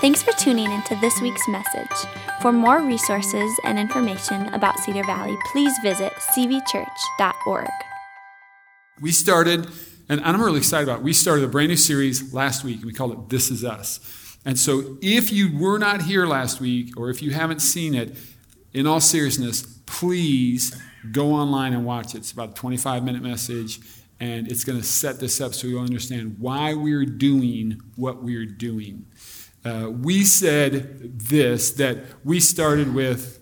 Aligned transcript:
Thanks 0.00 0.22
for 0.22 0.32
tuning 0.32 0.72
into 0.72 0.96
this 0.96 1.20
week's 1.20 1.46
message. 1.46 2.08
For 2.40 2.52
more 2.52 2.80
resources 2.80 3.52
and 3.64 3.78
information 3.78 4.46
about 4.54 4.78
Cedar 4.78 5.04
Valley, 5.04 5.36
please 5.52 5.74
visit 5.82 6.14
cvchurch.org. 6.14 7.68
We 8.98 9.12
started, 9.12 9.66
and 10.08 10.22
I'm 10.22 10.40
really 10.40 10.56
excited 10.56 10.88
about 10.88 11.00
it. 11.00 11.04
We 11.04 11.12
started 11.12 11.44
a 11.44 11.48
brand 11.48 11.68
new 11.68 11.76
series 11.76 12.32
last 12.32 12.64
week, 12.64 12.76
and 12.76 12.86
we 12.86 12.94
called 12.94 13.12
it 13.12 13.28
This 13.28 13.50
Is 13.50 13.62
Us. 13.62 14.38
And 14.46 14.58
so 14.58 14.96
if 15.02 15.30
you 15.30 15.54
were 15.54 15.76
not 15.76 16.00
here 16.00 16.24
last 16.24 16.62
week, 16.62 16.98
or 16.98 17.10
if 17.10 17.20
you 17.20 17.32
haven't 17.32 17.60
seen 17.60 17.94
it, 17.94 18.16
in 18.72 18.86
all 18.86 19.00
seriousness, 19.00 19.80
please 19.84 20.80
go 21.12 21.34
online 21.34 21.74
and 21.74 21.84
watch 21.84 22.14
it. 22.14 22.18
It's 22.18 22.32
about 22.32 22.52
a 22.52 22.54
25 22.54 23.04
minute 23.04 23.22
message, 23.22 23.80
and 24.18 24.50
it's 24.50 24.64
going 24.64 24.80
to 24.80 24.86
set 24.86 25.20
this 25.20 25.42
up 25.42 25.52
so 25.52 25.66
you'll 25.66 25.84
understand 25.84 26.36
why 26.38 26.72
we're 26.72 27.04
doing 27.04 27.82
what 27.96 28.22
we're 28.22 28.46
doing. 28.46 29.04
Uh, 29.64 29.90
we 29.90 30.24
said 30.24 31.18
this 31.18 31.72
that 31.72 31.98
we 32.24 32.40
started 32.40 32.94
with 32.94 33.40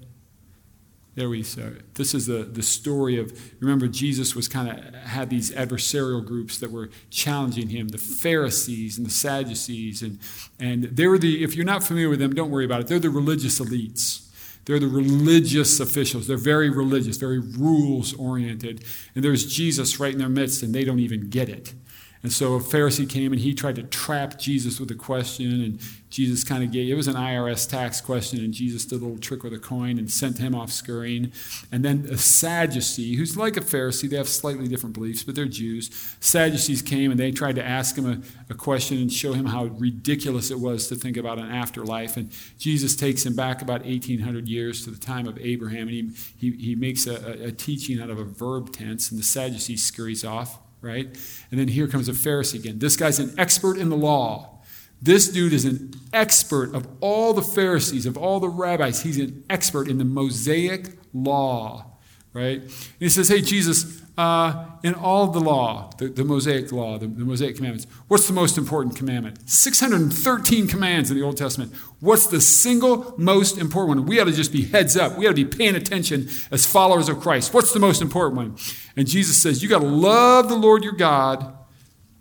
there 1.19 1.29
we 1.29 1.43
start. 1.43 1.97
This 1.97 2.15
is 2.15 2.27
the, 2.27 2.45
the 2.45 2.63
story 2.63 3.19
of, 3.19 3.37
remember, 3.61 3.89
Jesus 3.89 4.37
was 4.37 4.47
kind 4.47 4.69
of 4.69 4.95
had 4.95 5.31
these 5.31 5.51
adversarial 5.51 6.25
groups 6.25 6.59
that 6.59 6.71
were 6.71 6.91
challenging 7.11 7.71
him, 7.71 7.89
the 7.89 7.99
Pharisees 7.99 8.99
and 8.99 9.05
the 9.05 9.11
Sadducees. 9.11 10.01
And, 10.01 10.21
and 10.61 10.85
they 10.85 11.09
were 11.09 11.19
the, 11.19 11.43
if 11.43 11.57
you're 11.57 11.65
not 11.65 11.83
familiar 11.83 12.09
with 12.09 12.21
them, 12.21 12.37
don't 12.37 12.53
worry 12.53 12.65
about 12.65 12.83
it. 12.83 12.87
They're 12.87 13.01
the 13.01 13.11
religious 13.11 13.59
elites. 13.59 14.29
They're 14.65 14.79
the 14.79 14.87
religious 14.87 15.81
officials. 15.81 16.29
They're 16.29 16.37
very 16.37 16.71
religious, 16.71 17.17
very 17.17 17.41
rules 17.41 18.15
oriented. 18.15 18.85
And 19.17 19.25
there's 19.25 19.53
Jesus 19.53 19.99
right 19.99 20.13
in 20.13 20.21
their 20.21 20.29
midst, 20.29 20.63
and 20.63 20.73
they 20.73 20.85
don't 20.85 21.01
even 21.01 21.31
get 21.31 21.49
it. 21.49 21.75
And 22.23 22.33
so 22.33 22.55
a 22.55 22.61
Pharisee 22.61 23.09
came 23.09 23.33
and 23.33 23.41
he 23.41 23.55
tried 23.55 23.77
to 23.77 23.85
trap 23.85 24.39
Jesus 24.39 24.81
with 24.81 24.91
a 24.91 24.95
question, 24.95 25.63
and 25.63 25.81
Jesus 26.11 26.43
kind 26.43 26.65
of 26.65 26.73
gave 26.73 26.91
it 26.91 26.95
was 26.95 27.07
an 27.07 27.15
IRS 27.15 27.69
tax 27.69 28.01
question, 28.01 28.41
and 28.41 28.53
Jesus 28.53 28.85
did 28.85 29.01
a 29.01 29.05
little 29.05 29.19
trick 29.19 29.45
with 29.45 29.53
a 29.53 29.59
coin 29.59 29.99
and 29.99 30.11
sent 30.11 30.39
him 30.39 30.55
off 30.55 30.73
scurrying. 30.73 31.33
And 31.71 31.85
then 31.85 32.07
a 32.11 32.19
Sadducee, 32.19 33.15
who's 33.17 33.37
like 33.37 33.57
a 33.57 33.61
Pharisee, 33.61 34.11
they 34.11 34.17
have 34.17 34.29
slightly 34.29 34.67
different 34.67 34.95
beliefs, 34.95 35.23
but 35.23 35.35
they're 35.35 35.47
Jews. 35.47 35.91
Sadducees 36.21 36.83
came 36.83 37.11
and 37.11 37.21
they 37.21 37.31
tried 37.31 37.57
to 37.57 37.65
ask 37.65 37.97
him 37.97 38.11
a, 38.11 38.53
a 38.53 38.55
question 38.57 38.99
and 38.99 39.13
show 39.13 39.33
him 39.33 39.47
how 39.47 39.67
ridiculous 39.67 40.51
it 40.51 40.59
was 40.59 40.89
to 40.89 40.97
think 40.97 41.17
about 41.17 41.39
an 41.39 41.51
afterlife. 41.51 42.17
And 42.17 42.33
Jesus 42.59 42.97
takes 42.97 43.25
him 43.25 43.37
back 43.37 43.63
about 43.63 43.85
1,800 43.85 44.49
years 44.49 44.85
to 44.85 44.91
the 44.91 44.99
time 44.99 45.29
of 45.29 45.39
Abraham, 45.39 45.89
and 45.89 45.91
he, 45.91 46.11
he, 46.37 46.57
he 46.57 46.75
makes 46.75 47.07
a, 47.07 47.47
a 47.47 47.53
teaching 47.53 48.01
out 48.01 48.11
of 48.11 48.19
a 48.19 48.25
verb 48.25 48.73
tense, 48.73 49.11
and 49.11 49.21
the 49.21 49.25
Sadducee 49.25 49.77
scurries 49.77 50.25
off 50.25 50.59
right? 50.81 51.07
And 51.51 51.59
then 51.61 51.69
here 51.69 51.89
comes 51.89 52.09
a 52.09 52.13
Pharisee 52.13 52.61
again. 52.61 52.79
This 52.79 52.97
guy's 52.97 53.19
an 53.19 53.35
expert 53.39 53.79
in 53.79 53.89
the 53.89 53.97
law. 53.97 54.61
This 55.01 55.29
dude 55.29 55.53
is 55.53 55.65
an 55.65 55.93
expert 56.13 56.75
of 56.75 56.89
all 57.01 57.33
the 57.33 57.43
Pharisees, 57.43 58.05
of 58.07 58.17
all 58.17 58.41
the 58.41 58.49
rabbis. 58.49 59.03
He's 59.03 59.19
an 59.19 59.45
expert 59.49 59.89
in 59.89 59.99
the 59.99 60.05
Mosaic 60.05 60.99
law, 61.13 61.87
right? 62.33 62.61
And 62.61 62.73
he 62.99 63.09
says, 63.09 63.29
Hey, 63.29 63.41
Jesus, 63.41 64.03
uh, 64.19 64.67
in 64.83 64.95
all 64.95 65.29
the 65.29 65.39
law, 65.39 65.91
the, 65.97 66.09
the 66.09 66.25
Mosaic 66.25 66.73
law, 66.73 66.99
the, 66.99 67.07
the, 67.07 67.25
Mosaic 67.25 67.55
commandments, 67.55 67.87
what's 68.09 68.27
the 68.27 68.33
most 68.33 68.59
important 68.59 68.97
commandment? 68.97 69.49
613 69.49 70.67
commands 70.67 71.09
in 71.09 71.17
the 71.17 71.23
Old 71.23 71.37
Testament. 71.37 71.73
What's 72.01 72.27
the 72.27 72.41
single 72.41 73.15
most 73.17 73.59
important 73.59 74.01
one? 74.01 74.07
We 74.09 74.19
ought 74.19 74.25
to 74.25 74.33
just 74.33 74.51
be 74.51 74.65
heads 74.65 74.97
up. 74.97 75.17
We 75.17 75.27
ought 75.27 75.37
to 75.37 75.45
be 75.45 75.45
paying 75.45 75.77
attention 75.77 76.29
as 76.51 76.67
followers 76.67 77.09
of 77.09 77.21
Christ. 77.21 77.55
What's 77.55 77.73
the 77.73 77.79
most 77.79 78.03
important 78.03 78.37
one? 78.37 78.57
And 78.97 79.07
Jesus 79.07 79.41
says, 79.41 79.63
You 79.63 79.69
got 79.69 79.83
to 79.83 79.87
love 79.87 80.49
the 80.49 80.57
Lord 80.57 80.83
your 80.83 80.95
God, 80.95 81.57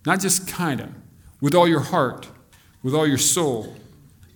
not 0.05 0.19
just 0.19 0.47
kind 0.47 0.79
of, 0.79 0.89
with 1.41 1.55
all 1.55 1.67
your 1.67 1.79
heart, 1.79 2.27
with 2.83 2.93
all 2.93 3.07
your 3.07 3.17
soul, 3.17 3.75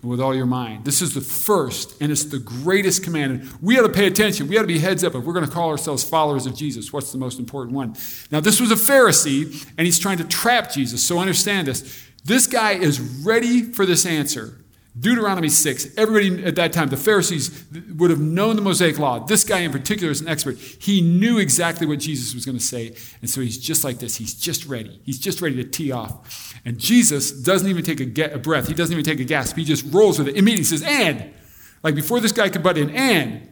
with 0.03 0.19
all 0.19 0.35
your 0.35 0.45
mind. 0.45 0.85
This 0.85 1.01
is 1.01 1.13
the 1.13 1.21
first, 1.21 2.01
and 2.01 2.11
it's 2.11 2.25
the 2.25 2.39
greatest 2.39 3.03
command. 3.03 3.49
we 3.61 3.77
ought 3.79 3.83
to 3.83 3.93
pay 3.93 4.07
attention. 4.07 4.47
We 4.47 4.57
ought 4.57 4.61
to 4.61 4.67
be 4.67 4.79
heads 4.79 5.03
up 5.03 5.15
if 5.15 5.23
we're 5.23 5.33
going 5.33 5.45
to 5.45 5.51
call 5.51 5.69
ourselves 5.69 6.03
followers 6.03 6.45
of 6.45 6.55
Jesus. 6.55 6.91
What's 6.91 7.11
the 7.11 7.17
most 7.17 7.39
important 7.39 7.75
one? 7.75 7.95
Now, 8.31 8.39
this 8.39 8.59
was 8.59 8.71
a 8.71 8.75
Pharisee, 8.75 9.67
and 9.77 9.85
he's 9.85 9.99
trying 9.99 10.17
to 10.17 10.23
trap 10.23 10.71
Jesus. 10.71 11.03
So 11.03 11.19
understand 11.19 11.67
this. 11.67 12.07
This 12.23 12.47
guy 12.47 12.73
is 12.73 12.99
ready 12.99 13.61
for 13.61 13.85
this 13.85 14.05
answer. 14.05 14.57
Deuteronomy 14.99 15.47
6, 15.47 15.97
everybody 15.97 16.43
at 16.43 16.55
that 16.57 16.73
time, 16.73 16.89
the 16.89 16.97
Pharisees 16.97 17.63
would 17.95 18.09
have 18.09 18.19
known 18.19 18.57
the 18.57 18.61
Mosaic 18.61 18.99
Law. 18.99 19.19
This 19.19 19.45
guy 19.45 19.59
in 19.59 19.71
particular 19.71 20.11
is 20.11 20.19
an 20.19 20.27
expert. 20.27 20.57
He 20.57 20.99
knew 20.99 21.37
exactly 21.39 21.87
what 21.87 21.99
Jesus 21.99 22.35
was 22.35 22.45
going 22.45 22.57
to 22.57 22.63
say. 22.63 22.93
And 23.21 23.29
so 23.29 23.39
he's 23.39 23.57
just 23.57 23.85
like 23.85 23.99
this. 23.99 24.17
He's 24.17 24.33
just 24.33 24.65
ready. 24.65 24.99
He's 25.05 25.17
just 25.17 25.39
ready 25.39 25.55
to 25.55 25.63
tee 25.63 25.93
off. 25.93 26.50
And 26.63 26.77
Jesus 26.77 27.31
doesn't 27.31 27.67
even 27.67 27.83
take 27.83 27.99
a, 27.99 28.05
get, 28.05 28.33
a 28.33 28.39
breath. 28.39 28.67
He 28.67 28.73
doesn't 28.73 28.93
even 28.93 29.03
take 29.03 29.19
a 29.19 29.23
gasp. 29.23 29.55
He 29.55 29.63
just 29.63 29.85
rolls 29.91 30.19
with 30.19 30.27
it. 30.27 30.35
Immediately 30.35 30.65
says, 30.65 30.83
and. 30.83 31.33
Like 31.83 31.95
before 31.95 32.19
this 32.19 32.31
guy 32.31 32.49
could 32.49 32.63
butt 32.63 32.77
in, 32.77 32.89
and. 32.91 33.49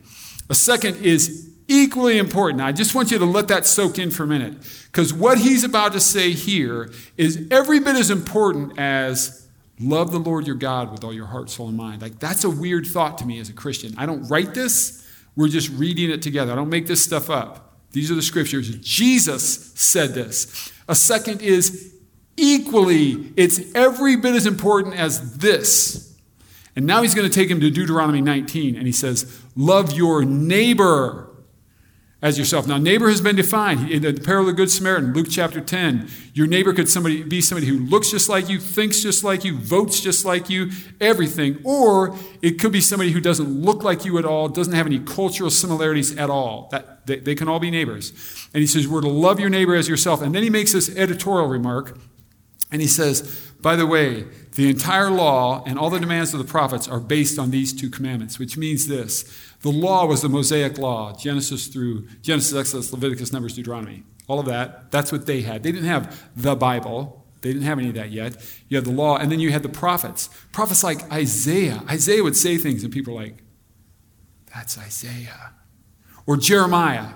A 0.50 0.56
second 0.56 0.98
is 0.98 1.50
equally 1.68 2.18
important. 2.18 2.62
I 2.62 2.72
just 2.72 2.96
want 2.96 3.12
you 3.12 3.20
to 3.20 3.26
let 3.26 3.48
that 3.48 3.66
soak 3.66 4.00
in 4.00 4.12
for 4.12 4.24
a 4.24 4.28
minute. 4.28 4.58
Because 4.92 5.14
what 5.14 5.40
he's 5.40 5.64
about 5.64 5.94
to 5.94 6.00
say 6.00 6.32
here 6.32 6.92
is 7.18 7.48
every 7.52 7.80
bit 7.80 7.96
as 7.96 8.10
important 8.10 8.78
as 8.80 9.40
Love 9.80 10.12
the 10.12 10.20
Lord 10.20 10.46
your 10.46 10.58
God 10.58 10.92
with 10.92 11.06
all 11.06 11.14
your 11.14 11.28
heart, 11.28 11.50
soul, 11.50 11.70
and 11.70 11.78
mind. 11.78 12.02
Like, 12.02 12.20
that's 12.20 12.44
a 12.44 12.50
weird 12.50 12.86
thought 12.86 13.18
to 13.20 13.26
me 13.26 13.40
as 13.40 13.50
a 13.50 13.54
Christian. 13.54 13.96
I 13.98 14.06
don't 14.06 14.28
write 14.28 14.54
this, 14.54 15.08
we're 15.38 15.48
just 15.48 15.70
reading 15.70 16.10
it 16.10 16.22
together. 16.22 16.52
I 16.52 16.56
don't 16.56 16.70
make 16.70 16.86
this 16.86 17.02
stuff 17.02 17.30
up. 17.30 17.78
These 17.92 18.12
are 18.12 18.16
the 18.16 18.22
scriptures. 18.22 18.76
Jesus 18.80 19.72
said 19.76 20.14
this. 20.14 20.72
A 20.90 20.96
second 20.96 21.42
is 21.42 21.96
equally, 22.38 23.32
it's 23.36 23.74
every 23.74 24.16
bit 24.16 24.36
as 24.36 24.46
important 24.46 24.96
as 24.96 25.38
this. 25.38 26.18
And 26.76 26.86
now 26.86 27.02
he's 27.02 27.14
going 27.14 27.30
to 27.30 27.34
take 27.34 27.50
him 27.50 27.60
to 27.60 27.70
Deuteronomy 27.70 28.22
19, 28.22 28.76
and 28.76 28.86
he 28.86 28.94
says, 28.94 29.42
Love 29.56 29.92
your 29.92 30.24
neighbor 30.24 31.30
as 32.22 32.38
yourself. 32.38 32.68
Now, 32.68 32.78
neighbor 32.78 33.10
has 33.10 33.22
been 33.22 33.36
defined 33.36 33.90
in 33.90 34.02
the 34.02 34.14
parable 34.14 34.50
of 34.50 34.56
the 34.56 34.62
Good 34.62 34.70
Samaritan, 34.70 35.14
Luke 35.14 35.28
chapter 35.30 35.62
10. 35.62 36.10
Your 36.34 36.48
neighbor 36.48 36.74
could 36.74 36.90
somebody, 36.90 37.24
be 37.24 37.40
somebody 37.42 37.68
who 37.68 37.78
looks 37.80 38.12
just 38.12 38.28
like 38.28 38.50
you, 38.50 38.60
thinks 38.60 39.02
just 39.02 39.24
like 39.24 39.46
you, 39.46 39.58
votes 39.58 40.02
just 40.02 40.26
like 40.26 40.50
you, 40.50 40.70
everything. 41.00 41.60
Or 41.64 42.16
it 42.42 42.60
could 42.60 42.74
be 42.74 42.82
somebody 42.82 43.12
who 43.12 43.22
doesn't 43.22 43.48
look 43.48 43.84
like 43.84 44.04
you 44.04 44.18
at 44.18 44.26
all, 44.26 44.50
doesn't 44.50 44.74
have 44.74 44.86
any 44.86 45.00
cultural 45.00 45.50
similarities 45.50 46.18
at 46.18 46.30
all. 46.30 46.68
That, 46.72 47.08
they, 47.08 47.20
they 47.20 47.36
can 47.36 47.48
all 47.48 47.60
be 47.60 47.72
neighbors. 47.72 48.12
And 48.54 48.60
he 48.60 48.68
says, 48.68 48.86
We're 48.86 49.02
to 49.02 49.08
love 49.08 49.40
your 49.40 49.50
neighbor 49.50 49.76
as 49.76 49.88
yourself. 49.88 50.22
And 50.22 50.36
then 50.36 50.44
he 50.44 50.50
makes 50.50 50.74
this 50.74 50.94
editorial 50.98 51.48
remark, 51.48 51.98
and 52.72 52.82
he 52.82 52.88
says, 52.88 53.52
By 53.62 53.76
the 53.76 53.88
way, 53.88 54.26
the 54.54 54.70
entire 54.70 55.10
law 55.10 55.64
and 55.66 55.80
all 55.80 55.90
the 55.90 56.00
demands 56.00 56.34
of 56.34 56.40
the 56.40 56.50
prophets 56.50 56.88
are 56.88 57.00
based 57.00 57.40
on 57.40 57.52
these 57.52 57.74
two 57.74 57.90
commandments, 57.90 58.40
which 58.40 58.58
means 58.58 58.88
this 58.88 59.24
the 59.62 59.70
law 59.70 60.06
was 60.06 60.22
the 60.22 60.30
Mosaic 60.30 60.78
law, 60.78 61.16
Genesis 61.18 61.68
through 61.68 62.08
Genesis, 62.22 62.58
Exodus, 62.58 62.92
Leviticus, 62.92 63.34
Numbers, 63.34 63.56
Deuteronomy. 63.56 64.04
All 64.28 64.40
of 64.40 64.46
that. 64.46 64.92
That's 64.92 65.12
what 65.12 65.26
they 65.26 65.42
had. 65.42 65.64
They 65.64 65.72
didn't 65.72 65.88
have 65.88 66.30
the 66.36 66.56
Bible. 66.56 67.26
They 67.42 67.52
didn't 67.52 67.66
have 67.66 67.80
any 67.80 67.90
of 67.90 67.96
that 67.96 68.12
yet. 68.12 68.36
You 68.68 68.78
had 68.78 68.86
the 68.86 68.92
law, 68.92 69.18
and 69.18 69.32
then 69.32 69.40
you 69.40 69.52
had 69.52 69.64
the 69.64 69.70
prophets. 69.70 70.30
Prophets 70.52 70.84
like 70.84 71.12
Isaiah. 71.12 71.84
Isaiah 71.90 72.24
would 72.24 72.36
say 72.36 72.58
things, 72.58 72.84
and 72.84 72.94
people 72.94 73.18
are 73.18 73.24
like, 73.24 73.38
that's 74.54 74.78
Isaiah. 74.78 75.54
Or 76.26 76.38
Jeremiah, 76.38 77.14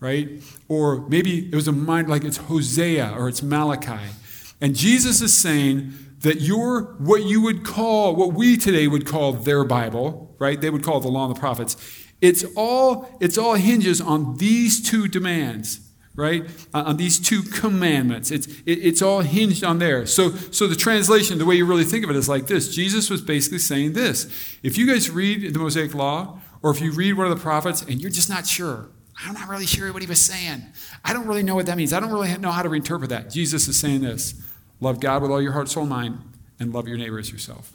right? 0.00 0.42
Or 0.68 1.06
maybe 1.08 1.48
it 1.48 1.54
was 1.54 1.68
a 1.68 1.72
mind 1.72 2.08
like 2.08 2.24
it's 2.24 2.36
Hosea 2.36 3.14
or 3.16 3.28
it's 3.28 3.42
Malachi. 3.42 4.10
And 4.60 4.74
Jesus 4.74 5.20
is 5.20 5.36
saying 5.36 5.92
that 6.20 6.40
your, 6.40 6.94
what 6.98 7.24
you 7.24 7.40
would 7.42 7.64
call, 7.64 8.16
what 8.16 8.32
we 8.32 8.56
today 8.56 8.88
would 8.88 9.06
call 9.06 9.32
their 9.32 9.62
Bible, 9.64 10.34
right? 10.38 10.60
They 10.60 10.70
would 10.70 10.82
call 10.82 10.98
it 10.98 11.02
the 11.02 11.08
law 11.08 11.26
and 11.26 11.36
the 11.36 11.40
prophets. 11.40 11.76
It's 12.20 12.44
all, 12.56 13.16
it's 13.20 13.36
all 13.36 13.54
hinges 13.54 14.00
on 14.00 14.38
these 14.38 14.82
two 14.82 15.06
demands, 15.06 15.80
right? 16.14 16.44
Uh, 16.72 16.84
on 16.86 16.96
these 16.96 17.20
two 17.20 17.42
commandments. 17.42 18.30
It's, 18.30 18.46
it, 18.46 18.78
it's 18.78 19.02
all 19.02 19.20
hinged 19.20 19.62
on 19.62 19.78
there. 19.78 20.06
So, 20.06 20.30
so 20.30 20.66
the 20.66 20.76
translation, 20.76 21.38
the 21.38 21.44
way 21.44 21.56
you 21.56 21.66
really 21.66 21.84
think 21.84 22.04
of 22.04 22.10
it 22.10 22.16
is 22.16 22.28
like 22.28 22.46
this. 22.46 22.74
Jesus 22.74 23.10
was 23.10 23.20
basically 23.20 23.58
saying 23.58 23.92
this. 23.92 24.24
If 24.62 24.78
you 24.78 24.86
guys 24.86 25.10
read 25.10 25.52
the 25.52 25.58
Mosaic 25.58 25.94
Law, 25.94 26.40
or 26.62 26.70
if 26.70 26.80
you 26.80 26.92
read 26.92 27.12
one 27.14 27.30
of 27.30 27.36
the 27.36 27.42
prophets 27.42 27.82
and 27.82 28.00
you're 28.00 28.10
just 28.10 28.30
not 28.30 28.46
sure, 28.46 28.88
I'm 29.22 29.34
not 29.34 29.48
really 29.48 29.66
sure 29.66 29.92
what 29.92 30.02
he 30.02 30.08
was 30.08 30.20
saying. 30.20 30.62
I 31.04 31.12
don't 31.12 31.26
really 31.26 31.42
know 31.42 31.54
what 31.54 31.66
that 31.66 31.76
means. 31.76 31.92
I 31.92 32.00
don't 32.00 32.12
really 32.12 32.36
know 32.38 32.50
how 32.50 32.62
to 32.62 32.72
interpret 32.72 33.10
that. 33.10 33.30
Jesus 33.30 33.68
is 33.68 33.78
saying 33.78 34.02
this 34.02 34.34
love 34.80 35.00
God 35.00 35.22
with 35.22 35.30
all 35.30 35.40
your 35.40 35.52
heart, 35.52 35.68
soul, 35.68 35.86
mind, 35.86 36.18
and 36.58 36.72
love 36.72 36.88
your 36.88 36.98
neighbor 36.98 37.18
as 37.18 37.30
yourself 37.30 37.74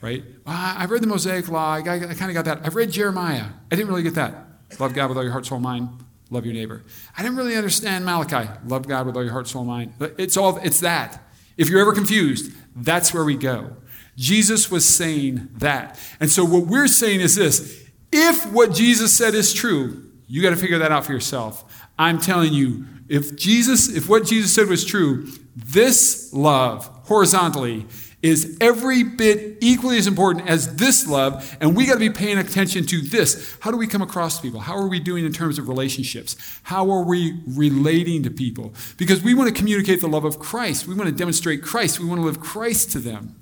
right? 0.00 0.24
I've 0.46 0.90
read 0.90 1.02
the 1.02 1.06
Mosaic 1.06 1.48
Law. 1.48 1.74
I, 1.74 1.78
I, 1.78 1.94
I 1.94 2.14
kind 2.14 2.30
of 2.30 2.34
got 2.34 2.44
that. 2.44 2.60
I've 2.64 2.76
read 2.76 2.90
Jeremiah. 2.90 3.46
I 3.70 3.76
didn't 3.76 3.88
really 3.88 4.02
get 4.02 4.14
that. 4.14 4.34
Love 4.78 4.94
God 4.94 5.08
with 5.08 5.16
all 5.16 5.24
your 5.24 5.32
heart, 5.32 5.46
soul, 5.46 5.60
mind. 5.60 5.88
Love 6.30 6.44
your 6.44 6.54
neighbor. 6.54 6.82
I 7.16 7.22
didn't 7.22 7.36
really 7.36 7.56
understand 7.56 8.04
Malachi. 8.04 8.50
Love 8.66 8.86
God 8.86 9.06
with 9.06 9.16
all 9.16 9.24
your 9.24 9.32
heart, 9.32 9.48
soul, 9.48 9.64
mind. 9.64 9.94
It's 10.18 10.36
all. 10.36 10.58
It's 10.58 10.80
that. 10.80 11.22
If 11.56 11.68
you're 11.68 11.80
ever 11.80 11.92
confused, 11.92 12.52
that's 12.76 13.14
where 13.14 13.24
we 13.24 13.34
go. 13.34 13.76
Jesus 14.16 14.70
was 14.70 14.88
saying 14.88 15.48
that, 15.56 15.98
and 16.20 16.30
so 16.30 16.44
what 16.44 16.66
we're 16.66 16.88
saying 16.88 17.20
is 17.20 17.36
this: 17.36 17.88
if 18.12 18.52
what 18.52 18.74
Jesus 18.74 19.16
said 19.16 19.34
is 19.34 19.54
true, 19.54 20.07
you 20.28 20.42
got 20.42 20.50
to 20.50 20.56
figure 20.56 20.78
that 20.78 20.92
out 20.92 21.06
for 21.06 21.12
yourself. 21.12 21.86
I'm 21.98 22.20
telling 22.20 22.52
you, 22.52 22.84
if 23.08 23.34
Jesus, 23.34 23.88
if 23.88 24.08
what 24.08 24.26
Jesus 24.26 24.54
said 24.54 24.68
was 24.68 24.84
true, 24.84 25.26
this 25.56 26.32
love 26.32 26.86
horizontally 27.04 27.86
is 28.20 28.58
every 28.60 29.04
bit 29.04 29.58
equally 29.60 29.96
as 29.96 30.06
important 30.06 30.48
as 30.48 30.76
this 30.76 31.06
love, 31.06 31.56
and 31.60 31.76
we 31.76 31.86
got 31.86 31.94
to 31.94 32.00
be 32.00 32.10
paying 32.10 32.36
attention 32.36 32.84
to 32.84 33.00
this. 33.00 33.56
How 33.60 33.70
do 33.70 33.76
we 33.76 33.86
come 33.86 34.02
across 34.02 34.36
to 34.36 34.42
people? 34.42 34.60
How 34.60 34.76
are 34.76 34.88
we 34.88 34.98
doing 34.98 35.24
in 35.24 35.32
terms 35.32 35.58
of 35.58 35.68
relationships? 35.68 36.36
How 36.64 36.90
are 36.90 37.04
we 37.04 37.40
relating 37.46 38.24
to 38.24 38.30
people? 38.30 38.74
Because 38.96 39.22
we 39.22 39.34
want 39.34 39.48
to 39.48 39.54
communicate 39.54 40.00
the 40.00 40.08
love 40.08 40.24
of 40.24 40.38
Christ. 40.38 40.88
We 40.88 40.94
want 40.94 41.08
to 41.08 41.14
demonstrate 41.14 41.62
Christ. 41.62 42.00
We 42.00 42.06
want 42.06 42.20
to 42.20 42.24
live 42.24 42.40
Christ 42.40 42.90
to 42.92 42.98
them, 42.98 43.40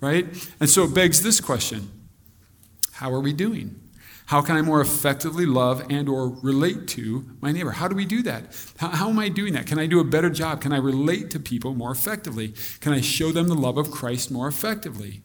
right? 0.00 0.26
And 0.58 0.68
so 0.68 0.82
it 0.84 0.94
begs 0.94 1.22
this 1.22 1.40
question 1.40 1.90
How 2.94 3.12
are 3.12 3.20
we 3.20 3.32
doing? 3.32 3.80
How 4.28 4.42
can 4.42 4.58
I 4.58 4.62
more 4.62 4.82
effectively 4.82 5.46
love 5.46 5.86
and 5.88 6.06
or 6.06 6.28
relate 6.28 6.86
to 6.88 7.24
my 7.40 7.50
neighbor? 7.50 7.70
How 7.70 7.88
do 7.88 7.96
we 7.96 8.04
do 8.04 8.22
that? 8.24 8.54
How, 8.76 8.88
how, 8.88 9.08
am 9.08 9.18
I 9.18 9.30
doing 9.30 9.54
that? 9.54 9.66
Can 9.66 9.78
I 9.78 9.86
do 9.86 10.00
a 10.00 10.04
better 10.04 10.28
job? 10.28 10.60
Can 10.60 10.70
I 10.70 10.76
relate 10.76 11.30
to 11.30 11.40
people 11.40 11.72
more 11.72 11.90
effectively? 11.90 12.52
Can 12.80 12.92
I 12.92 13.00
show 13.00 13.32
them 13.32 13.48
the 13.48 13.54
love 13.54 13.78
of 13.78 13.90
Christ 13.90 14.30
more 14.30 14.46
effectively? 14.46 15.22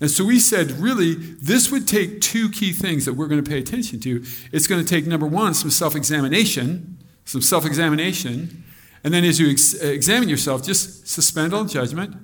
And 0.00 0.08
so 0.08 0.24
we 0.24 0.38
said, 0.38 0.70
really, 0.70 1.14
this 1.14 1.72
would 1.72 1.88
take 1.88 2.20
two 2.20 2.48
key 2.48 2.72
things 2.72 3.06
that 3.06 3.14
we're 3.14 3.26
going 3.26 3.42
to 3.42 3.48
pay 3.48 3.58
attention 3.58 3.98
to. 4.00 4.22
It's 4.52 4.68
going 4.68 4.84
to 4.84 4.88
take, 4.88 5.04
number 5.04 5.26
one, 5.26 5.54
some 5.54 5.70
self 5.70 5.96
examination, 5.96 6.98
some 7.24 7.42
self 7.42 7.66
examination. 7.66 8.62
And 9.02 9.12
then 9.12 9.24
as 9.24 9.40
you 9.40 9.50
ex- 9.50 9.74
examine 9.74 10.28
yourself, 10.28 10.62
just 10.62 11.08
suspend 11.08 11.54
all 11.54 11.64
judgment 11.64 12.16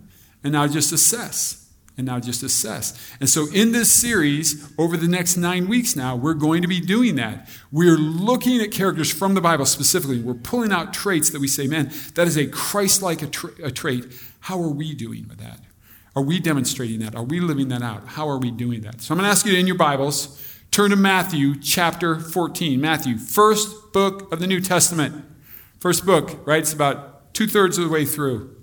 and 0.44 0.52
now 0.52 0.68
just 0.68 0.92
assess 0.92 1.59
and 2.00 2.06
now 2.06 2.18
just 2.18 2.42
assess. 2.42 2.98
And 3.20 3.28
so, 3.28 3.46
in 3.52 3.72
this 3.72 3.92
series, 3.92 4.72
over 4.78 4.96
the 4.96 5.06
next 5.06 5.36
nine 5.36 5.68
weeks 5.68 5.94
now, 5.94 6.16
we're 6.16 6.34
going 6.34 6.62
to 6.62 6.68
be 6.68 6.80
doing 6.80 7.14
that. 7.16 7.48
We're 7.70 7.98
looking 7.98 8.60
at 8.60 8.72
characters 8.72 9.12
from 9.12 9.34
the 9.34 9.40
Bible 9.40 9.66
specifically. 9.66 10.20
We're 10.20 10.34
pulling 10.34 10.72
out 10.72 10.94
traits 10.94 11.30
that 11.30 11.40
we 11.40 11.46
say, 11.46 11.66
man, 11.66 11.92
that 12.14 12.26
is 12.26 12.36
a 12.36 12.46
Christ 12.46 13.02
like 13.02 13.30
tra- 13.30 13.52
a 13.62 13.70
trait. 13.70 14.06
How 14.40 14.60
are 14.62 14.70
we 14.70 14.94
doing 14.94 15.28
with 15.28 15.38
that? 15.38 15.60
Are 16.16 16.22
we 16.22 16.40
demonstrating 16.40 17.00
that? 17.00 17.14
Are 17.14 17.22
we 17.22 17.38
living 17.38 17.68
that 17.68 17.82
out? 17.82 18.08
How 18.08 18.28
are 18.28 18.38
we 18.38 18.50
doing 18.50 18.80
that? 18.80 19.02
So, 19.02 19.12
I'm 19.12 19.18
going 19.18 19.26
to 19.26 19.30
ask 19.30 19.44
you 19.44 19.52
to 19.52 19.58
in 19.58 19.66
your 19.66 19.76
Bibles, 19.76 20.42
turn 20.70 20.90
to 20.90 20.96
Matthew 20.96 21.60
chapter 21.60 22.18
14. 22.18 22.80
Matthew, 22.80 23.18
first 23.18 23.92
book 23.92 24.32
of 24.32 24.40
the 24.40 24.46
New 24.46 24.60
Testament. 24.60 25.24
First 25.78 26.04
book, 26.06 26.46
right? 26.46 26.60
It's 26.60 26.72
about 26.72 27.34
two 27.34 27.46
thirds 27.46 27.76
of 27.76 27.84
the 27.84 27.90
way 27.90 28.06
through. 28.06 28.56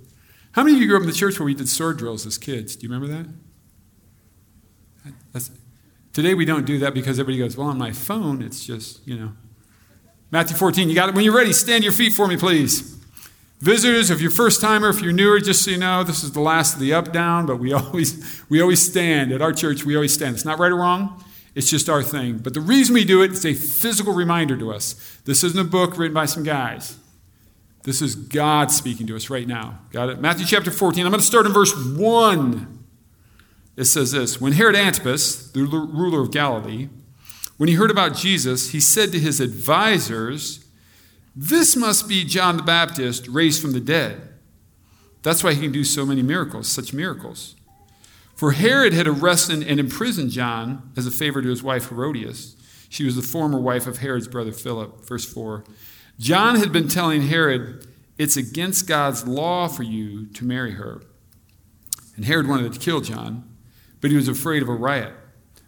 How 0.58 0.64
many 0.64 0.76
of 0.76 0.82
you 0.82 0.88
grew 0.88 0.98
up 0.98 1.04
in 1.04 1.08
the 1.08 1.14
church 1.14 1.38
where 1.38 1.46
we 1.46 1.54
did 1.54 1.70
sword 1.70 2.00
drills 2.00 2.26
as 2.26 2.40
kids? 2.40 2.76
Do 2.76 2.88
you 2.88 2.92
remember 2.92 3.16
that? 3.16 5.14
That's, 5.32 5.52
today 6.14 6.34
we 6.34 6.46
don't 6.46 6.66
do 6.66 6.80
that 6.80 6.96
because 6.96 7.20
everybody 7.20 7.38
goes, 7.38 7.56
well, 7.56 7.68
on 7.68 7.78
my 7.78 7.92
phone, 7.92 8.42
it's 8.42 8.66
just, 8.66 9.08
you 9.08 9.20
know. 9.20 9.34
Matthew 10.32 10.58
14, 10.58 10.90
you 10.90 10.96
got 10.96 11.10
it? 11.10 11.16
When 11.16 11.24
you're 11.24 11.36
ready, 11.36 11.54
stand 11.54 11.84
your 11.84 11.94
feet 11.94 12.12
for 12.14 12.28
me, 12.28 12.38
please. 12.38 12.98
Visitors, 13.60 14.10
if 14.10 14.20
you're 14.20 14.32
first 14.32 14.60
timer, 14.60 14.90
if 14.90 15.00
you're 15.00 15.14
newer, 15.14 15.40
just 15.40 15.64
so 15.64 15.70
you 15.70 15.78
know, 15.78 16.04
this 16.04 16.24
is 16.24 16.32
the 16.32 16.42
last 16.42 16.74
of 16.74 16.80
the 16.80 16.92
up 16.92 17.14
down, 17.14 17.46
but 17.46 17.58
we 17.58 17.72
always 17.74 18.42
we 18.50 18.60
always 18.60 18.84
stand 18.84 19.32
at 19.32 19.44
our 19.44 19.54
church. 19.54 19.86
We 19.86 19.94
always 19.94 20.16
stand. 20.16 20.34
It's 20.34 20.46
not 20.46 20.58
right 20.58 20.72
or 20.72 20.78
wrong. 20.78 21.24
It's 21.54 21.70
just 21.70 21.88
our 21.88 22.02
thing. 22.02 22.40
But 22.40 22.56
the 22.56 22.62
reason 22.62 22.96
we 22.96 23.06
do 23.06 23.22
it, 23.22 23.26
it 23.26 23.34
is 23.34 23.46
a 23.46 23.54
physical 23.54 24.12
reminder 24.12 24.58
to 24.58 24.74
us. 24.74 25.20
This 25.26 25.44
isn't 25.44 25.60
a 25.60 25.70
book 25.70 26.00
written 26.00 26.16
by 26.16 26.26
some 26.26 26.42
guys. 26.42 26.98
This 27.88 28.02
is 28.02 28.16
God 28.16 28.70
speaking 28.70 29.08
to 29.08 29.16
us 29.16 29.30
right 29.30 29.48
now. 29.48 29.80
Got 29.92 30.10
it? 30.10 30.20
Matthew 30.20 30.46
chapter 30.46 30.72
14. 30.72 31.06
I'm 31.06 31.10
going 31.10 31.22
to 31.22 31.26
start 31.26 31.46
in 31.46 31.54
verse 31.54 31.74
1. 31.74 32.84
It 33.78 33.86
says 33.86 34.12
this 34.12 34.42
When 34.42 34.52
Herod 34.52 34.76
Antipas, 34.76 35.54
the 35.54 35.62
ruler 35.62 36.20
of 36.20 36.30
Galilee, 36.30 36.90
when 37.56 37.70
he 37.70 37.76
heard 37.76 37.90
about 37.90 38.14
Jesus, 38.14 38.72
he 38.72 38.82
said 38.82 39.14
to 39.14 39.20
his 39.20 39.40
advisors, 39.40 40.66
This 41.34 41.78
must 41.78 42.10
be 42.10 42.26
John 42.26 42.58
the 42.58 42.64
Baptist 42.64 43.26
raised 43.30 43.62
from 43.62 43.72
the 43.72 43.80
dead. 43.80 44.34
That's 45.24 45.42
why 45.42 45.54
he 45.54 45.62
can 45.62 45.72
do 45.72 45.86
so 45.86 46.06
many 46.06 46.22
miracles, 46.22 46.68
such 46.68 46.92
miracles. 46.92 47.56
For 48.36 48.52
Herod 48.52 48.92
had 48.92 49.08
arrested 49.08 49.66
and 49.66 49.80
imprisoned 49.80 50.32
John 50.32 50.92
as 50.98 51.08
a 51.08 51.12
favor 51.12 51.42
to 51.42 51.48
his 51.48 51.64
wife 51.64 51.88
Herodias. 51.88 52.58
She 52.90 53.06
was 53.06 53.16
the 53.16 53.22
former 53.22 53.62
wife 53.62 53.88
of 53.88 54.00
Herod's 54.00 54.28
brother 54.28 54.52
Philip. 54.52 55.08
Verse 55.08 55.24
4. 55.24 55.64
John 56.20 56.56
had 56.56 56.72
been 56.72 56.88
telling 56.88 57.24
Herod, 57.24 57.88
It's 58.18 58.38
against 58.38 58.88
God's 58.88 59.28
law 59.28 59.68
for 59.68 59.84
you 59.84 60.28
to 60.34 60.46
marry 60.46 60.72
her. 60.72 61.02
And 62.16 62.26
Herod 62.26 62.48
wanted 62.48 62.74
to 62.74 62.80
kill 62.80 63.02
John, 63.02 63.48
but 64.02 64.10
he 64.10 64.18
was 64.18 64.28
afraid 64.28 64.64
of 64.64 64.70
a 64.70 64.74
riot 64.74 65.14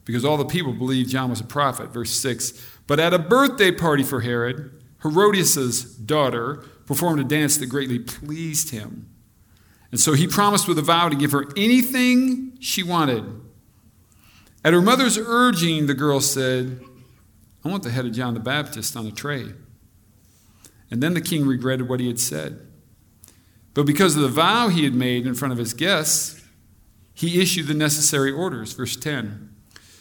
because 0.05 0.25
all 0.25 0.37
the 0.37 0.45
people 0.45 0.73
believed 0.73 1.11
John 1.11 1.29
was 1.29 1.39
a 1.39 1.45
prophet. 1.45 1.89
Verse 1.89 2.11
6 2.19 2.53
But 2.87 2.99
at 2.99 3.13
a 3.13 3.19
birthday 3.19 3.71
party 3.71 4.03
for 4.03 4.21
Herod, 4.21 4.71
Herodias' 5.03 5.83
daughter 5.83 6.63
performed 6.87 7.19
a 7.19 7.23
dance 7.23 7.57
that 7.57 7.67
greatly 7.67 7.99
pleased 7.99 8.71
him. 8.71 9.07
And 9.91 9.99
so 9.99 10.13
he 10.13 10.27
promised 10.27 10.67
with 10.67 10.79
a 10.79 10.83
vow 10.83 11.09
to 11.09 11.15
give 11.15 11.31
her 11.31 11.45
anything 11.55 12.57
she 12.59 12.81
wanted. 12.81 13.23
At 14.63 14.73
her 14.73 14.81
mother's 14.81 15.17
urging, 15.17 15.85
the 15.85 15.93
girl 15.93 16.19
said, 16.19 16.81
I 17.63 17.69
want 17.69 17.83
the 17.83 17.91
head 17.91 18.05
of 18.05 18.11
John 18.11 18.33
the 18.33 18.39
Baptist 18.39 18.95
on 18.97 19.05
a 19.05 19.11
tray. 19.11 19.53
And 20.91 21.03
then 21.03 21.13
the 21.13 21.21
king 21.21 21.45
regretted 21.45 21.87
what 21.87 21.99
he 21.99 22.07
had 22.07 22.19
said. 22.19 22.65
But 23.73 23.85
because 23.85 24.15
of 24.15 24.21
the 24.21 24.27
vow 24.27 24.69
he 24.69 24.83
had 24.83 24.95
made 24.95 25.27
in 25.27 25.35
front 25.35 25.51
of 25.51 25.57
his 25.57 25.73
guests, 25.73 26.41
he 27.13 27.41
issued 27.41 27.67
the 27.67 27.73
necessary 27.73 28.31
orders. 28.31 28.73
Verse 28.73 28.95
10. 28.95 29.53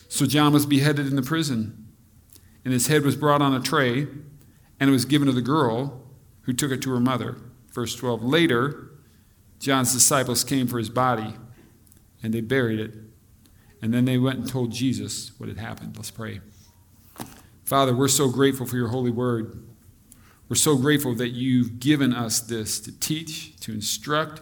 So 0.09 0.25
John 0.25 0.53
was 0.53 0.67
beheaded 0.67 1.07
in 1.07 1.17
the 1.17 1.23
prison, 1.23 1.87
and 2.65 2.73
his 2.73 2.87
head 2.87 3.05
was 3.05 3.17
brought 3.17 3.43
on 3.43 3.55
a 3.55 3.61
tray, 3.61 4.07
and 4.81 4.89
it 4.89 4.93
was 4.93 5.05
given 5.05 5.27
to 5.27 5.33
the 5.33 5.43
girl, 5.43 6.03
who 6.43 6.55
took 6.55 6.71
it 6.71 6.81
to 6.83 6.91
her 6.91 7.01
mother. 7.01 7.37
Verse 7.73 7.95
12. 7.95 8.23
Later, 8.23 8.91
John's 9.61 9.93
disciples 9.93 10.45
came 10.45 10.67
for 10.67 10.79
his 10.79 10.89
body, 10.89 11.35
and 12.23 12.33
they 12.33 12.41
buried 12.41 12.81
it. 12.81 12.95
And 13.83 13.93
then 13.93 14.07
they 14.07 14.17
went 14.17 14.39
and 14.39 14.49
told 14.49 14.73
Jesus 14.73 15.33
what 15.39 15.49
had 15.49 15.59
happened. 15.59 15.97
Let's 15.97 16.11
pray. 16.11 16.41
Father, 17.65 17.95
we're 17.95 18.09
so 18.09 18.31
grateful 18.31 18.65
for 18.65 18.77
your 18.77 18.89
holy 18.89 19.11
word. 19.11 19.68
We're 20.49 20.57
so 20.57 20.77
grateful 20.77 21.15
that 21.17 21.31
you've 21.31 21.79
given 21.79 22.15
us 22.15 22.41
this 22.41 22.81
to 22.81 22.93
teach, 23.01 23.57
to 23.61 23.73
instruct. 23.73 24.41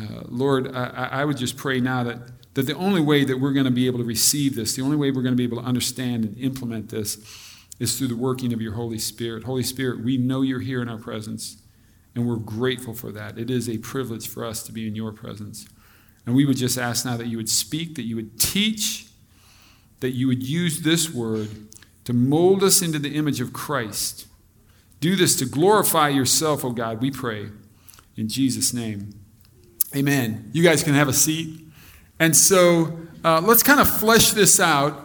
Uh, 0.00 0.22
Lord, 0.24 0.74
I, 0.74 1.08
I 1.12 1.24
would 1.24 1.36
just 1.36 1.56
pray 1.56 1.80
now 1.80 2.02
that, 2.04 2.18
that 2.54 2.62
the 2.62 2.74
only 2.74 3.02
way 3.02 3.24
that 3.24 3.38
we're 3.38 3.52
going 3.52 3.66
to 3.66 3.70
be 3.70 3.86
able 3.86 3.98
to 3.98 4.04
receive 4.04 4.56
this, 4.56 4.74
the 4.74 4.82
only 4.82 4.96
way 4.96 5.10
we're 5.10 5.22
going 5.22 5.34
to 5.34 5.36
be 5.36 5.44
able 5.44 5.60
to 5.60 5.68
understand 5.68 6.24
and 6.24 6.38
implement 6.38 6.88
this, 6.88 7.18
is 7.78 7.98
through 7.98 8.06
the 8.06 8.16
working 8.16 8.52
of 8.52 8.62
your 8.62 8.72
Holy 8.72 8.98
Spirit. 8.98 9.44
Holy 9.44 9.62
Spirit, 9.62 10.02
we 10.02 10.16
know 10.16 10.42
you're 10.42 10.60
here 10.60 10.80
in 10.80 10.88
our 10.88 10.98
presence, 10.98 11.58
and 12.14 12.26
we're 12.26 12.36
grateful 12.36 12.94
for 12.94 13.12
that. 13.12 13.36
It 13.36 13.50
is 13.50 13.68
a 13.68 13.78
privilege 13.78 14.28
for 14.28 14.44
us 14.44 14.62
to 14.62 14.72
be 14.72 14.86
in 14.86 14.94
your 14.94 15.12
presence. 15.12 15.68
And 16.24 16.34
we 16.34 16.46
would 16.46 16.56
just 16.56 16.78
ask 16.78 17.04
now 17.04 17.18
that 17.18 17.26
you 17.26 17.36
would 17.36 17.50
speak, 17.50 17.96
that 17.96 18.04
you 18.04 18.16
would 18.16 18.40
teach, 18.40 19.08
that 20.00 20.12
you 20.12 20.26
would 20.28 20.42
use 20.42 20.80
this 20.80 21.12
word 21.12 21.48
to 22.04 22.12
mold 22.12 22.62
us 22.62 22.80
into 22.80 22.98
the 22.98 23.14
image 23.14 23.40
of 23.40 23.52
Christ 23.52 24.26
do 25.00 25.16
this 25.16 25.36
to 25.36 25.46
glorify 25.46 26.08
yourself, 26.08 26.64
O 26.64 26.70
God, 26.70 27.00
we 27.00 27.10
pray. 27.10 27.48
In 28.16 28.28
Jesus' 28.28 28.72
name. 28.72 29.10
Amen. 29.94 30.50
You 30.52 30.62
guys 30.62 30.82
can 30.82 30.94
have 30.94 31.08
a 31.08 31.12
seat. 31.12 31.60
And 32.18 32.36
so 32.36 32.98
uh, 33.24 33.40
let's 33.40 33.62
kind 33.62 33.80
of 33.80 33.98
flesh 33.98 34.30
this 34.30 34.60
out 34.60 35.04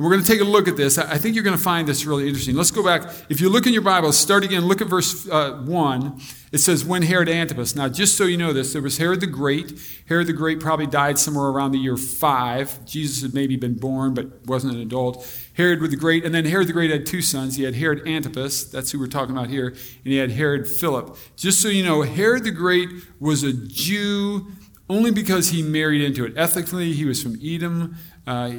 we're 0.00 0.10
going 0.10 0.22
to 0.22 0.26
take 0.26 0.40
a 0.40 0.44
look 0.44 0.66
at 0.66 0.76
this. 0.76 0.96
I 0.96 1.18
think 1.18 1.34
you're 1.34 1.44
going 1.44 1.56
to 1.56 1.62
find 1.62 1.86
this 1.86 2.06
really 2.06 2.26
interesting. 2.26 2.54
Let's 2.54 2.70
go 2.70 2.82
back. 2.82 3.02
If 3.28 3.40
you 3.40 3.50
look 3.50 3.66
in 3.66 3.74
your 3.74 3.82
Bible, 3.82 4.12
start 4.12 4.44
again, 4.44 4.64
look 4.64 4.80
at 4.80 4.86
verse 4.86 5.28
uh, 5.28 5.62
1. 5.64 6.20
It 6.52 6.58
says, 6.58 6.86
When 6.86 7.02
Herod 7.02 7.28
Antipas. 7.28 7.76
Now, 7.76 7.88
just 7.88 8.16
so 8.16 8.24
you 8.24 8.38
know 8.38 8.54
this, 8.54 8.72
there 8.72 8.80
was 8.80 8.96
Herod 8.96 9.20
the 9.20 9.26
Great. 9.26 9.78
Herod 10.08 10.26
the 10.26 10.32
Great 10.32 10.58
probably 10.58 10.86
died 10.86 11.18
somewhere 11.18 11.48
around 11.48 11.72
the 11.72 11.78
year 11.78 11.98
5. 11.98 12.86
Jesus 12.86 13.22
had 13.22 13.34
maybe 13.34 13.56
been 13.56 13.74
born, 13.74 14.14
but 14.14 14.46
wasn't 14.46 14.74
an 14.74 14.80
adult. 14.80 15.26
Herod 15.60 15.80
the 15.82 15.96
Great. 15.96 16.24
And 16.24 16.34
then 16.34 16.46
Herod 16.46 16.68
the 16.68 16.72
Great 16.72 16.90
had 16.90 17.04
two 17.04 17.20
sons. 17.20 17.56
He 17.56 17.64
had 17.64 17.74
Herod 17.74 18.08
Antipas, 18.08 18.64
that's 18.64 18.90
who 18.90 18.98
we're 18.98 19.08
talking 19.08 19.36
about 19.36 19.50
here, 19.50 19.68
and 19.68 19.78
he 20.04 20.16
had 20.16 20.30
Herod 20.30 20.66
Philip. 20.66 21.16
Just 21.36 21.60
so 21.60 21.68
you 21.68 21.84
know, 21.84 22.00
Herod 22.00 22.44
the 22.44 22.50
Great 22.50 22.88
was 23.18 23.42
a 23.42 23.52
Jew 23.52 24.50
only 24.88 25.10
because 25.10 25.50
he 25.50 25.62
married 25.62 26.00
into 26.00 26.24
it. 26.24 26.32
Ethnically, 26.34 26.94
he 26.94 27.04
was 27.04 27.22
from 27.22 27.36
Edom. 27.44 27.94
Uh, 28.26 28.50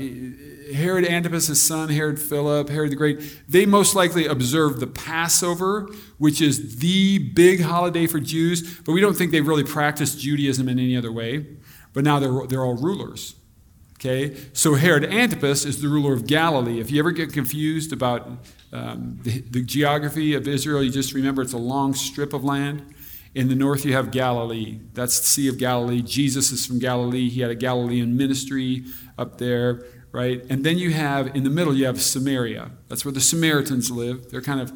Herod 0.74 1.05
Antipas' 1.05 1.48
his 1.48 1.62
son, 1.62 1.89
Herod 1.89 2.20
Philip, 2.20 2.70
Herod 2.70 2.91
the 2.91 2.96
Great, 2.96 3.20
they 3.50 3.65
most 3.65 3.96
likely 3.96 4.27
observed 4.27 4.79
the 4.79 4.88
Passover, 4.88 5.89
which 6.20 6.39
is 6.39 6.77
the 6.77 7.17
big 7.17 7.62
holiday 7.62 8.05
for 8.05 8.20
Jews, 8.20 8.79
but 8.81 8.91
we 8.91 9.01
don't 9.01 9.15
think 9.15 9.31
they 9.31 9.41
really 9.41 9.63
practiced 9.63 10.20
Judaism 10.20 10.70
in 10.70 10.77
any 10.77 10.96
other 10.96 11.12
way. 11.12 11.48
But 11.93 12.03
now 12.03 12.20
they're, 12.20 12.48
they're 12.48 12.63
all 12.63 12.77
rulers. 12.77 13.36
Okay? 14.01 14.36
So 14.53 14.74
Herod 14.74 15.05
Antipas 15.05 15.63
is 15.63 15.79
the 15.79 15.88
ruler 15.88 16.12
of 16.12 16.25
Galilee. 16.25 16.79
If 16.79 16.89
you 16.89 16.98
ever 17.00 17.12
get 17.12 17.31
confused 17.31 17.93
about 17.93 18.27
um, 18.74 19.20
the, 19.22 19.41
the 19.41 19.62
geography 19.62 20.34
of 20.34 20.48
Israel, 20.48 20.81
you 20.81 20.89
just 20.89 21.13
remember 21.13 21.43
it's 21.43 21.53
a 21.53 21.58
long 21.58 21.93
strip 21.93 22.34
of 22.34 22.43
land. 22.43 22.96
In 23.36 23.48
the 23.48 23.53
north, 23.55 23.86
you 23.86 23.93
have 23.93 24.10
Galilee. 24.10 24.79
That's 24.93 25.20
the 25.20 25.25
Sea 25.27 25.48
of 25.50 25.60
Galilee. 25.60 26.01
Jesus 26.01 26.51
is 26.51 26.65
from 26.65 26.79
Galilee. 26.79 27.29
He 27.29 27.41
had 27.41 27.51
a 27.51 27.55
Galilean 27.55 28.17
ministry 28.17 28.86
up 29.20 29.38
there, 29.38 29.86
right? 30.12 30.43
And 30.50 30.65
then 30.65 30.79
you 30.79 30.91
have, 30.91 31.36
in 31.36 31.43
the 31.43 31.51
middle, 31.51 31.75
you 31.75 31.86
have 31.86 32.01
Samaria. 32.01 32.72
That's 32.88 33.05
where 33.05 33.12
the 33.12 33.22
Samaritans 33.22 33.91
live. 33.91 34.31
They're 34.31 34.41
kind 34.41 34.62
of 34.62 34.72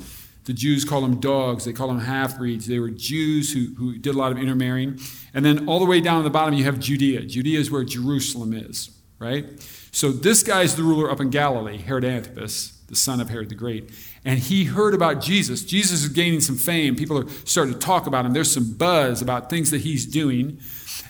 The 0.45 0.53
Jews 0.53 0.85
call 0.85 1.01
them 1.01 1.19
dogs. 1.19 1.65
They 1.65 1.73
call 1.73 1.87
them 1.87 1.99
half 1.99 2.37
breeds. 2.37 2.67
They 2.67 2.79
were 2.79 2.91
Jews 2.91 3.51
who, 3.53 3.73
who 3.77 3.97
did 3.97 4.13
a 4.13 4.17
lot 4.17 4.31
of 4.31 4.37
intermarrying. 4.37 4.99
And 5.33 5.43
then 5.43 5.67
all 5.67 5.79
the 5.79 5.85
way 5.85 5.99
down 5.99 6.19
at 6.19 6.23
the 6.23 6.29
bottom, 6.29 6.53
you 6.53 6.63
have 6.65 6.79
Judea. 6.79 7.21
Judea 7.21 7.59
is 7.59 7.71
where 7.71 7.83
Jerusalem 7.83 8.53
is, 8.53 8.91
right? 9.25 9.45
So 9.91 10.11
this 10.11 10.43
guy's 10.43 10.75
the 10.75 10.83
ruler 10.83 11.09
up 11.09 11.19
in 11.19 11.29
Galilee, 11.29 11.77
Herod 11.77 12.05
Antipas, 12.05 12.73
the 12.87 12.95
son 12.95 13.19
of 13.19 13.29
Herod 13.29 13.49
the 13.49 13.55
Great. 13.55 13.91
And 14.23 14.39
he 14.39 14.65
heard 14.65 14.93
about 14.93 15.21
Jesus. 15.21 15.63
Jesus 15.63 16.03
is 16.03 16.09
gaining 16.09 16.41
some 16.41 16.57
fame. 16.57 16.95
People 16.95 17.17
are 17.17 17.29
starting 17.45 17.73
to 17.73 17.79
talk 17.79 18.07
about 18.07 18.25
him. 18.25 18.33
There's 18.33 18.51
some 18.51 18.73
buzz 18.73 19.21
about 19.21 19.49
things 19.49 19.71
that 19.71 19.81
he's 19.81 20.05
doing. 20.05 20.59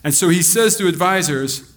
And 0.04 0.14
so 0.14 0.30
he 0.30 0.42
says 0.42 0.78
to 0.78 0.88
advisors, 0.88 1.76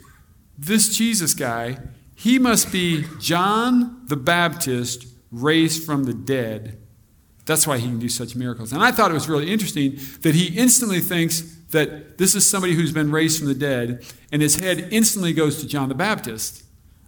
This 0.57 0.97
Jesus 0.97 1.35
guy, 1.35 1.79
he 2.15 2.39
must 2.39 2.73
be 2.73 3.05
John 3.21 4.05
the 4.07 4.17
Baptist 4.17 5.07
raised 5.31 5.85
from 5.85 6.05
the 6.05 6.15
dead. 6.15 6.79
That's 7.47 7.67
why 7.67 7.79
he 7.79 7.87
can 7.87 7.99
do 7.99 8.09
such 8.09 8.37
miracles. 8.37 8.73
And 8.73 8.83
I 8.83 8.93
thought 8.93 9.11
it 9.11 9.15
was 9.15 9.29
really 9.29 9.51
interesting 9.51 9.99
that 10.21 10.35
he 10.35 10.59
instantly 10.59 11.01
thinks 11.01 11.58
that 11.71 12.19
this 12.19 12.35
is 12.35 12.49
somebody 12.49 12.75
who's 12.75 12.93
been 12.93 13.11
raised 13.11 13.39
from 13.39 13.49
the 13.49 13.55
dead, 13.55 14.05
and 14.33 14.43
his 14.43 14.57
head 14.57 14.89
instantly 14.91 15.33
goes 15.33 15.61
to 15.61 15.67
John 15.67 15.89
the 15.89 15.95
Baptist. 15.95 16.65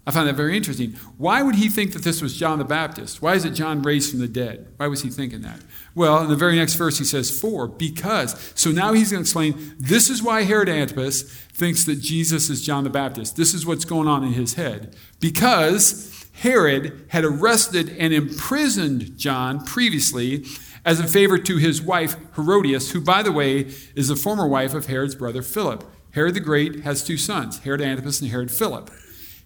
I 0.06 0.12
find 0.12 0.26
that 0.26 0.34
very 0.34 0.56
interesting. 0.56 0.92
Why 1.18 1.42
would 1.42 1.56
he 1.56 1.68
think 1.68 1.92
that 1.92 2.02
this 2.02 2.22
was 2.22 2.36
John 2.36 2.58
the 2.58 2.64
Baptist? 2.64 3.20
Why 3.20 3.34
is 3.34 3.44
it 3.44 3.50
John 3.50 3.82
raised 3.82 4.10
from 4.10 4.20
the 4.20 4.28
dead? 4.28 4.66
Why 4.76 4.86
was 4.86 5.02
he 5.02 5.10
thinking 5.10 5.42
that? 5.42 5.60
Well, 5.94 6.22
in 6.22 6.28
the 6.28 6.36
very 6.36 6.56
next 6.56 6.74
verse, 6.74 6.98
he 6.98 7.04
says, 7.04 7.30
For, 7.30 7.68
because. 7.68 8.52
So 8.54 8.70
now 8.70 8.92
he's 8.92 9.12
going 9.12 9.22
to 9.22 9.26
explain 9.26 9.76
this 9.78 10.08
is 10.08 10.22
why 10.22 10.42
Herod 10.42 10.68
Antipas 10.68 11.22
thinks 11.52 11.84
that 11.84 12.00
Jesus 12.00 12.48
is 12.48 12.64
John 12.64 12.84
the 12.84 12.90
Baptist. 12.90 13.36
This 13.36 13.52
is 13.52 13.66
what's 13.66 13.84
going 13.84 14.08
on 14.08 14.24
in 14.24 14.32
his 14.32 14.54
head. 14.54 14.96
Because 15.20 16.28
Herod 16.32 17.04
had 17.08 17.24
arrested 17.24 17.94
and 17.98 18.14
imprisoned 18.14 19.18
John 19.18 19.64
previously 19.64 20.46
as 20.84 21.00
a 21.00 21.06
favor 21.06 21.38
to 21.38 21.56
his 21.56 21.82
wife 21.82 22.16
Herodias, 22.36 22.92
who, 22.92 23.00
by 23.00 23.22
the 23.22 23.32
way, 23.32 23.72
is 23.94 24.08
the 24.08 24.16
former 24.16 24.46
wife 24.46 24.74
of 24.74 24.86
Herod's 24.86 25.14
brother 25.14 25.42
Philip. 25.42 25.84
Herod 26.12 26.34
the 26.34 26.40
Great 26.40 26.80
has 26.80 27.04
two 27.04 27.16
sons, 27.16 27.60
Herod 27.60 27.80
Antipas 27.80 28.20
and 28.20 28.30
Herod 28.30 28.50
Philip. 28.50 28.90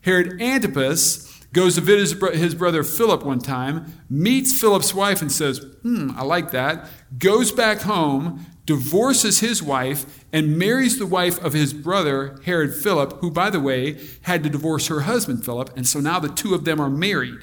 Herod 0.03 0.41
Antipas 0.41 1.31
goes 1.53 1.77
to 1.77 1.81
visit 1.81 2.35
his 2.35 2.55
brother 2.55 2.83
Philip 2.83 3.25
one 3.25 3.39
time, 3.39 3.93
meets 4.11 4.59
Philip's 4.59 4.93
wife 4.93 5.23
and 5.23 5.31
says, 5.31 5.59
Hmm, 5.83 6.11
I 6.17 6.25
like 6.25 6.51
that, 6.51 6.89
goes 7.19 7.53
back 7.53 7.83
home, 7.83 8.47
divorces 8.67 9.41
his 9.41 9.63
wife, 9.63 10.25
and 10.33 10.59
marries 10.59 10.99
the 10.99 11.07
wife 11.07 11.43
of 11.43 11.53
his 11.53 11.73
brother, 11.73 12.41
Herod 12.45 12.75
Philip, 12.75 13.21
who, 13.21 13.31
by 13.31 13.51
the 13.51 13.61
way, 13.61 13.99
had 14.23 14.43
to 14.43 14.51
divorce 14.51 14.89
her 14.89 15.01
husband, 15.01 15.45
Philip. 15.45 15.71
And 15.77 15.87
so 15.87 16.01
now 16.01 16.19
the 16.19 16.29
two 16.29 16.55
of 16.55 16.65
them 16.65 16.81
are 16.81 16.91
married. 16.91 17.41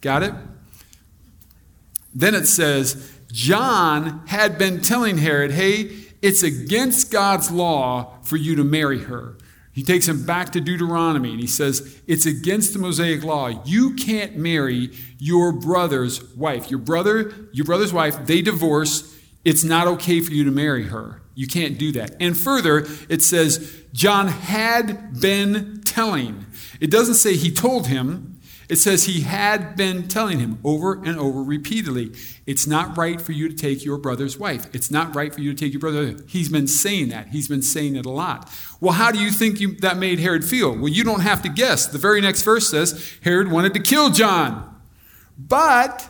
Got 0.00 0.22
it? 0.22 0.34
Then 2.14 2.34
it 2.34 2.46
says, 2.46 3.18
John 3.32 4.24
had 4.26 4.58
been 4.58 4.80
telling 4.80 5.18
Herod, 5.18 5.50
hey, 5.50 5.90
it's 6.20 6.42
against 6.42 7.10
God's 7.10 7.50
law 7.50 8.18
for 8.22 8.36
you 8.36 8.54
to 8.56 8.64
marry 8.64 9.00
her. 9.00 9.36
He 9.72 9.82
takes 9.82 10.06
him 10.06 10.24
back 10.24 10.50
to 10.52 10.60
Deuteronomy 10.60 11.30
and 11.30 11.40
he 11.40 11.46
says, 11.46 12.00
It's 12.06 12.26
against 12.26 12.74
the 12.74 12.78
Mosaic 12.78 13.24
law. 13.24 13.48
You 13.64 13.94
can't 13.94 14.36
marry 14.36 14.90
your 15.18 15.50
brother's 15.50 16.22
wife. 16.34 16.70
Your 16.70 16.78
brother, 16.78 17.32
your 17.52 17.64
brother's 17.64 17.92
wife, 17.92 18.26
they 18.26 18.42
divorce 18.42 19.18
it's 19.44 19.64
not 19.64 19.86
okay 19.88 20.20
for 20.20 20.32
you 20.32 20.44
to 20.44 20.50
marry 20.50 20.84
her. 20.84 21.20
You 21.34 21.46
can't 21.46 21.78
do 21.78 21.92
that. 21.92 22.14
And 22.20 22.36
further, 22.36 22.86
it 23.08 23.22
says 23.22 23.82
John 23.92 24.28
had 24.28 25.20
been 25.20 25.80
telling. 25.84 26.46
It 26.80 26.90
doesn't 26.90 27.14
say 27.14 27.36
he 27.36 27.50
told 27.50 27.86
him, 27.86 28.31
it 28.72 28.78
says 28.78 29.04
he 29.04 29.20
had 29.20 29.76
been 29.76 30.08
telling 30.08 30.38
him 30.38 30.58
over 30.64 30.94
and 30.94 31.18
over 31.18 31.42
repeatedly. 31.42 32.10
It's 32.46 32.66
not 32.66 32.96
right 32.96 33.20
for 33.20 33.32
you 33.32 33.50
to 33.50 33.54
take 33.54 33.84
your 33.84 33.98
brother's 33.98 34.38
wife. 34.38 34.66
It's 34.74 34.90
not 34.90 35.14
right 35.14 35.34
for 35.34 35.42
you 35.42 35.52
to 35.52 35.62
take 35.62 35.74
your 35.74 35.80
brother. 35.80 36.16
He's 36.26 36.48
been 36.48 36.66
saying 36.66 37.10
that. 37.10 37.28
He's 37.28 37.48
been 37.48 37.60
saying 37.60 37.96
it 37.96 38.06
a 38.06 38.10
lot. 38.10 38.50
Well, 38.80 38.94
how 38.94 39.12
do 39.12 39.18
you 39.18 39.30
think 39.30 39.60
you, 39.60 39.76
that 39.80 39.98
made 39.98 40.20
Herod 40.20 40.42
feel? 40.42 40.74
Well, 40.74 40.88
you 40.88 41.04
don't 41.04 41.20
have 41.20 41.42
to 41.42 41.50
guess. 41.50 41.86
The 41.86 41.98
very 41.98 42.22
next 42.22 42.44
verse 42.44 42.70
says 42.70 43.12
Herod 43.20 43.50
wanted 43.50 43.74
to 43.74 43.80
kill 43.80 44.08
John. 44.08 44.74
But 45.36 46.08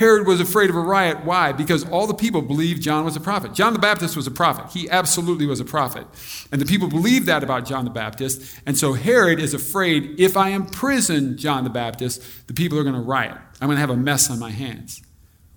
Herod 0.00 0.26
was 0.26 0.40
afraid 0.40 0.70
of 0.70 0.76
a 0.76 0.80
riot. 0.80 1.26
Why? 1.26 1.52
Because 1.52 1.86
all 1.90 2.06
the 2.06 2.14
people 2.14 2.40
believed 2.40 2.80
John 2.80 3.04
was 3.04 3.16
a 3.16 3.20
prophet. 3.20 3.52
John 3.52 3.74
the 3.74 3.78
Baptist 3.78 4.16
was 4.16 4.26
a 4.26 4.30
prophet. 4.30 4.70
He 4.72 4.88
absolutely 4.88 5.44
was 5.44 5.60
a 5.60 5.64
prophet. 5.64 6.06
And 6.50 6.58
the 6.58 6.64
people 6.64 6.88
believed 6.88 7.26
that 7.26 7.44
about 7.44 7.66
John 7.66 7.84
the 7.84 7.90
Baptist. 7.90 8.58
And 8.64 8.78
so 8.78 8.94
Herod 8.94 9.38
is 9.38 9.52
afraid 9.52 10.18
if 10.18 10.38
I 10.38 10.48
imprison 10.48 11.36
John 11.36 11.64
the 11.64 11.70
Baptist, 11.70 12.22
the 12.46 12.54
people 12.54 12.78
are 12.78 12.82
going 12.82 12.94
to 12.94 13.00
riot. 13.02 13.36
I'm 13.60 13.68
going 13.68 13.76
to 13.76 13.80
have 13.82 13.90
a 13.90 13.96
mess 13.96 14.30
on 14.30 14.38
my 14.38 14.52
hands. 14.52 15.02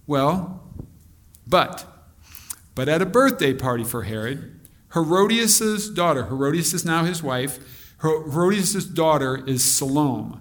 Well, 0.07 0.62
but, 1.47 1.85
but 2.75 2.89
at 2.89 3.01
a 3.01 3.05
birthday 3.05 3.53
party 3.53 3.85
for 3.85 4.03
Herod, 4.03 4.59
Herodias' 4.93 5.88
daughter, 5.88 6.25
Herodias 6.25 6.73
is 6.73 6.83
now 6.83 7.05
his 7.05 7.23
wife, 7.23 7.95
Herodias' 8.01 8.83
daughter 8.83 9.41
is 9.47 9.63
Salome. 9.63 10.39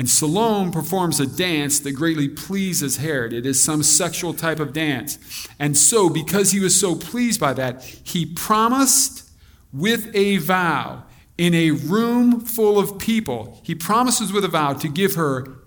And 0.00 0.08
Salome 0.08 0.72
performs 0.72 1.20
a 1.20 1.26
dance 1.26 1.78
that 1.80 1.92
greatly 1.92 2.26
pleases 2.26 2.96
Herod. 2.96 3.34
It 3.34 3.44
is 3.44 3.62
some 3.62 3.82
sexual 3.82 4.32
type 4.32 4.58
of 4.58 4.72
dance. 4.72 5.46
And 5.58 5.76
so, 5.76 6.08
because 6.08 6.52
he 6.52 6.58
was 6.58 6.80
so 6.80 6.94
pleased 6.94 7.38
by 7.38 7.52
that, 7.52 7.82
he 7.82 8.24
promised 8.24 9.28
with 9.74 10.10
a 10.16 10.38
vow 10.38 11.04
in 11.36 11.52
a 11.52 11.72
room 11.72 12.40
full 12.40 12.78
of 12.78 12.98
people, 12.98 13.60
he 13.62 13.74
promises 13.74 14.32
with 14.32 14.42
a 14.42 14.48
vow 14.48 14.72
to 14.72 14.88
give 14.88 15.16
her 15.16 15.58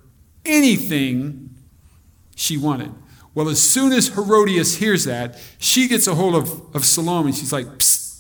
anything 0.44 1.52
she 2.36 2.58
wanted. 2.58 2.92
Well, 3.36 3.50
as 3.50 3.62
soon 3.62 3.94
as 3.94 4.08
Herodias 4.08 4.78
hears 4.78 5.06
that, 5.06 5.40
she 5.60 5.88
gets 5.88 6.08
a 6.08 6.16
hold 6.16 6.34
of, 6.34 6.75
of 6.75 6.86
Salome 6.86 7.28
and 7.28 7.38
she's 7.38 7.54
like, 7.54 7.68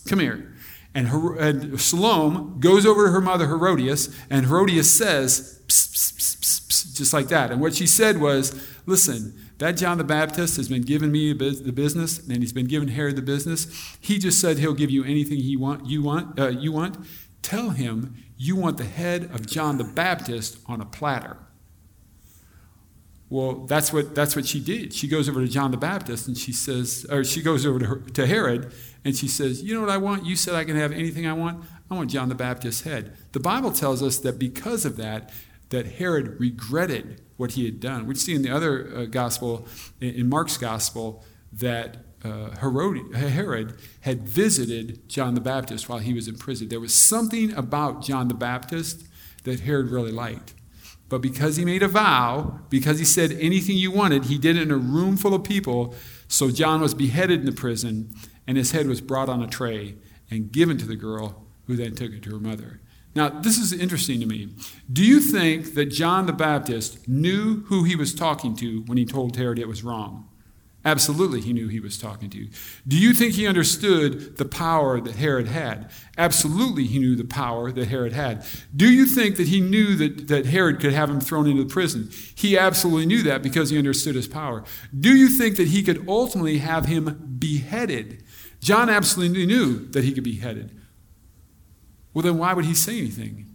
come 0.07 0.19
here. 0.19 0.52
And, 0.95 1.07
Her- 1.07 1.35
and 1.37 1.79
Salome 1.79 2.59
goes 2.59 2.85
over 2.85 3.07
to 3.07 3.11
her 3.11 3.21
mother 3.21 3.47
Herodias, 3.47 4.15
and 4.29 4.45
Herodias 4.45 4.95
says, 4.95 5.61
psst, 5.67 6.17
psst, 6.17 6.67
psst, 6.67 6.95
just 6.97 7.13
like 7.13 7.29
that. 7.29 7.51
And 7.51 7.59
what 7.59 7.73
she 7.73 7.87
said 7.87 8.21
was, 8.21 8.53
listen, 8.85 9.33
that 9.57 9.77
John 9.77 9.97
the 9.97 10.03
Baptist 10.03 10.57
has 10.57 10.67
been 10.67 10.81
giving 10.83 11.11
me 11.11 11.33
the 11.33 11.71
business, 11.71 12.19
and 12.27 12.37
he's 12.37 12.53
been 12.53 12.67
giving 12.67 12.89
Herod 12.89 13.15
the 13.15 13.21
business. 13.21 13.67
He 13.99 14.19
just 14.19 14.39
said 14.39 14.57
he'll 14.59 14.73
give 14.73 14.91
you 14.91 15.03
anything 15.03 15.37
he 15.37 15.57
want, 15.57 15.87
you 15.87 16.03
want. 16.03 16.39
Uh, 16.39 16.49
you 16.49 16.71
want. 16.71 16.97
Tell 17.41 17.71
him 17.71 18.15
you 18.37 18.55
want 18.55 18.77
the 18.77 18.85
head 18.85 19.25
of 19.33 19.45
John 19.45 19.77
the 19.77 19.83
Baptist 19.83 20.59
on 20.65 20.81
a 20.81 20.85
platter. 20.85 21.37
Well, 23.29 23.65
that's 23.65 23.91
what, 23.91 24.13
that's 24.13 24.35
what 24.35 24.45
she 24.45 24.59
did. 24.59 24.93
She 24.93 25.07
goes 25.07 25.27
over 25.27 25.41
to 25.41 25.47
John 25.47 25.71
the 25.71 25.77
Baptist 25.77 26.27
and 26.27 26.37
she 26.37 26.53
says, 26.53 27.05
or 27.09 27.23
she 27.23 27.41
goes 27.41 27.65
over 27.65 27.79
to, 27.79 27.85
her, 27.85 27.95
to 28.13 28.27
Herod 28.27 28.73
and 29.05 29.15
she 29.15 29.27
says, 29.27 29.63
You 29.63 29.73
know 29.73 29.81
what 29.81 29.89
I 29.89 29.97
want? 29.97 30.25
You 30.25 30.35
said 30.35 30.55
I 30.55 30.63
can 30.63 30.75
have 30.75 30.91
anything 30.91 31.25
I 31.27 31.33
want. 31.33 31.63
I 31.89 31.95
want 31.95 32.09
John 32.09 32.29
the 32.29 32.35
Baptist's 32.35 32.83
head. 32.83 33.15
The 33.31 33.39
Bible 33.39 33.71
tells 33.71 34.01
us 34.01 34.17
that 34.19 34.39
because 34.39 34.85
of 34.85 34.97
that, 34.97 35.31
that 35.69 35.85
Herod 35.93 36.39
regretted 36.39 37.21
what 37.37 37.53
he 37.53 37.65
had 37.65 37.79
done. 37.79 38.05
We 38.05 38.15
see 38.15 38.35
in 38.35 38.43
the 38.43 38.51
other 38.51 38.95
uh, 38.95 39.05
gospel, 39.05 39.67
in 39.99 40.29
Mark's 40.29 40.57
gospel, 40.57 41.25
that 41.51 41.97
uh, 42.23 42.51
Herod, 42.57 43.15
Herod 43.15 43.75
had 44.01 44.27
visited 44.27 45.09
John 45.09 45.33
the 45.33 45.41
Baptist 45.41 45.89
while 45.89 45.99
he 45.99 46.13
was 46.13 46.27
in 46.27 46.37
prison. 46.37 46.69
There 46.69 46.79
was 46.79 46.95
something 46.95 47.53
about 47.53 48.03
John 48.03 48.27
the 48.27 48.33
Baptist 48.33 49.05
that 49.43 49.61
Herod 49.61 49.89
really 49.89 50.11
liked. 50.11 50.53
But 51.13 51.21
because 51.21 51.57
he 51.57 51.63
made 51.63 51.83
a 51.83 51.87
vow, 51.87 52.61
because 52.71 52.97
he 52.97 53.05
said 53.05 53.33
anything 53.33 53.77
you 53.77 53.91
wanted, 53.91 54.25
he 54.25 54.39
did 54.39 54.57
it 54.57 54.63
in 54.63 54.71
a 54.71 54.77
room 54.77 55.15
full 55.15 55.35
of 55.35 55.43
people. 55.43 55.93
So 56.27 56.49
John 56.49 56.81
was 56.81 56.95
beheaded 56.95 57.41
in 57.41 57.45
the 57.45 57.51
prison, 57.51 58.15
and 58.47 58.57
his 58.57 58.71
head 58.71 58.87
was 58.87 58.99
brought 58.99 59.29
on 59.29 59.43
a 59.43 59.45
tray 59.45 59.93
and 60.31 60.51
given 60.51 60.75
to 60.79 60.87
the 60.87 60.95
girl, 60.95 61.45
who 61.67 61.75
then 61.75 61.93
took 61.93 62.13
it 62.13 62.23
to 62.23 62.31
her 62.31 62.39
mother. 62.39 62.81
Now, 63.13 63.29
this 63.29 63.59
is 63.59 63.71
interesting 63.71 64.21
to 64.21 64.25
me. 64.25 64.55
Do 64.91 65.05
you 65.05 65.19
think 65.19 65.75
that 65.75 65.91
John 65.91 66.25
the 66.25 66.33
Baptist 66.33 67.07
knew 67.07 67.61
who 67.65 67.83
he 67.83 67.95
was 67.95 68.15
talking 68.15 68.55
to 68.55 68.81
when 68.87 68.97
he 68.97 69.05
told 69.05 69.35
Herod 69.35 69.59
it 69.59 69.67
was 69.67 69.83
wrong? 69.83 70.27
Absolutely, 70.85 71.39
he 71.39 71.53
knew 71.53 71.69
he 71.69 71.79
was 71.79 71.97
talking 71.97 72.29
to. 72.29 72.37
You. 72.37 72.49
Do 72.85 72.97
you 72.97 73.13
think 73.13 73.35
he 73.35 73.47
understood 73.47 74.37
the 74.37 74.45
power 74.45 74.99
that 74.99 75.15
Herod 75.15 75.47
had? 75.47 75.89
Absolutely, 76.17 76.85
he 76.85 76.99
knew 76.99 77.15
the 77.15 77.23
power 77.23 77.71
that 77.71 77.87
Herod 77.87 78.11
had. 78.11 78.45
Do 78.75 78.91
you 78.91 79.05
think 79.05 79.37
that 79.37 79.47
he 79.47 79.61
knew 79.61 79.95
that, 79.95 80.27
that 80.27 80.45
Herod 80.45 80.81
could 80.81 80.91
have 80.91 81.09
him 81.09 81.21
thrown 81.21 81.47
into 81.47 81.63
the 81.63 81.73
prison? 81.73 82.09
He 82.35 82.57
absolutely 82.57 83.05
knew 83.05 83.23
that 83.23 83.41
because 83.41 83.69
he 83.69 83.77
understood 83.77 84.15
his 84.15 84.27
power. 84.27 84.65
Do 84.97 85.15
you 85.15 85.29
think 85.29 85.55
that 85.55 85.69
he 85.69 85.83
could 85.83 86.05
ultimately 86.07 86.57
have 86.57 86.85
him 86.85 87.37
beheaded? 87.39 88.23
John 88.59 88.89
absolutely 88.89 89.45
knew 89.45 89.87
that 89.91 90.03
he 90.03 90.11
could 90.11 90.25
be 90.25 90.33
beheaded. 90.33 90.77
Well, 92.13 92.23
then 92.23 92.37
why 92.37 92.53
would 92.53 92.65
he 92.65 92.75
say 92.75 92.97
anything? 92.97 93.52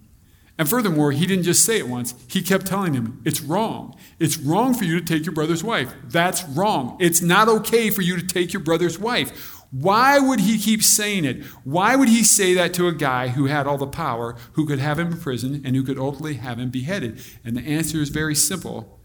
And 0.59 0.69
furthermore, 0.69 1.13
he 1.13 1.25
didn't 1.25 1.45
just 1.45 1.65
say 1.65 1.79
it 1.79 1.89
once, 1.89 2.15
he 2.27 2.43
kept 2.43 2.67
telling 2.67 2.95
him, 2.95 3.23
It's 3.25 3.41
wrong. 3.41 3.97
It's 4.19 4.37
wrong 4.37 4.75
for 4.75 4.85
you 4.85 4.99
to 4.99 5.05
take 5.05 5.25
your 5.25 5.35
brother's 5.35 5.63
wife. 5.63 5.95
That's 6.05 6.43
wrong. 6.45 6.97
It's 6.99 7.23
not 7.23 7.49
okay 7.49 7.91
for 7.91 8.03
you 8.03 8.17
to 8.17 8.27
take 8.27 8.53
your 8.53 8.63
brother's 8.63 8.99
wife. 8.99 9.55
Why 9.71 10.19
would 10.19 10.41
he 10.41 10.59
keep 10.59 10.83
saying 10.83 11.25
it? 11.25 11.45
Why 11.63 11.95
would 11.95 12.09
he 12.09 12.25
say 12.25 12.55
that 12.55 12.75
to 12.75 12.89
a 12.89 12.93
guy 12.93 13.29
who 13.29 13.47
had 13.47 13.67
all 13.67 13.79
the 13.79 13.87
power, 13.87 14.35
who 14.55 14.67
could 14.67 14.79
have 14.79 14.99
him 14.99 15.13
in 15.13 15.21
prison, 15.21 15.63
and 15.65 15.77
who 15.77 15.83
could 15.83 15.99
ultimately 15.99 16.35
have 16.35 16.59
him 16.59 16.71
beheaded? 16.71 17.21
And 17.45 17.57
the 17.57 17.63
answer 17.63 17.99
is 17.99 18.09
very 18.09 18.35
simple 18.35 18.99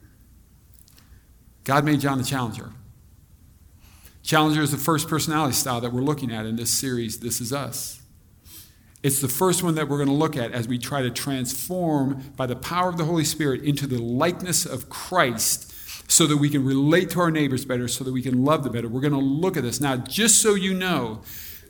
God 1.63 1.86
made 1.86 2.01
John 2.01 2.17
the 2.17 2.25
challenger. 2.25 2.72
Challenger 4.22 4.62
is 4.62 4.72
the 4.72 4.77
first 4.77 5.07
personality 5.07 5.53
style 5.53 5.81
that 5.81 5.93
we're 5.93 6.01
looking 6.01 6.31
at 6.31 6.45
in 6.45 6.55
this 6.55 6.72
series, 6.72 7.19
This 7.19 7.39
Is 7.39 7.53
Us. 7.53 8.02
It's 9.03 9.19
the 9.19 9.27
first 9.27 9.63
one 9.63 9.75
that 9.75 9.89
we're 9.89 9.98
going 9.98 10.10
to 10.10 10.15
look 10.15 10.38
at 10.38 10.53
as 10.53 10.67
we 10.67 10.77
try 10.77 11.01
to 11.01 11.12
transform 11.12 12.31
by 12.38 12.45
the 12.45 12.55
power 12.55 12.88
of 12.88 12.98
the 12.98 13.03
Holy 13.03 13.25
Spirit 13.25 13.62
into 13.62 13.86
the 13.86 14.01
likeness 14.01 14.65
of 14.65 14.89
Christ 14.89 15.72
so 16.10 16.25
that 16.25 16.38
we 16.38 16.50
can 16.50 16.63
relate 16.65 17.10
to 17.12 17.19
our 17.19 17.29
neighbors 17.29 17.65
better, 17.65 17.88
so 17.88 18.03
that 18.05 18.13
we 18.13 18.22
can 18.22 18.45
love 18.45 18.63
them 18.63 18.72
better. 18.72 18.88
We're 18.88 19.01
going 19.01 19.13
to 19.13 19.19
look 19.19 19.57
at 19.57 19.63
this. 19.63 19.81
Now, 19.81 19.98
just 19.98 20.41
so 20.41 20.55
you 20.55 20.74
know, 20.74 21.22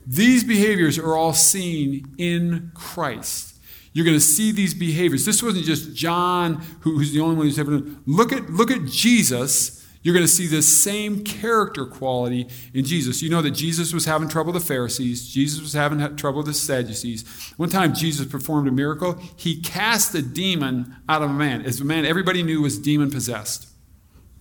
these 0.06 0.44
behaviors 0.44 0.98
are 0.98 1.16
all 1.16 1.32
seen 1.32 2.14
in 2.18 2.70
Christ. 2.74 3.56
You're 3.92 4.04
going 4.04 4.16
to 4.16 4.20
see 4.20 4.52
these 4.52 4.74
behaviors. 4.74 5.24
This 5.24 5.42
wasn't 5.42 5.64
just 5.64 5.94
John, 5.94 6.62
who's 6.80 7.12
the 7.12 7.20
only 7.20 7.36
one 7.36 7.46
who's 7.46 7.58
ever 7.58 7.72
done. 7.72 8.02
Look 8.06 8.32
at, 8.32 8.50
look 8.50 8.70
at 8.70 8.84
Jesus 8.84 9.83
you're 10.04 10.14
going 10.14 10.24
to 10.24 10.32
see 10.32 10.46
this 10.46 10.82
same 10.82 11.24
character 11.24 11.86
quality 11.86 12.46
in 12.74 12.84
Jesus. 12.84 13.22
You 13.22 13.30
know 13.30 13.40
that 13.40 13.52
Jesus 13.52 13.94
was 13.94 14.04
having 14.04 14.28
trouble 14.28 14.52
with 14.52 14.62
the 14.62 14.68
Pharisees, 14.68 15.28
Jesus 15.28 15.60
was 15.62 15.72
having 15.72 15.98
trouble 16.16 16.38
with 16.38 16.46
the 16.46 16.54
Sadducees. 16.54 17.24
One 17.56 17.70
time, 17.70 17.94
Jesus 17.94 18.26
performed 18.26 18.68
a 18.68 18.70
miracle. 18.70 19.18
He 19.36 19.60
cast 19.62 20.14
a 20.14 20.20
demon 20.20 20.94
out 21.08 21.22
of 21.22 21.30
a 21.30 21.34
man. 21.34 21.62
As 21.62 21.80
a 21.80 21.84
man 21.84 22.04
everybody 22.04 22.42
knew 22.42 22.60
was 22.60 22.78
demon 22.78 23.10
possessed, 23.10 23.66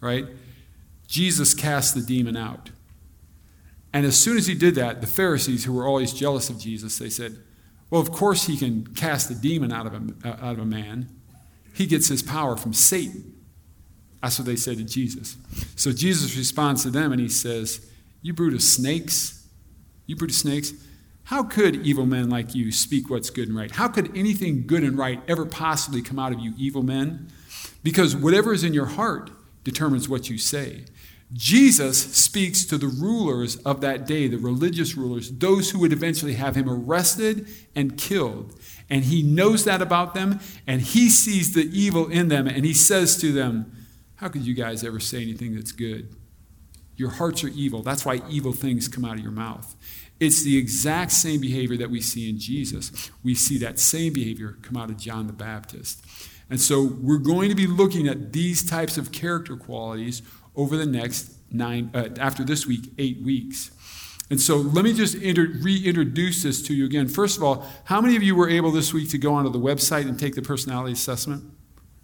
right? 0.01 0.25
Jesus 1.07 1.53
cast 1.53 1.95
the 1.95 2.01
demon 2.01 2.35
out. 2.35 2.71
And 3.93 4.05
as 4.05 4.17
soon 4.17 4.35
as 4.35 4.47
he 4.47 4.55
did 4.55 4.75
that, 4.75 4.99
the 4.99 5.07
Pharisees, 5.07 5.63
who 5.63 5.71
were 5.71 5.87
always 5.87 6.11
jealous 6.11 6.49
of 6.49 6.59
Jesus, 6.59 6.97
they 6.97 7.09
said, 7.09 7.37
Well, 7.89 8.01
of 8.01 8.11
course 8.11 8.47
he 8.47 8.57
can 8.57 8.87
cast 8.95 9.31
a 9.31 9.35
demon 9.35 9.71
out 9.71 9.85
of 9.85 9.93
a, 9.93 10.27
uh, 10.27 10.45
out 10.45 10.53
of 10.55 10.59
a 10.59 10.65
man. 10.65 11.07
He 11.73 11.85
gets 11.85 12.09
his 12.09 12.21
power 12.21 12.57
from 12.57 12.73
Satan. 12.73 13.32
That's 14.23 14.39
what 14.39 14.45
they 14.45 14.55
said 14.55 14.77
to 14.77 14.85
Jesus. 14.85 15.35
So 15.75 15.91
Jesus 15.91 16.37
responds 16.37 16.83
to 16.83 16.89
them 16.89 17.11
and 17.11 17.19
he 17.19 17.27
says, 17.27 17.85
You 18.21 18.33
brood 18.33 18.53
of 18.53 18.61
snakes, 18.61 19.45
you 20.05 20.15
brood 20.15 20.29
of 20.29 20.35
snakes, 20.35 20.71
how 21.25 21.43
could 21.43 21.85
evil 21.85 22.05
men 22.05 22.29
like 22.29 22.55
you 22.55 22.71
speak 22.71 23.09
what's 23.09 23.29
good 23.29 23.49
and 23.49 23.57
right? 23.57 23.69
How 23.69 23.89
could 23.89 24.15
anything 24.17 24.65
good 24.65 24.83
and 24.83 24.97
right 24.97 25.21
ever 25.27 25.45
possibly 25.45 26.01
come 26.01 26.19
out 26.19 26.31
of 26.31 26.39
you, 26.39 26.53
evil 26.57 26.83
men? 26.83 27.27
Because 27.83 28.15
whatever 28.15 28.53
is 28.53 28.63
in 28.63 28.73
your 28.73 28.85
heart 28.85 29.29
determines 29.65 30.07
what 30.07 30.29
you 30.29 30.37
say. 30.37 30.85
Jesus 31.33 31.97
speaks 32.15 32.63
to 32.65 32.77
the 32.77 32.87
rulers 32.87 33.57
of 33.57 33.81
that 33.81 34.05
day, 34.05 34.29
the 34.29 34.37
religious 34.37 34.95
rulers, 34.95 35.31
those 35.31 35.71
who 35.71 35.79
would 35.79 35.91
eventually 35.91 36.35
have 36.35 36.55
him 36.55 36.69
arrested 36.69 37.47
and 37.75 37.97
killed. 37.97 38.57
And 38.89 39.03
he 39.03 39.21
knows 39.21 39.65
that 39.65 39.81
about 39.81 40.13
them, 40.13 40.39
and 40.65 40.81
he 40.81 41.09
sees 41.09 41.53
the 41.53 41.69
evil 41.77 42.07
in 42.07 42.29
them, 42.29 42.47
and 42.47 42.63
he 42.63 42.73
says 42.73 43.17
to 43.17 43.33
them, 43.33 43.82
how 44.23 44.29
could 44.29 44.47
you 44.47 44.53
guys 44.53 44.85
ever 44.85 45.01
say 45.01 45.21
anything 45.21 45.53
that's 45.53 45.73
good? 45.73 46.15
Your 46.95 47.09
hearts 47.09 47.43
are 47.43 47.49
evil. 47.49 47.81
That's 47.81 48.05
why 48.05 48.21
evil 48.29 48.53
things 48.53 48.87
come 48.87 49.03
out 49.03 49.15
of 49.15 49.19
your 49.19 49.33
mouth. 49.33 49.75
It's 50.17 50.43
the 50.43 50.57
exact 50.57 51.11
same 51.11 51.41
behavior 51.41 51.75
that 51.75 51.89
we 51.89 51.99
see 51.99 52.29
in 52.29 52.39
Jesus. 52.39 53.11
We 53.21 53.35
see 53.35 53.57
that 53.57 53.79
same 53.79 54.13
behavior 54.13 54.57
come 54.61 54.77
out 54.77 54.89
of 54.89 54.95
John 54.95 55.27
the 55.27 55.33
Baptist. 55.33 56.05
And 56.49 56.61
so 56.61 56.83
we're 57.01 57.17
going 57.17 57.49
to 57.49 57.55
be 57.55 57.67
looking 57.67 58.07
at 58.07 58.31
these 58.31 58.65
types 58.65 58.97
of 58.97 59.11
character 59.11 59.57
qualities 59.57 60.21
over 60.55 60.77
the 60.77 60.85
next 60.85 61.33
nine, 61.51 61.91
uh, 61.93 62.07
after 62.17 62.45
this 62.45 62.65
week, 62.65 62.93
eight 62.97 63.21
weeks. 63.21 63.71
And 64.29 64.39
so 64.39 64.55
let 64.55 64.85
me 64.85 64.93
just 64.93 65.15
inter- 65.15 65.51
reintroduce 65.61 66.43
this 66.43 66.61
to 66.67 66.73
you 66.73 66.85
again. 66.85 67.09
First 67.09 67.35
of 67.35 67.43
all, 67.43 67.67
how 67.83 67.99
many 67.99 68.15
of 68.15 68.23
you 68.23 68.37
were 68.37 68.49
able 68.49 68.71
this 68.71 68.93
week 68.93 69.09
to 69.09 69.17
go 69.17 69.33
onto 69.33 69.51
the 69.51 69.59
website 69.59 70.07
and 70.07 70.17
take 70.17 70.35
the 70.35 70.41
personality 70.41 70.93
assessment? 70.93 71.43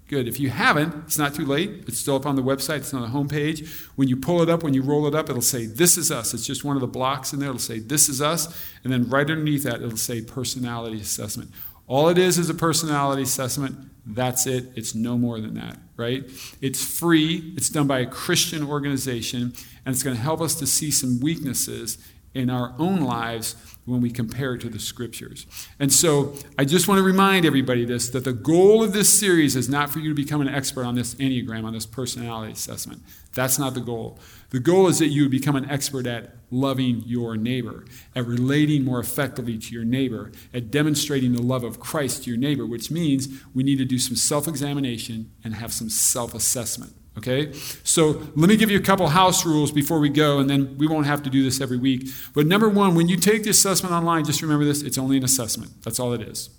Good. 0.09 0.27
If 0.27 0.39
you 0.39 0.49
haven't, 0.49 1.03
it's 1.05 1.19
not 1.19 1.35
too 1.35 1.45
late. 1.45 1.83
It's 1.87 1.99
still 1.99 2.15
up 2.15 2.25
on 2.25 2.35
the 2.35 2.41
website, 2.41 2.77
it's 2.77 2.95
on 2.95 3.01
the 3.01 3.07
homepage. 3.07 3.69
When 3.95 4.07
you 4.07 4.17
pull 4.17 4.41
it 4.41 4.49
up, 4.49 4.63
when 4.63 4.73
you 4.73 4.81
roll 4.81 5.05
it 5.05 5.13
up, 5.13 5.29
it'll 5.29 5.39
say, 5.39 5.67
This 5.67 5.97
is 5.97 6.11
us. 6.11 6.33
It's 6.33 6.47
just 6.47 6.65
one 6.65 6.75
of 6.75 6.81
the 6.81 6.87
blocks 6.87 7.31
in 7.31 7.39
there. 7.39 7.49
It'll 7.49 7.59
say, 7.59 7.77
This 7.77 8.09
is 8.09 8.19
us. 8.19 8.47
And 8.83 8.91
then 8.91 9.07
right 9.07 9.29
underneath 9.29 9.63
that, 9.63 9.75
it'll 9.83 9.97
say 9.97 10.21
Personality 10.21 10.99
Assessment. 10.99 11.51
All 11.85 12.09
it 12.09 12.17
is 12.17 12.39
is 12.39 12.49
a 12.49 12.53
personality 12.55 13.23
assessment. 13.23 13.75
That's 14.05 14.45
it. 14.45 14.71
It's 14.75 14.93
no 14.93 15.17
more 15.17 15.39
than 15.39 15.55
that, 15.55 15.77
right? 15.97 16.23
It's 16.61 16.83
free. 16.83 17.53
It's 17.57 17.69
done 17.69 17.87
by 17.87 17.99
a 17.99 18.05
Christian 18.05 18.63
organization, 18.63 19.53
and 19.85 19.95
it's 19.95 20.03
going 20.03 20.15
to 20.15 20.21
help 20.21 20.39
us 20.39 20.53
to 20.55 20.67
see 20.67 20.91
some 20.91 21.19
weaknesses 21.19 21.97
in 22.33 22.49
our 22.49 22.73
own 22.77 23.01
lives 23.01 23.55
when 23.85 24.01
we 24.01 24.11
compare 24.11 24.53
it 24.53 24.61
to 24.61 24.69
the 24.69 24.79
scriptures. 24.79 25.47
And 25.79 25.91
so 25.91 26.35
I 26.57 26.65
just 26.65 26.87
want 26.87 26.99
to 26.99 27.03
remind 27.03 27.45
everybody 27.45 27.85
this 27.85 28.09
that 28.09 28.23
the 28.23 28.33
goal 28.33 28.83
of 28.83 28.93
this 28.93 29.09
series 29.09 29.55
is 29.55 29.67
not 29.67 29.89
for 29.89 29.99
you 29.99 30.09
to 30.09 30.15
become 30.15 30.41
an 30.41 30.47
expert 30.47 30.83
on 30.83 30.95
this 30.95 31.15
Enneagram, 31.15 31.63
on 31.63 31.73
this 31.73 31.85
personality 31.85 32.53
assessment. 32.53 33.01
That's 33.33 33.57
not 33.57 33.73
the 33.73 33.81
goal. 33.81 34.19
The 34.51 34.59
goal 34.59 34.87
is 34.87 34.99
that 34.99 35.07
you 35.07 35.23
would 35.23 35.31
become 35.31 35.55
an 35.55 35.69
expert 35.69 36.07
at 36.07 36.35
loving 36.51 37.03
your 37.05 37.37
neighbor, 37.37 37.85
at 38.15 38.25
relating 38.25 38.83
more 38.83 38.99
effectively 38.99 39.57
to 39.57 39.73
your 39.73 39.85
neighbor, 39.85 40.31
at 40.53 40.71
demonstrating 40.71 41.33
the 41.33 41.41
love 41.41 41.63
of 41.63 41.79
Christ 41.79 42.23
to 42.23 42.31
your 42.31 42.39
neighbor, 42.39 42.65
which 42.65 42.89
means 42.89 43.27
we 43.53 43.63
need 43.63 43.77
to 43.77 43.85
do 43.85 43.99
some 43.99 44.15
self 44.15 44.47
examination 44.47 45.31
and 45.43 45.55
have 45.55 45.71
some 45.73 45.89
self 45.89 46.33
assessment. 46.33 46.93
Okay? 47.17 47.51
So 47.83 48.23
let 48.35 48.49
me 48.49 48.55
give 48.55 48.71
you 48.71 48.77
a 48.77 48.81
couple 48.81 49.07
house 49.07 49.45
rules 49.45 49.71
before 49.71 49.99
we 49.99 50.09
go, 50.09 50.39
and 50.39 50.49
then 50.49 50.77
we 50.77 50.87
won't 50.87 51.05
have 51.05 51.23
to 51.23 51.29
do 51.29 51.43
this 51.43 51.59
every 51.59 51.77
week. 51.77 52.07
But 52.33 52.47
number 52.47 52.69
one, 52.69 52.95
when 52.95 53.07
you 53.07 53.17
take 53.17 53.43
the 53.43 53.49
assessment 53.49 53.93
online, 53.93 54.25
just 54.25 54.41
remember 54.41 54.65
this 54.65 54.81
it's 54.81 54.97
only 54.97 55.17
an 55.17 55.23
assessment. 55.23 55.83
That's 55.83 55.99
all 55.99 56.13
it 56.13 56.21
is. 56.21 56.49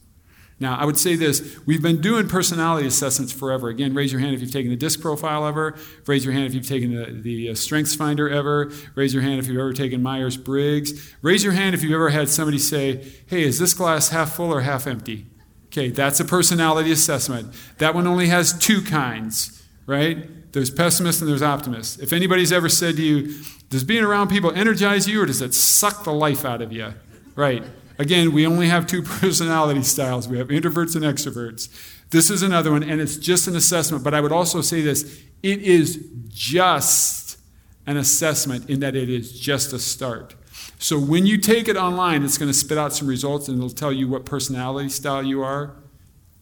Now, 0.60 0.76
I 0.76 0.84
would 0.84 0.98
say 0.98 1.16
this 1.16 1.58
we've 1.64 1.80
been 1.80 2.02
doing 2.02 2.28
personality 2.28 2.86
assessments 2.86 3.32
forever. 3.32 3.68
Again, 3.68 3.94
raise 3.94 4.12
your 4.12 4.20
hand 4.20 4.34
if 4.34 4.42
you've 4.42 4.52
taken 4.52 4.70
the 4.70 4.76
disc 4.76 5.00
profile 5.00 5.46
ever. 5.46 5.74
Raise 6.06 6.22
your 6.22 6.34
hand 6.34 6.44
if 6.44 6.54
you've 6.54 6.68
taken 6.68 6.94
the, 6.94 7.10
the 7.10 7.48
uh, 7.48 7.54
strengths 7.54 7.94
finder 7.94 8.28
ever. 8.28 8.70
Raise 8.94 9.14
your 9.14 9.22
hand 9.22 9.38
if 9.40 9.48
you've 9.48 9.56
ever 9.56 9.72
taken 9.72 10.02
Myers 10.02 10.36
Briggs. 10.36 11.14
Raise 11.22 11.42
your 11.42 11.54
hand 11.54 11.74
if 11.74 11.82
you've 11.82 11.94
ever 11.94 12.10
had 12.10 12.28
somebody 12.28 12.58
say, 12.58 13.10
Hey, 13.26 13.42
is 13.42 13.58
this 13.58 13.72
glass 13.72 14.10
half 14.10 14.34
full 14.34 14.52
or 14.52 14.60
half 14.60 14.86
empty? 14.86 15.26
Okay, 15.68 15.88
that's 15.88 16.20
a 16.20 16.24
personality 16.26 16.92
assessment. 16.92 17.54
That 17.78 17.94
one 17.94 18.06
only 18.06 18.26
has 18.26 18.58
two 18.58 18.82
kinds, 18.82 19.62
right? 19.86 20.28
There's 20.52 20.70
pessimists 20.70 21.22
and 21.22 21.30
there's 21.30 21.42
optimists. 21.42 21.98
If 21.98 22.12
anybody's 22.12 22.52
ever 22.52 22.68
said 22.68 22.96
to 22.96 23.02
you, 23.02 23.42
does 23.68 23.84
being 23.84 24.02
around 24.02 24.28
people 24.28 24.50
energize 24.52 25.08
you 25.08 25.22
or 25.22 25.26
does 25.26 25.40
it 25.40 25.54
suck 25.54 26.04
the 26.04 26.12
life 26.12 26.44
out 26.44 26.60
of 26.60 26.72
you? 26.72 26.92
Right. 27.36 27.62
Again, 27.98 28.32
we 28.32 28.46
only 28.46 28.68
have 28.68 28.86
two 28.86 29.02
personality 29.20 29.82
styles 29.82 30.26
we 30.26 30.38
have 30.38 30.48
introverts 30.48 30.96
and 30.96 31.04
extroverts. 31.04 31.68
This 32.10 32.28
is 32.30 32.42
another 32.42 32.72
one, 32.72 32.82
and 32.82 33.00
it's 33.00 33.16
just 33.16 33.46
an 33.46 33.54
assessment. 33.54 34.02
But 34.02 34.14
I 34.14 34.20
would 34.20 34.32
also 34.32 34.60
say 34.60 34.80
this 34.80 35.22
it 35.42 35.60
is 35.60 36.04
just 36.28 37.38
an 37.86 37.96
assessment 37.96 38.68
in 38.68 38.80
that 38.80 38.96
it 38.96 39.08
is 39.08 39.38
just 39.38 39.72
a 39.72 39.78
start. 39.78 40.34
So 40.78 40.98
when 40.98 41.26
you 41.26 41.38
take 41.38 41.68
it 41.68 41.76
online, 41.76 42.24
it's 42.24 42.38
going 42.38 42.50
to 42.50 42.56
spit 42.56 42.78
out 42.78 42.94
some 42.94 43.06
results 43.06 43.48
and 43.48 43.58
it'll 43.58 43.70
tell 43.70 43.92
you 43.92 44.08
what 44.08 44.24
personality 44.24 44.88
style 44.88 45.22
you 45.22 45.42
are. 45.42 45.74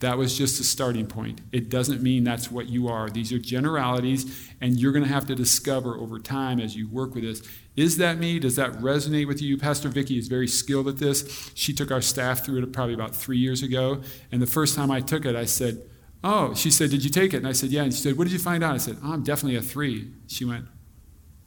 That 0.01 0.17
was 0.17 0.39
just 0.39 0.61
a 0.61 0.65
starting 0.65 1.07
point. 1.07 1.41
It 1.51 1.69
doesn't 1.69 2.03
mean 2.03 2.23
that's 2.23 2.51
what 2.51 2.69
you 2.69 2.89
are. 2.89 3.11
These 3.11 3.33
are 3.33 3.39
generalities, 3.39 4.49
and 4.61 4.79
you're 4.79 4.93
going 4.93 5.05
to 5.05 5.13
have 5.13 5.27
to 5.27 5.35
discover 5.35 5.97
over 5.97 6.21
time 6.21 6.61
as 6.61 6.77
you 6.77 6.89
work 6.89 7.15
with 7.15 7.25
this 7.25 7.43
is 7.79 7.97
that 7.99 8.19
me? 8.19 8.41
Does 8.41 8.57
that 8.57 8.73
resonate 8.73 9.29
with 9.29 9.41
you? 9.41 9.57
Pastor 9.57 9.89
Vicky 9.89 10.19
is 10.19 10.27
very 10.27 10.49
skilled 10.49 10.89
at 10.89 10.97
this. 10.97 11.53
She 11.55 11.73
took 11.73 11.93
our 11.93 12.03
staff 12.03 12.45
through 12.45 12.61
it 12.61 12.73
probably 12.73 12.93
about 12.93 13.15
three 13.15 13.39
years 13.39 13.63
ago. 13.63 14.03
And 14.33 14.43
the 14.43 14.49
first 14.49 14.75
time 14.75 14.91
I 14.91 15.01
took 15.01 15.25
it, 15.25 15.37
I 15.37 15.45
said, 15.45 15.83
Oh, 16.25 16.55
she 16.55 16.73
said, 16.73 16.91
Did 16.91 17.05
you 17.05 17.11
take 17.11 17.33
it? 17.33 17.37
And 17.37 17.47
I 17.47 17.53
said, 17.53 17.71
Yeah. 17.71 17.85
And 17.85 17.95
she 17.95 18.01
said, 18.01 18.19
What 18.19 18.25
did 18.25 18.33
you 18.33 18.41
find 18.41 18.65
out? 18.65 18.75
I 18.75 18.79
said, 18.79 18.97
oh, 19.05 19.13
I'm 19.13 19.23
definitely 19.23 19.57
a 19.59 19.63
three. 19.63 20.11
She 20.27 20.45
went, 20.45 20.67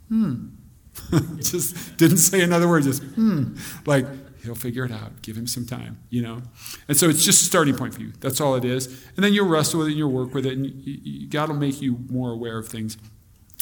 Hmm. 0.08 0.52
just 1.40 1.98
didn't 1.98 2.20
say 2.20 2.42
another 2.42 2.70
word, 2.70 2.84
just, 2.84 3.04
hmm. 3.04 3.58
Like, 3.86 4.06
He'll 4.44 4.56
figure 4.56 4.86
it 4.86 4.92
out. 4.92 5.22
Give 5.22 5.38
him 5.38 5.46
some 5.46 5.66
time, 5.66 6.00
you 6.10 6.22
know? 6.22 6.42
And 6.88 6.98
so 6.98 7.08
it's 7.10 7.24
just 7.24 7.44
a 7.44 7.46
starting 7.46 7.76
point 7.76 7.94
for 7.94 8.02
you. 8.02 8.12
That's 8.22 8.42
all 8.42 8.56
it 8.56 8.66
is. 8.66 8.88
And 9.16 9.24
then 9.24 9.34
you'll 9.34 9.48
wrestle 9.48 9.80
with 9.80 9.88
it 9.88 9.92
and 9.92 10.00
you'll 10.00 10.12
work 10.12 10.34
with 10.34 10.46
it, 10.46 10.58
and 10.58 11.30
God 11.30 11.50
will 11.50 11.58
make 11.58 11.82
you 11.82 12.00
more 12.10 12.32
aware 12.32 12.58
of 12.58 12.68
things. 12.68 12.98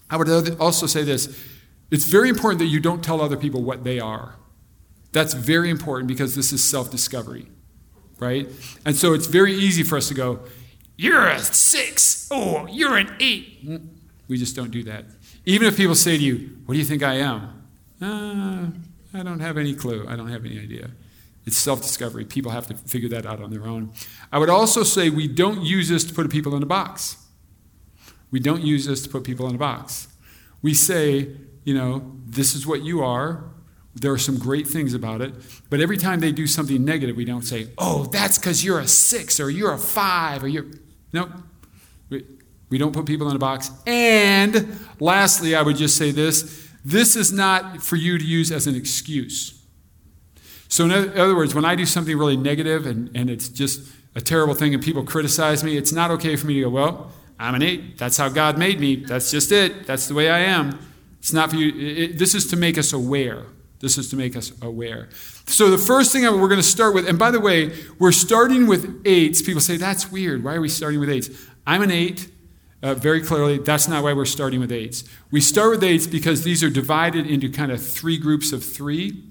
I 0.09 0.17
would 0.17 0.29
also 0.59 0.85
say 0.85 1.03
this 1.03 1.37
it's 1.91 2.05
very 2.05 2.29
important 2.29 2.59
that 2.59 2.67
you 2.67 2.79
don't 2.79 3.03
tell 3.03 3.21
other 3.21 3.37
people 3.37 3.63
what 3.63 3.83
they 3.83 3.99
are. 3.99 4.35
That's 5.11 5.33
very 5.33 5.69
important 5.69 6.07
because 6.07 6.35
this 6.35 6.53
is 6.53 6.63
self 6.63 6.91
discovery, 6.91 7.47
right? 8.19 8.47
And 8.85 8.95
so 8.95 9.13
it's 9.13 9.27
very 9.27 9.53
easy 9.53 9.83
for 9.83 9.97
us 9.97 10.07
to 10.09 10.13
go, 10.13 10.41
You're 10.97 11.27
a 11.27 11.39
six. 11.39 12.27
Oh, 12.31 12.67
you're 12.67 12.97
an 12.97 13.15
eight. 13.19 13.81
We 14.27 14.37
just 14.37 14.55
don't 14.55 14.71
do 14.71 14.83
that. 14.83 15.05
Even 15.45 15.67
if 15.67 15.77
people 15.77 15.95
say 15.95 16.17
to 16.17 16.23
you, 16.23 16.57
What 16.65 16.73
do 16.73 16.79
you 16.79 16.85
think 16.85 17.01
I 17.01 17.15
am? 17.15 17.63
Uh, 18.01 18.67
I 19.13 19.23
don't 19.23 19.39
have 19.39 19.57
any 19.57 19.73
clue. 19.73 20.05
I 20.07 20.15
don't 20.15 20.29
have 20.29 20.45
any 20.45 20.59
idea. 20.59 20.91
It's 21.45 21.57
self 21.57 21.81
discovery. 21.81 22.25
People 22.25 22.51
have 22.51 22.67
to 22.67 22.75
figure 22.75 23.09
that 23.09 23.25
out 23.25 23.41
on 23.41 23.49
their 23.49 23.65
own. 23.65 23.91
I 24.31 24.37
would 24.37 24.49
also 24.49 24.83
say 24.83 25.09
we 25.09 25.27
don't 25.27 25.61
use 25.63 25.89
this 25.89 26.03
to 26.05 26.13
put 26.13 26.29
people 26.29 26.55
in 26.55 26.63
a 26.63 26.67
box. 26.67 27.17
We 28.31 28.39
don't 28.39 28.61
use 28.61 28.85
this 28.85 29.01
to 29.03 29.09
put 29.09 29.23
people 29.23 29.47
in 29.49 29.55
a 29.55 29.57
box. 29.57 30.07
We 30.61 30.73
say, 30.73 31.29
you 31.63 31.73
know, 31.73 32.11
this 32.25 32.53
is 32.53 32.67
what 32.67 32.83
you 32.83 33.01
are. 33.01 33.45
There 33.95 34.11
are 34.11 34.19
some 34.19 34.37
great 34.37 34.67
things 34.67 34.93
about 34.93 35.21
it. 35.21 35.33
But 35.69 35.81
every 35.81 35.97
time 35.97 36.19
they 36.19 36.31
do 36.31 36.45
something 36.45 36.85
negative, 36.85 37.15
we 37.15 37.25
don't 37.25 37.41
say, 37.41 37.69
oh, 37.77 38.05
that's 38.05 38.37
because 38.37 38.63
you're 38.63 38.79
a 38.79 38.87
six 38.87 39.39
or 39.39 39.49
you're 39.49 39.73
a 39.73 39.79
five 39.79 40.43
or 40.43 40.47
you're. 40.47 40.67
Nope. 41.11 41.31
We, 42.09 42.25
we 42.69 42.77
don't 42.77 42.93
put 42.93 43.07
people 43.07 43.29
in 43.29 43.35
a 43.35 43.39
box. 43.39 43.71
And 43.87 44.79
lastly, 44.99 45.55
I 45.55 45.63
would 45.63 45.77
just 45.77 45.97
say 45.97 46.11
this 46.11 46.68
This 46.83 47.15
is 47.15 47.31
not 47.31 47.81
for 47.81 47.95
you 47.95 48.17
to 48.17 48.25
use 48.25 48.51
as 48.51 48.67
an 48.67 48.75
excuse. 48.75 49.59
So, 50.69 50.85
in 50.85 50.91
other 50.91 51.35
words, 51.35 51.55
when 51.55 51.65
I 51.65 51.75
do 51.75 51.85
something 51.85 52.17
really 52.17 52.37
negative 52.37 52.85
and, 52.85 53.09
and 53.15 53.29
it's 53.29 53.49
just 53.49 53.91
a 54.15 54.21
terrible 54.21 54.53
thing 54.53 54.73
and 54.73 54.83
people 54.83 55.03
criticize 55.03 55.63
me, 55.63 55.77
it's 55.77 55.91
not 55.91 56.11
okay 56.11 56.35
for 56.35 56.47
me 56.47 56.55
to 56.55 56.61
go, 56.61 56.69
well, 56.69 57.11
I'm 57.39 57.55
an 57.55 57.63
eight. 57.63 57.97
That's 57.97 58.17
how 58.17 58.29
God 58.29 58.57
made 58.57 58.79
me. 58.79 58.97
That's 58.97 59.31
just 59.31 59.51
it. 59.51 59.87
That's 59.87 60.07
the 60.07 60.13
way 60.13 60.29
I 60.29 60.39
am. 60.39 60.77
It's 61.19 61.33
not 61.33 61.49
for 61.49 61.55
you. 61.55 61.73
It, 61.75 62.17
this 62.19 62.35
is 62.35 62.47
to 62.47 62.55
make 62.55 62.77
us 62.77 62.93
aware. 62.93 63.45
This 63.79 63.97
is 63.97 64.09
to 64.09 64.15
make 64.15 64.35
us 64.35 64.51
aware. 64.61 65.09
So, 65.47 65.71
the 65.71 65.77
first 65.77 66.11
thing 66.11 66.23
we're 66.23 66.47
going 66.49 66.57
to 66.57 66.63
start 66.63 66.93
with, 66.93 67.07
and 67.07 67.17
by 67.17 67.31
the 67.31 67.39
way, 67.39 67.73
we're 67.97 68.11
starting 68.11 68.67
with 68.67 69.01
eights. 69.05 69.41
People 69.41 69.61
say, 69.61 69.77
that's 69.77 70.11
weird. 70.11 70.43
Why 70.43 70.55
are 70.55 70.61
we 70.61 70.69
starting 70.69 70.99
with 70.99 71.09
eights? 71.09 71.29
I'm 71.65 71.81
an 71.81 71.91
eight. 71.91 72.29
Uh, 72.81 72.93
very 72.93 73.21
clearly, 73.21 73.57
that's 73.57 73.87
not 73.87 74.03
why 74.03 74.13
we're 74.13 74.25
starting 74.25 74.59
with 74.59 74.71
eights. 74.71 75.03
We 75.31 75.41
start 75.41 75.71
with 75.71 75.83
eights 75.83 76.07
because 76.07 76.43
these 76.43 76.63
are 76.63 76.69
divided 76.69 77.27
into 77.27 77.49
kind 77.49 77.71
of 77.71 77.85
three 77.85 78.17
groups 78.17 78.53
of 78.53 78.63
three. 78.63 79.23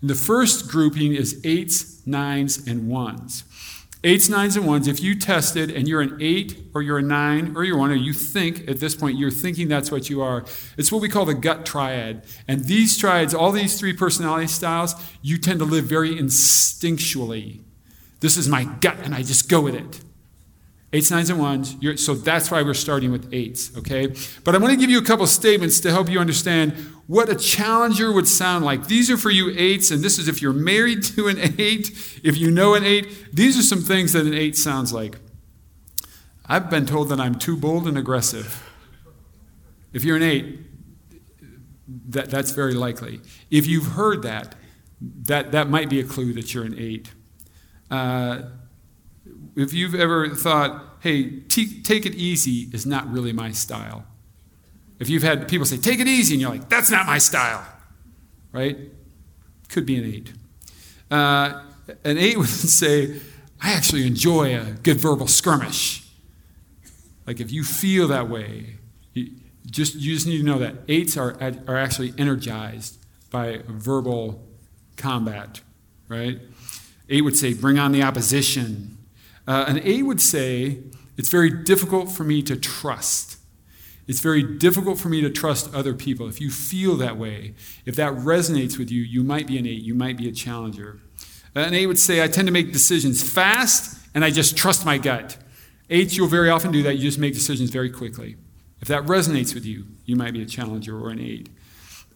And 0.00 0.10
the 0.10 0.14
first 0.14 0.68
grouping 0.68 1.14
is 1.14 1.40
eights, 1.44 2.04
nines, 2.06 2.66
and 2.66 2.88
ones. 2.88 3.44
Eights, 4.04 4.28
nines, 4.28 4.56
and 4.56 4.64
ones, 4.64 4.86
if 4.86 5.00
you 5.00 5.18
tested 5.18 5.70
and 5.72 5.88
you're 5.88 6.00
an 6.00 6.18
eight 6.20 6.70
or 6.72 6.82
you're 6.82 6.98
a 6.98 7.02
nine 7.02 7.56
or 7.56 7.64
you're 7.64 7.76
one, 7.76 7.90
or 7.90 7.96
you 7.96 8.12
think 8.12 8.68
at 8.68 8.78
this 8.78 8.94
point 8.94 9.18
you're 9.18 9.30
thinking 9.30 9.66
that's 9.66 9.90
what 9.90 10.08
you 10.08 10.22
are, 10.22 10.44
it's 10.76 10.92
what 10.92 11.02
we 11.02 11.08
call 11.08 11.24
the 11.24 11.34
gut 11.34 11.66
triad. 11.66 12.24
And 12.46 12.64
these 12.64 12.96
triads, 12.96 13.34
all 13.34 13.50
these 13.50 13.78
three 13.78 13.92
personality 13.92 14.46
styles, 14.46 14.94
you 15.20 15.36
tend 15.36 15.58
to 15.58 15.64
live 15.64 15.84
very 15.86 16.14
instinctually. 16.14 17.60
This 18.20 18.36
is 18.36 18.48
my 18.48 18.64
gut, 18.64 18.98
and 19.02 19.14
I 19.14 19.22
just 19.22 19.48
go 19.48 19.60
with 19.60 19.74
it. 19.74 20.00
Eights, 20.92 21.10
nines, 21.10 21.28
and 21.28 21.38
ones. 21.38 21.76
You're, 21.80 21.98
so 21.98 22.14
that's 22.14 22.50
why 22.50 22.62
we're 22.62 22.72
starting 22.72 23.12
with 23.12 23.28
eights, 23.32 23.76
okay? 23.76 24.06
But 24.42 24.54
I'm 24.54 24.62
going 24.62 24.74
to 24.74 24.80
give 24.80 24.88
you 24.88 24.98
a 24.98 25.04
couple 25.04 25.26
statements 25.26 25.80
to 25.80 25.90
help 25.90 26.08
you 26.08 26.18
understand 26.18 26.72
what 27.06 27.28
a 27.28 27.34
challenger 27.34 28.10
would 28.10 28.26
sound 28.26 28.64
like. 28.64 28.86
These 28.86 29.10
are 29.10 29.18
for 29.18 29.30
you 29.30 29.52
eights, 29.56 29.90
and 29.90 30.02
this 30.02 30.18
is 30.18 30.28
if 30.28 30.40
you're 30.40 30.54
married 30.54 31.02
to 31.04 31.28
an 31.28 31.38
eight, 31.58 31.88
if 32.24 32.38
you 32.38 32.50
know 32.50 32.74
an 32.74 32.84
eight. 32.84 33.34
These 33.34 33.58
are 33.58 33.62
some 33.62 33.80
things 33.80 34.14
that 34.14 34.26
an 34.26 34.32
eight 34.32 34.56
sounds 34.56 34.92
like. 34.92 35.16
I've 36.46 36.70
been 36.70 36.86
told 36.86 37.10
that 37.10 37.20
I'm 37.20 37.34
too 37.34 37.56
bold 37.56 37.86
and 37.86 37.98
aggressive. 37.98 38.64
If 39.92 40.04
you're 40.04 40.16
an 40.16 40.22
eight, 40.22 40.58
that, 42.08 42.30
that's 42.30 42.52
very 42.52 42.74
likely. 42.74 43.20
If 43.50 43.66
you've 43.66 43.88
heard 43.88 44.22
that, 44.22 44.54
that, 45.00 45.52
that 45.52 45.68
might 45.68 45.90
be 45.90 46.00
a 46.00 46.04
clue 46.04 46.32
that 46.32 46.54
you're 46.54 46.64
an 46.64 46.74
eight. 46.78 47.12
Uh, 47.90 48.42
if 49.58 49.72
you've 49.72 49.96
ever 49.96 50.36
thought, 50.36 50.98
hey, 51.00 51.40
t- 51.40 51.82
take 51.82 52.06
it 52.06 52.14
easy 52.14 52.68
is 52.72 52.86
not 52.86 53.10
really 53.10 53.32
my 53.32 53.50
style. 53.50 54.04
If 55.00 55.08
you've 55.08 55.24
had 55.24 55.48
people 55.48 55.66
say, 55.66 55.76
take 55.76 55.98
it 55.98 56.06
easy, 56.06 56.34
and 56.34 56.40
you're 56.40 56.50
like, 56.50 56.68
that's 56.68 56.92
not 56.92 57.06
my 57.06 57.18
style, 57.18 57.66
right? 58.52 58.78
Could 59.68 59.84
be 59.84 59.96
an 59.96 60.04
eight. 60.04 60.32
Uh, 61.10 61.64
an 62.04 62.18
eight 62.18 62.38
would 62.38 62.48
say, 62.48 63.20
I 63.60 63.72
actually 63.72 64.06
enjoy 64.06 64.56
a 64.56 64.74
good 64.84 64.98
verbal 64.98 65.26
skirmish. 65.26 66.06
Like 67.26 67.40
if 67.40 67.50
you 67.50 67.64
feel 67.64 68.06
that 68.08 68.28
way, 68.28 68.76
you 69.12 69.32
just, 69.66 69.96
you 69.96 70.14
just 70.14 70.28
need 70.28 70.38
to 70.38 70.44
know 70.44 70.60
that 70.60 70.76
eights 70.86 71.16
are, 71.16 71.36
are 71.66 71.76
actually 71.76 72.14
energized 72.16 73.04
by 73.32 73.62
verbal 73.66 74.46
combat, 74.96 75.62
right? 76.06 76.38
Eight 77.08 77.22
would 77.22 77.36
say, 77.36 77.54
bring 77.54 77.76
on 77.76 77.90
the 77.90 78.04
opposition. 78.04 78.97
Uh, 79.48 79.64
an 79.66 79.80
A 79.82 80.02
would 80.02 80.20
say, 80.20 80.80
It's 81.16 81.30
very 81.30 81.50
difficult 81.50 82.12
for 82.12 82.22
me 82.22 82.42
to 82.42 82.54
trust. 82.54 83.38
It's 84.06 84.20
very 84.20 84.42
difficult 84.42 84.98
for 84.98 85.08
me 85.08 85.20
to 85.22 85.30
trust 85.30 85.74
other 85.74 85.94
people. 85.94 86.28
If 86.28 86.40
you 86.40 86.50
feel 86.50 86.96
that 86.96 87.16
way, 87.16 87.54
if 87.84 87.96
that 87.96 88.12
resonates 88.12 88.78
with 88.78 88.90
you, 88.90 89.02
you 89.02 89.24
might 89.24 89.46
be 89.46 89.58
an 89.58 89.66
A, 89.66 89.70
you 89.70 89.94
might 89.94 90.16
be 90.16 90.28
a 90.28 90.32
challenger. 90.32 91.00
Uh, 91.56 91.60
an 91.60 91.74
A 91.74 91.86
would 91.86 91.98
say, 91.98 92.22
I 92.22 92.28
tend 92.28 92.46
to 92.46 92.52
make 92.52 92.72
decisions 92.72 93.22
fast 93.22 93.98
and 94.14 94.24
I 94.24 94.30
just 94.30 94.56
trust 94.56 94.86
my 94.86 94.96
gut. 94.96 95.36
Eights, 95.90 96.16
you'll 96.16 96.28
very 96.28 96.50
often 96.50 96.70
do 96.70 96.82
that. 96.84 96.96
You 96.96 97.02
just 97.02 97.18
make 97.18 97.34
decisions 97.34 97.70
very 97.70 97.90
quickly. 97.90 98.36
If 98.80 98.88
that 98.88 99.04
resonates 99.04 99.54
with 99.54 99.66
you, 99.66 99.86
you 100.04 100.16
might 100.16 100.32
be 100.32 100.42
a 100.42 100.46
challenger 100.46 100.98
or 100.98 101.10
an 101.10 101.20
eight. 101.20 101.48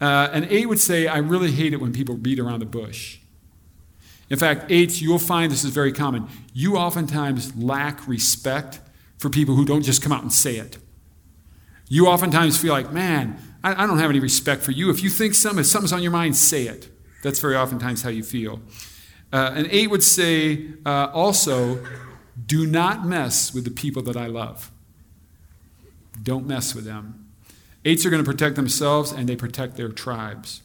Uh, 0.00 0.28
an 0.32 0.46
eight 0.48 0.68
would 0.68 0.80
say, 0.80 1.06
I 1.06 1.18
really 1.18 1.50
hate 1.50 1.72
it 1.72 1.80
when 1.80 1.92
people 1.92 2.16
beat 2.16 2.38
around 2.38 2.60
the 2.60 2.66
bush. 2.66 3.18
In 4.32 4.38
fact, 4.38 4.72
eights, 4.72 5.02
you'll 5.02 5.18
find 5.18 5.52
this 5.52 5.62
is 5.62 5.74
very 5.74 5.92
common. 5.92 6.26
You 6.54 6.78
oftentimes 6.78 7.54
lack 7.54 8.08
respect 8.08 8.80
for 9.18 9.28
people 9.28 9.56
who 9.56 9.66
don't 9.66 9.82
just 9.82 10.00
come 10.00 10.10
out 10.10 10.22
and 10.22 10.32
say 10.32 10.56
it. 10.56 10.78
You 11.86 12.06
oftentimes 12.06 12.56
feel 12.56 12.72
like, 12.72 12.90
man, 12.90 13.36
I, 13.62 13.84
I 13.84 13.86
don't 13.86 13.98
have 13.98 14.08
any 14.08 14.20
respect 14.20 14.62
for 14.62 14.70
you. 14.70 14.88
If 14.88 15.02
you 15.02 15.10
think 15.10 15.34
something, 15.34 15.60
if 15.60 15.66
something's 15.66 15.92
on 15.92 16.02
your 16.02 16.12
mind, 16.12 16.34
say 16.34 16.62
it. 16.62 16.88
That's 17.22 17.40
very 17.40 17.56
oftentimes 17.56 18.00
how 18.00 18.08
you 18.08 18.24
feel. 18.24 18.62
Uh, 19.30 19.52
an 19.54 19.66
eight 19.70 19.90
would 19.90 20.02
say 20.02 20.64
uh, 20.86 21.10
also, 21.12 21.84
do 22.46 22.66
not 22.66 23.06
mess 23.06 23.52
with 23.52 23.64
the 23.64 23.70
people 23.70 24.02
that 24.04 24.16
I 24.16 24.28
love. 24.28 24.72
Don't 26.22 26.46
mess 26.46 26.74
with 26.74 26.86
them. 26.86 27.28
Eights 27.84 28.06
are 28.06 28.10
going 28.10 28.24
to 28.24 28.30
protect 28.30 28.56
themselves 28.56 29.12
and 29.12 29.28
they 29.28 29.36
protect 29.36 29.76
their 29.76 29.90
tribes. 29.90 30.62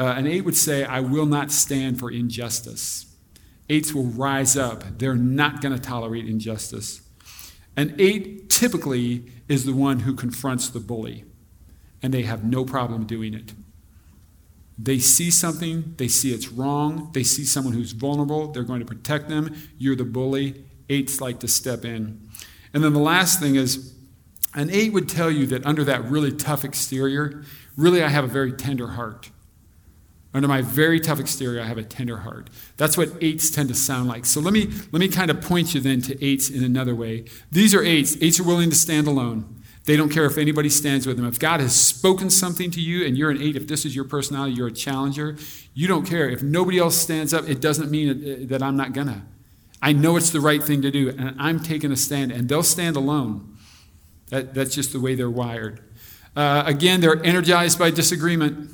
Uh, 0.00 0.14
an 0.16 0.26
eight 0.26 0.46
would 0.46 0.56
say, 0.56 0.82
I 0.82 1.00
will 1.00 1.26
not 1.26 1.52
stand 1.52 1.98
for 1.98 2.10
injustice. 2.10 3.14
Eights 3.68 3.92
will 3.92 4.06
rise 4.06 4.56
up. 4.56 4.98
They're 4.98 5.14
not 5.14 5.60
going 5.60 5.74
to 5.74 5.80
tolerate 5.80 6.26
injustice. 6.26 7.02
An 7.76 7.94
eight 7.98 8.48
typically 8.48 9.26
is 9.46 9.66
the 9.66 9.74
one 9.74 10.00
who 10.00 10.14
confronts 10.14 10.70
the 10.70 10.80
bully, 10.80 11.26
and 12.02 12.14
they 12.14 12.22
have 12.22 12.42
no 12.42 12.64
problem 12.64 13.04
doing 13.04 13.34
it. 13.34 13.52
They 14.78 14.98
see 15.00 15.30
something, 15.30 15.92
they 15.98 16.08
see 16.08 16.32
it's 16.32 16.48
wrong, 16.48 17.10
they 17.12 17.22
see 17.22 17.44
someone 17.44 17.74
who's 17.74 17.92
vulnerable, 17.92 18.50
they're 18.50 18.62
going 18.62 18.80
to 18.80 18.86
protect 18.86 19.28
them. 19.28 19.54
You're 19.76 19.96
the 19.96 20.04
bully. 20.04 20.64
Eights 20.88 21.20
like 21.20 21.40
to 21.40 21.48
step 21.48 21.84
in. 21.84 22.26
And 22.72 22.82
then 22.82 22.94
the 22.94 23.00
last 23.00 23.38
thing 23.38 23.56
is 23.56 23.94
an 24.54 24.70
eight 24.70 24.94
would 24.94 25.10
tell 25.10 25.30
you 25.30 25.46
that 25.48 25.66
under 25.66 25.84
that 25.84 26.06
really 26.06 26.32
tough 26.32 26.64
exterior, 26.64 27.44
really 27.76 28.02
I 28.02 28.08
have 28.08 28.24
a 28.24 28.28
very 28.28 28.52
tender 28.52 28.88
heart. 28.88 29.30
Under 30.32 30.46
my 30.46 30.62
very 30.62 31.00
tough 31.00 31.18
exterior, 31.18 31.60
I 31.60 31.64
have 31.64 31.78
a 31.78 31.82
tender 31.82 32.18
heart. 32.18 32.50
That's 32.76 32.96
what 32.96 33.10
eights 33.20 33.50
tend 33.50 33.68
to 33.68 33.74
sound 33.74 34.08
like. 34.08 34.24
So 34.24 34.40
let 34.40 34.52
me, 34.52 34.70
let 34.92 35.00
me 35.00 35.08
kind 35.08 35.30
of 35.30 35.40
point 35.40 35.74
you 35.74 35.80
then 35.80 36.00
to 36.02 36.24
eights 36.24 36.48
in 36.48 36.62
another 36.62 36.94
way. 36.94 37.24
These 37.50 37.74
are 37.74 37.82
eights. 37.82 38.16
Eights 38.20 38.38
are 38.38 38.44
willing 38.44 38.70
to 38.70 38.76
stand 38.76 39.08
alone. 39.08 39.60
They 39.86 39.96
don't 39.96 40.10
care 40.10 40.26
if 40.26 40.38
anybody 40.38 40.68
stands 40.68 41.06
with 41.06 41.16
them. 41.16 41.26
If 41.26 41.40
God 41.40 41.58
has 41.58 41.74
spoken 41.74 42.30
something 42.30 42.70
to 42.70 42.80
you 42.80 43.04
and 43.04 43.18
you're 43.18 43.30
an 43.30 43.42
eight, 43.42 43.56
if 43.56 43.66
this 43.66 43.84
is 43.84 43.96
your 43.96 44.04
personality, 44.04 44.52
you're 44.54 44.68
a 44.68 44.72
challenger, 44.72 45.36
you 45.74 45.88
don't 45.88 46.06
care. 46.06 46.28
If 46.28 46.42
nobody 46.42 46.78
else 46.78 46.96
stands 46.96 47.34
up, 47.34 47.48
it 47.48 47.60
doesn't 47.60 47.90
mean 47.90 48.46
that 48.48 48.62
I'm 48.62 48.76
not 48.76 48.92
gonna. 48.92 49.26
I 49.82 49.92
know 49.92 50.16
it's 50.16 50.30
the 50.30 50.40
right 50.40 50.62
thing 50.62 50.82
to 50.82 50.90
do, 50.90 51.08
and 51.08 51.34
I'm 51.38 51.58
taking 51.58 51.90
a 51.90 51.96
stand, 51.96 52.30
and 52.30 52.48
they'll 52.48 52.62
stand 52.62 52.96
alone. 52.96 53.56
That, 54.28 54.54
that's 54.54 54.74
just 54.74 54.92
the 54.92 55.00
way 55.00 55.14
they're 55.14 55.30
wired. 55.30 55.80
Uh, 56.36 56.62
again, 56.66 57.00
they're 57.00 57.20
energized 57.24 57.78
by 57.78 57.90
disagreement. 57.90 58.70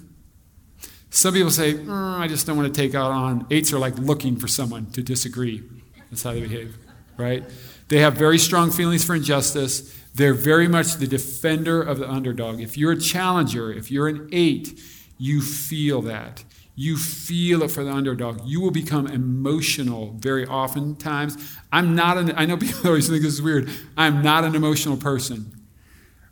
Some 1.16 1.32
people 1.32 1.50
say, 1.50 1.72
mm, 1.72 2.18
I 2.18 2.28
just 2.28 2.46
don't 2.46 2.58
want 2.58 2.74
to 2.74 2.78
take 2.78 2.94
out 2.94 3.10
on. 3.10 3.46
Eights 3.50 3.72
are 3.72 3.78
like 3.78 3.96
looking 3.98 4.36
for 4.36 4.46
someone 4.48 4.84
to 4.90 5.02
disagree. 5.02 5.62
That's 6.10 6.22
how 6.22 6.32
they 6.34 6.42
behave, 6.42 6.76
right? 7.16 7.42
They 7.88 8.00
have 8.00 8.18
very 8.18 8.36
strong 8.36 8.70
feelings 8.70 9.02
for 9.02 9.14
injustice. 9.14 9.98
They're 10.14 10.34
very 10.34 10.68
much 10.68 10.96
the 10.96 11.06
defender 11.06 11.80
of 11.80 11.98
the 12.00 12.10
underdog. 12.10 12.60
If 12.60 12.76
you're 12.76 12.92
a 12.92 13.00
challenger, 13.00 13.72
if 13.72 13.90
you're 13.90 14.08
an 14.08 14.28
eight, 14.30 14.78
you 15.16 15.40
feel 15.40 16.02
that. 16.02 16.44
You 16.74 16.98
feel 16.98 17.62
it 17.62 17.70
for 17.70 17.82
the 17.82 17.92
underdog. 17.92 18.42
You 18.44 18.60
will 18.60 18.70
become 18.70 19.06
emotional 19.06 20.12
very 20.18 20.46
oftentimes. 20.46 21.56
I'm 21.72 21.94
not 21.94 22.18
an, 22.18 22.34
I 22.36 22.44
know 22.44 22.58
people 22.58 22.88
always 22.88 23.08
think 23.08 23.22
this 23.22 23.32
is 23.32 23.40
weird. 23.40 23.70
I'm 23.96 24.20
not 24.20 24.44
an 24.44 24.54
emotional 24.54 24.98
person. 24.98 25.55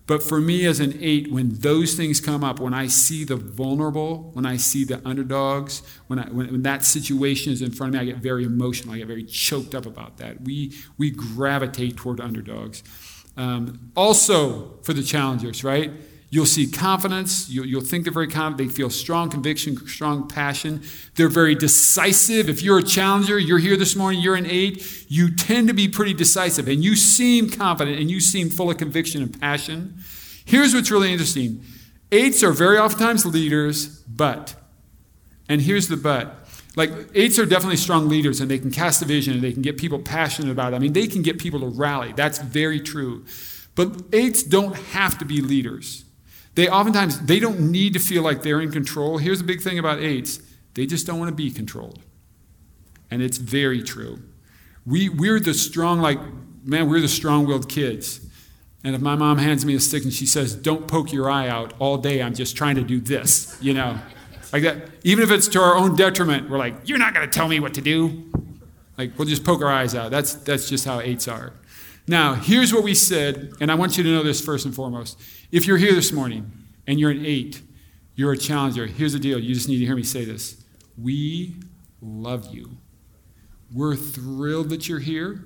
But 0.06 0.22
for 0.22 0.38
me 0.38 0.66
as 0.66 0.80
an 0.80 0.98
eight, 1.00 1.32
when 1.32 1.54
those 1.60 1.94
things 1.94 2.20
come 2.20 2.44
up, 2.44 2.60
when 2.60 2.74
I 2.74 2.88
see 2.88 3.24
the 3.24 3.36
vulnerable, 3.36 4.30
when 4.34 4.44
I 4.44 4.58
see 4.58 4.84
the 4.84 5.00
underdogs, 5.06 5.82
when, 6.08 6.18
I, 6.18 6.28
when, 6.28 6.52
when, 6.52 6.62
that 6.62 6.84
situation 6.84 7.52
is 7.54 7.62
in 7.62 7.70
front 7.70 7.94
of 7.94 8.00
me, 8.00 8.06
I 8.06 8.12
get 8.12 8.22
very 8.22 8.44
emotional. 8.44 8.94
I 8.94 8.98
get 8.98 9.06
very 9.06 9.24
choked 9.24 9.74
up 9.74 9.86
about 9.86 10.18
that. 10.18 10.42
We, 10.42 10.74
we 10.98 11.10
gravitate 11.10 11.96
toward 11.96 12.20
underdogs. 12.20 12.82
Um, 13.38 13.92
also, 13.96 14.78
for 14.82 14.92
the 14.92 15.02
challengers, 15.02 15.64
right? 15.64 15.90
You'll 16.34 16.46
see 16.46 16.66
confidence. 16.66 17.48
You'll, 17.48 17.64
you'll, 17.64 17.80
think 17.80 18.02
they're 18.02 18.12
very 18.12 18.26
confident. 18.26 18.68
They 18.68 18.74
feel 18.74 18.90
strong 18.90 19.30
conviction, 19.30 19.76
strong 19.86 20.26
passion. 20.26 20.82
They're 21.14 21.28
very 21.28 21.54
decisive. 21.54 22.48
If 22.48 22.60
you're 22.60 22.80
a 22.80 22.82
challenger, 22.82 23.38
you're 23.38 23.60
here 23.60 23.76
this 23.76 23.94
morning, 23.94 24.20
you're 24.20 24.34
an 24.34 24.46
eight, 24.46 25.06
you 25.08 25.32
tend 25.32 25.68
to 25.68 25.74
be 25.74 25.86
pretty 25.86 26.12
decisive 26.12 26.66
and 26.66 26.82
you 26.82 26.96
seem 26.96 27.50
confident 27.50 28.00
and 28.00 28.10
you 28.10 28.18
seem 28.18 28.50
full 28.50 28.68
of 28.68 28.78
conviction 28.78 29.22
and 29.22 29.40
passion. 29.40 30.02
Here's 30.44 30.74
what's 30.74 30.90
really 30.90 31.12
interesting 31.12 31.62
eights 32.10 32.42
are 32.42 32.50
very 32.50 32.78
oftentimes 32.78 33.24
leaders, 33.24 34.00
but, 34.00 34.56
and 35.48 35.60
here's 35.60 35.86
the 35.86 35.96
but. 35.96 36.48
Like, 36.74 36.90
eights 37.14 37.38
are 37.38 37.46
definitely 37.46 37.76
strong 37.76 38.08
leaders 38.08 38.40
and 38.40 38.50
they 38.50 38.58
can 38.58 38.72
cast 38.72 39.00
a 39.02 39.04
vision 39.04 39.34
and 39.34 39.42
they 39.44 39.52
can 39.52 39.62
get 39.62 39.78
people 39.78 40.00
passionate 40.00 40.50
about 40.50 40.72
it. 40.72 40.76
I 40.76 40.78
mean, 40.80 40.94
they 40.94 41.06
can 41.06 41.22
get 41.22 41.38
people 41.38 41.60
to 41.60 41.68
rally. 41.68 42.12
That's 42.12 42.38
very 42.38 42.80
true. 42.80 43.24
But 43.76 44.02
eights 44.12 44.42
don't 44.42 44.74
have 44.74 45.16
to 45.18 45.24
be 45.24 45.40
leaders. 45.40 46.03
They 46.54 46.68
oftentimes 46.68 47.20
they 47.20 47.40
don't 47.40 47.72
need 47.72 47.94
to 47.94 47.98
feel 47.98 48.22
like 48.22 48.42
they're 48.42 48.60
in 48.60 48.70
control. 48.70 49.18
Here's 49.18 49.38
the 49.38 49.44
big 49.44 49.60
thing 49.60 49.78
about 49.78 49.98
eights. 49.98 50.40
They 50.74 50.86
just 50.86 51.06
don't 51.06 51.18
want 51.18 51.28
to 51.30 51.34
be 51.34 51.50
controlled. 51.50 52.00
And 53.10 53.22
it's 53.22 53.38
very 53.38 53.82
true. 53.82 54.22
We, 54.86 55.08
we're 55.08 55.40
the 55.40 55.54
strong, 55.54 56.00
like, 56.00 56.18
man, 56.64 56.88
we're 56.88 57.00
the 57.00 57.08
strong 57.08 57.46
willed 57.46 57.68
kids. 57.68 58.20
And 58.82 58.94
if 58.94 59.00
my 59.00 59.14
mom 59.14 59.38
hands 59.38 59.64
me 59.64 59.74
a 59.74 59.80
stick 59.80 60.04
and 60.04 60.12
she 60.12 60.26
says, 60.26 60.54
don't 60.54 60.86
poke 60.86 61.12
your 61.12 61.30
eye 61.30 61.48
out 61.48 61.72
all 61.78 61.96
day, 61.96 62.22
I'm 62.22 62.34
just 62.34 62.56
trying 62.56 62.76
to 62.76 62.82
do 62.82 63.00
this, 63.00 63.56
you 63.60 63.72
know, 63.72 63.98
like 64.52 64.62
that. 64.62 64.90
Even 65.04 65.24
if 65.24 65.30
it's 65.30 65.48
to 65.48 65.60
our 65.60 65.74
own 65.74 65.96
detriment, 65.96 66.50
we're 66.50 66.58
like, 66.58 66.74
you're 66.84 66.98
not 66.98 67.14
going 67.14 67.28
to 67.28 67.32
tell 67.32 67.48
me 67.48 67.60
what 67.60 67.74
to 67.74 67.80
do. 67.80 68.30
Like, 68.98 69.18
we'll 69.18 69.26
just 69.26 69.42
poke 69.42 69.62
our 69.62 69.72
eyes 69.72 69.94
out. 69.94 70.10
That's, 70.10 70.34
that's 70.34 70.68
just 70.68 70.84
how 70.84 71.00
eights 71.00 71.26
are. 71.28 71.54
Now, 72.06 72.34
here's 72.34 72.74
what 72.74 72.84
we 72.84 72.94
said, 72.94 73.54
and 73.60 73.72
I 73.72 73.74
want 73.74 73.96
you 73.96 74.04
to 74.04 74.10
know 74.10 74.22
this 74.22 74.40
first 74.40 74.66
and 74.66 74.74
foremost. 74.74 75.18
If 75.54 75.68
you're 75.68 75.76
here 75.76 75.94
this 75.94 76.10
morning 76.10 76.50
and 76.84 76.98
you're 76.98 77.12
an 77.12 77.24
eight, 77.24 77.62
you're 78.16 78.32
a 78.32 78.36
challenger, 78.36 78.86
here's 78.86 79.12
the 79.12 79.20
deal. 79.20 79.38
You 79.38 79.54
just 79.54 79.68
need 79.68 79.78
to 79.78 79.86
hear 79.86 79.94
me 79.94 80.02
say 80.02 80.24
this. 80.24 80.64
We 81.00 81.54
love 82.00 82.52
you. 82.52 82.78
We're 83.72 83.94
thrilled 83.94 84.70
that 84.70 84.88
you're 84.88 84.98
here. 84.98 85.44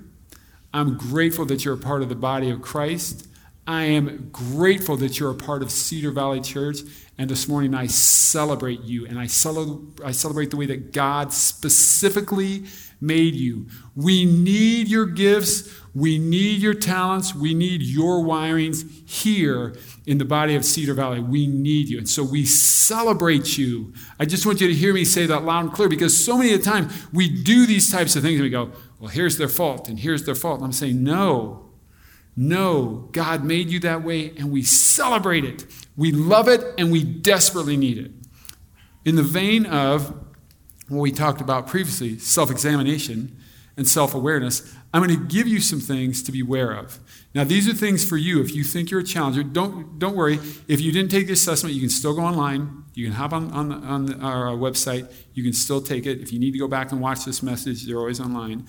I'm 0.73 0.97
grateful 0.97 1.45
that 1.45 1.63
you're 1.63 1.75
a 1.75 1.77
part 1.77 2.01
of 2.01 2.09
the 2.09 2.15
body 2.15 2.49
of 2.49 2.63
Christ. 2.63 3.29
I 3.67 3.83
am 3.85 4.31
grateful 4.33 4.97
that 4.97 5.21
you're 5.21 5.31
a 5.31 5.35
part 5.35 5.63
of 5.63 5.71
Cedar 5.71 6.11
Valley 6.11 6.41
Church. 6.41 6.79
And 7.19 7.29
this 7.29 7.47
morning 7.47 7.75
I 7.75 7.87
celebrate 7.87 8.81
you 8.81 9.05
and 9.05 9.19
I, 9.19 9.25
I 9.25 9.27
celebrate 9.27 10.51
the 10.51 10.57
way 10.57 10.65
that 10.65 10.95
God 10.95 11.35
specifically 11.35 12.65
made 12.99 13.35
you. 13.35 13.67
We 13.95 14.25
need 14.25 14.89
your 14.89 15.05
gifts. 15.05 15.71
We 15.99 16.17
need 16.19 16.61
your 16.61 16.75
talents. 16.75 17.35
We 17.35 17.55
need 17.55 17.83
your 17.83 18.23
wirings 18.23 18.89
here 19.09 19.77
in 20.07 20.19
the 20.19 20.25
body 20.25 20.55
of 20.55 20.65
Cedar 20.65 20.95
Valley. 20.95 21.19
We 21.19 21.49
need 21.49 21.89
you. 21.89 21.99
And 21.99 22.09
so 22.09 22.23
we 22.23 22.45
celebrate 22.45 23.59
you. 23.59 23.93
I 24.21 24.25
just 24.25 24.47
want 24.47 24.61
you 24.61 24.69
to 24.69 24.75
hear 24.75 24.95
me 24.95 25.05
say 25.05 25.27
that 25.27 25.43
loud 25.43 25.65
and 25.65 25.73
clear 25.73 25.89
because 25.89 26.17
so 26.25 26.39
many 26.39 26.53
of 26.55 26.63
the 26.63 26.95
we 27.13 27.29
do 27.29 27.67
these 27.67 27.91
types 27.91 28.15
of 28.15 28.23
things 28.23 28.37
and 28.37 28.45
we 28.45 28.51
go, 28.51 28.71
well, 29.01 29.09
here's 29.09 29.39
their 29.39 29.49
fault 29.49 29.89
and 29.89 29.99
here's 29.99 30.25
their 30.25 30.37
fault. 30.37 30.59
And 30.59 30.67
I'm 30.67 30.73
saying, 30.73 31.03
no, 31.03 31.69
no, 32.37 33.09
God 33.11 33.43
made 33.43 33.69
you 33.69 33.81
that 33.81 34.05
way, 34.05 34.33
and 34.37 34.53
we 34.53 34.63
celebrate 34.63 35.45
it. 35.45 35.67
We 35.97 36.13
love 36.13 36.47
it, 36.47 36.63
and 36.79 36.93
we 36.93 37.03
desperately 37.03 37.77
need 37.77 37.99
it. 37.99 38.13
In 39.05 39.17
the 39.17 39.25
vein 39.25 39.67
of 39.67 40.11
what 40.87 41.01
we 41.01 41.11
talked 41.11 41.41
about 41.41 41.67
previously 41.67 42.17
self 42.19 42.53
examination 42.53 43.37
and 43.79 43.89
self 43.89 44.15
awareness 44.15 44.75
I'm 44.93 45.05
going 45.05 45.19
to 45.19 45.27
give 45.27 45.47
you 45.47 45.61
some 45.61 45.81
things 45.81 46.23
to 46.23 46.33
be 46.33 46.41
aware 46.41 46.73
of. 46.73 46.99
Now, 47.35 47.45
these 47.45 47.69
are 47.69 47.75
things 47.75 48.09
for 48.09 48.17
you. 48.17 48.41
If 48.41 48.55
you 48.55 48.65
think 48.65 48.91
you're 48.91 49.01
a 49.01 49.05
challenger, 49.05 49.43
don't, 49.43 49.99
don't 49.99 50.17
worry. 50.17 50.41
If 50.67 50.81
you 50.81 50.93
didn't 50.93 51.11
take 51.11 51.27
the 51.27 51.35
assessment, 51.35 51.75
you 51.75 51.81
can 51.81 51.91
still 51.91 52.15
go 52.15 52.23
online. 52.23 52.85
You 52.95 53.05
can 53.05 53.15
hop 53.15 53.35
on, 53.35 53.53
on, 53.53 53.71
on 53.71 54.21
our 54.23 54.49
uh, 54.49 54.53
website. 54.53 55.13
You 55.35 55.43
can 55.43 55.53
still 55.53 55.83
take 55.83 56.07
it. 56.07 56.21
If 56.21 56.33
you 56.33 56.39
need 56.39 56.53
to 56.53 56.59
go 56.59 56.69
back 56.69 56.91
and 56.91 57.03
watch 57.03 57.27
this 57.27 57.43
message, 57.43 57.85
they're 57.85 57.99
always 57.99 58.19
online. 58.19 58.67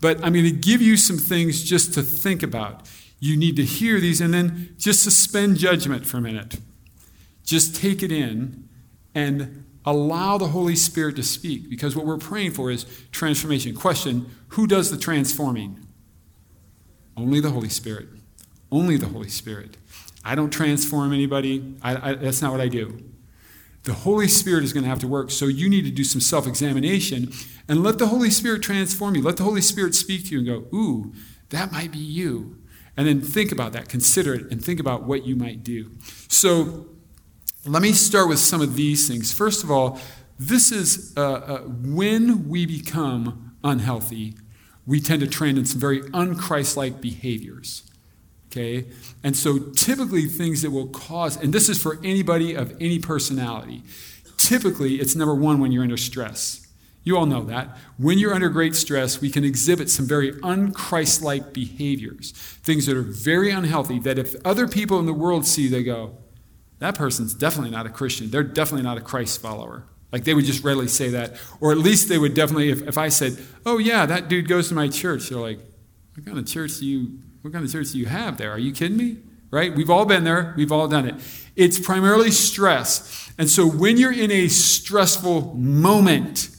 But 0.00 0.16
I'm 0.24 0.32
going 0.32 0.46
to 0.46 0.50
give 0.50 0.80
you 0.80 0.96
some 0.96 1.18
things 1.18 1.62
just 1.62 1.92
to 1.94 2.02
think 2.02 2.42
about. 2.42 2.88
You 3.20 3.36
need 3.36 3.56
to 3.56 3.64
hear 3.64 4.00
these 4.00 4.22
and 4.22 4.32
then 4.32 4.74
just 4.78 5.02
suspend 5.02 5.58
judgment 5.58 6.06
for 6.06 6.16
a 6.16 6.22
minute. 6.22 6.56
Just 7.44 7.76
take 7.76 8.02
it 8.02 8.10
in 8.10 8.68
and 9.14 9.64
allow 9.90 10.36
the 10.38 10.48
Holy 10.48 10.76
Spirit 10.76 11.16
to 11.16 11.22
speak 11.22 11.70
because 11.70 11.96
what 11.96 12.04
we're 12.04 12.18
praying 12.18 12.52
for 12.52 12.70
is 12.70 12.84
transformation. 13.10 13.74
Question 13.74 14.30
Who 14.48 14.66
does 14.66 14.90
the 14.90 14.98
transforming? 14.98 15.86
Only 17.16 17.40
the 17.40 17.50
Holy 17.50 17.68
Spirit. 17.68 18.08
Only 18.70 18.96
the 18.96 19.06
Holy 19.06 19.28
Spirit. 19.28 19.76
I 20.24 20.34
don't 20.34 20.50
transform 20.50 21.12
anybody, 21.12 21.76
I, 21.82 22.10
I, 22.10 22.14
that's 22.14 22.42
not 22.42 22.52
what 22.52 22.60
I 22.60 22.68
do. 22.68 23.02
The 23.84 23.94
Holy 23.94 24.28
Spirit 24.28 24.64
is 24.64 24.72
going 24.72 24.84
to 24.84 24.90
have 24.90 24.98
to 24.98 25.08
work, 25.08 25.30
so 25.30 25.46
you 25.46 25.70
need 25.70 25.84
to 25.86 25.90
do 25.90 26.04
some 26.04 26.20
self 26.20 26.46
examination 26.46 27.32
and 27.68 27.82
let 27.82 27.98
the 27.98 28.08
Holy 28.08 28.30
Spirit 28.30 28.62
transform 28.62 29.14
you. 29.14 29.22
Let 29.22 29.38
the 29.38 29.44
Holy 29.44 29.62
Spirit 29.62 29.94
speak 29.94 30.26
to 30.26 30.30
you 30.32 30.38
and 30.38 30.46
go, 30.46 30.76
Ooh, 30.76 31.14
that 31.48 31.72
might 31.72 31.92
be 31.92 31.98
you. 31.98 32.58
And 32.96 33.06
then 33.06 33.22
think 33.22 33.52
about 33.52 33.72
that, 33.72 33.88
consider 33.88 34.34
it, 34.34 34.50
and 34.50 34.62
think 34.62 34.80
about 34.80 35.04
what 35.04 35.24
you 35.24 35.36
might 35.36 35.62
do. 35.62 35.92
So 36.28 36.88
let 37.64 37.82
me 37.82 37.92
start 37.92 38.28
with 38.28 38.38
some 38.38 38.60
of 38.60 38.74
these 38.74 39.08
things. 39.08 39.32
First 39.32 39.64
of 39.64 39.70
all, 39.70 40.00
this 40.38 40.70
is 40.70 41.12
uh, 41.16 41.32
uh, 41.32 41.58
when 41.62 42.48
we 42.48 42.64
become 42.64 43.56
unhealthy, 43.64 44.34
we 44.86 45.00
tend 45.00 45.20
to 45.20 45.26
trend 45.26 45.58
in 45.58 45.64
some 45.64 45.80
very 45.80 46.00
unchristlike 46.00 47.00
behaviors. 47.00 47.82
Okay? 48.46 48.86
And 49.22 49.36
so 49.36 49.58
typically 49.58 50.26
things 50.26 50.62
that 50.62 50.70
will 50.70 50.88
cause, 50.88 51.36
and 51.36 51.52
this 51.52 51.68
is 51.68 51.82
for 51.82 51.98
anybody 52.02 52.54
of 52.54 52.74
any 52.80 52.98
personality, 52.98 53.82
typically 54.36 54.94
it's 54.96 55.14
number 55.14 55.34
one 55.34 55.60
when 55.60 55.72
you're 55.72 55.82
under 55.82 55.96
stress. 55.96 56.66
You 57.04 57.16
all 57.16 57.26
know 57.26 57.42
that. 57.44 57.76
When 57.96 58.18
you're 58.18 58.34
under 58.34 58.48
great 58.48 58.76
stress, 58.76 59.20
we 59.20 59.30
can 59.30 59.44
exhibit 59.44 59.90
some 59.90 60.06
very 60.06 60.32
unchristlike 60.32 61.52
behaviors, 61.52 62.32
things 62.62 62.86
that 62.86 62.96
are 62.96 63.02
very 63.02 63.50
unhealthy, 63.50 63.98
that 64.00 64.18
if 64.18 64.34
other 64.44 64.68
people 64.68 64.98
in 64.98 65.06
the 65.06 65.12
world 65.12 65.46
see, 65.46 65.68
they 65.68 65.82
go, 65.82 66.18
that 66.78 66.94
person's 66.94 67.34
definitely 67.34 67.70
not 67.70 67.86
a 67.86 67.90
Christian. 67.90 68.30
They're 68.30 68.42
definitely 68.42 68.84
not 68.84 68.98
a 68.98 69.00
Christ 69.00 69.40
follower. 69.40 69.84
Like 70.12 70.24
they 70.24 70.34
would 70.34 70.44
just 70.44 70.64
readily 70.64 70.88
say 70.88 71.10
that. 71.10 71.34
Or 71.60 71.72
at 71.72 71.78
least 71.78 72.08
they 72.08 72.18
would 72.18 72.34
definitely, 72.34 72.70
if, 72.70 72.82
if 72.82 72.98
I 72.98 73.08
said, 73.08 73.38
oh 73.66 73.78
yeah, 73.78 74.06
that 74.06 74.28
dude 74.28 74.48
goes 74.48 74.68
to 74.68 74.74
my 74.74 74.88
church, 74.88 75.28
they're 75.28 75.38
like, 75.38 75.58
what 76.14 76.24
kind 76.24 76.38
of 76.38 76.46
church 76.46 76.78
do 76.78 76.86
you, 76.86 77.18
what 77.42 77.52
kind 77.52 77.64
of 77.64 77.70
church 77.70 77.92
do 77.92 77.98
you 77.98 78.06
have 78.06 78.38
there? 78.38 78.50
Are 78.52 78.58
you 78.58 78.72
kidding 78.72 78.96
me? 78.96 79.18
Right? 79.50 79.74
We've 79.74 79.90
all 79.90 80.04
been 80.04 80.24
there. 80.24 80.54
We've 80.56 80.72
all 80.72 80.88
done 80.88 81.08
it. 81.08 81.14
It's 81.56 81.78
primarily 81.78 82.30
stress. 82.30 83.32
And 83.38 83.48
so 83.48 83.66
when 83.66 83.96
you're 83.96 84.12
in 84.12 84.30
a 84.30 84.48
stressful 84.48 85.54
moment, 85.54 86.50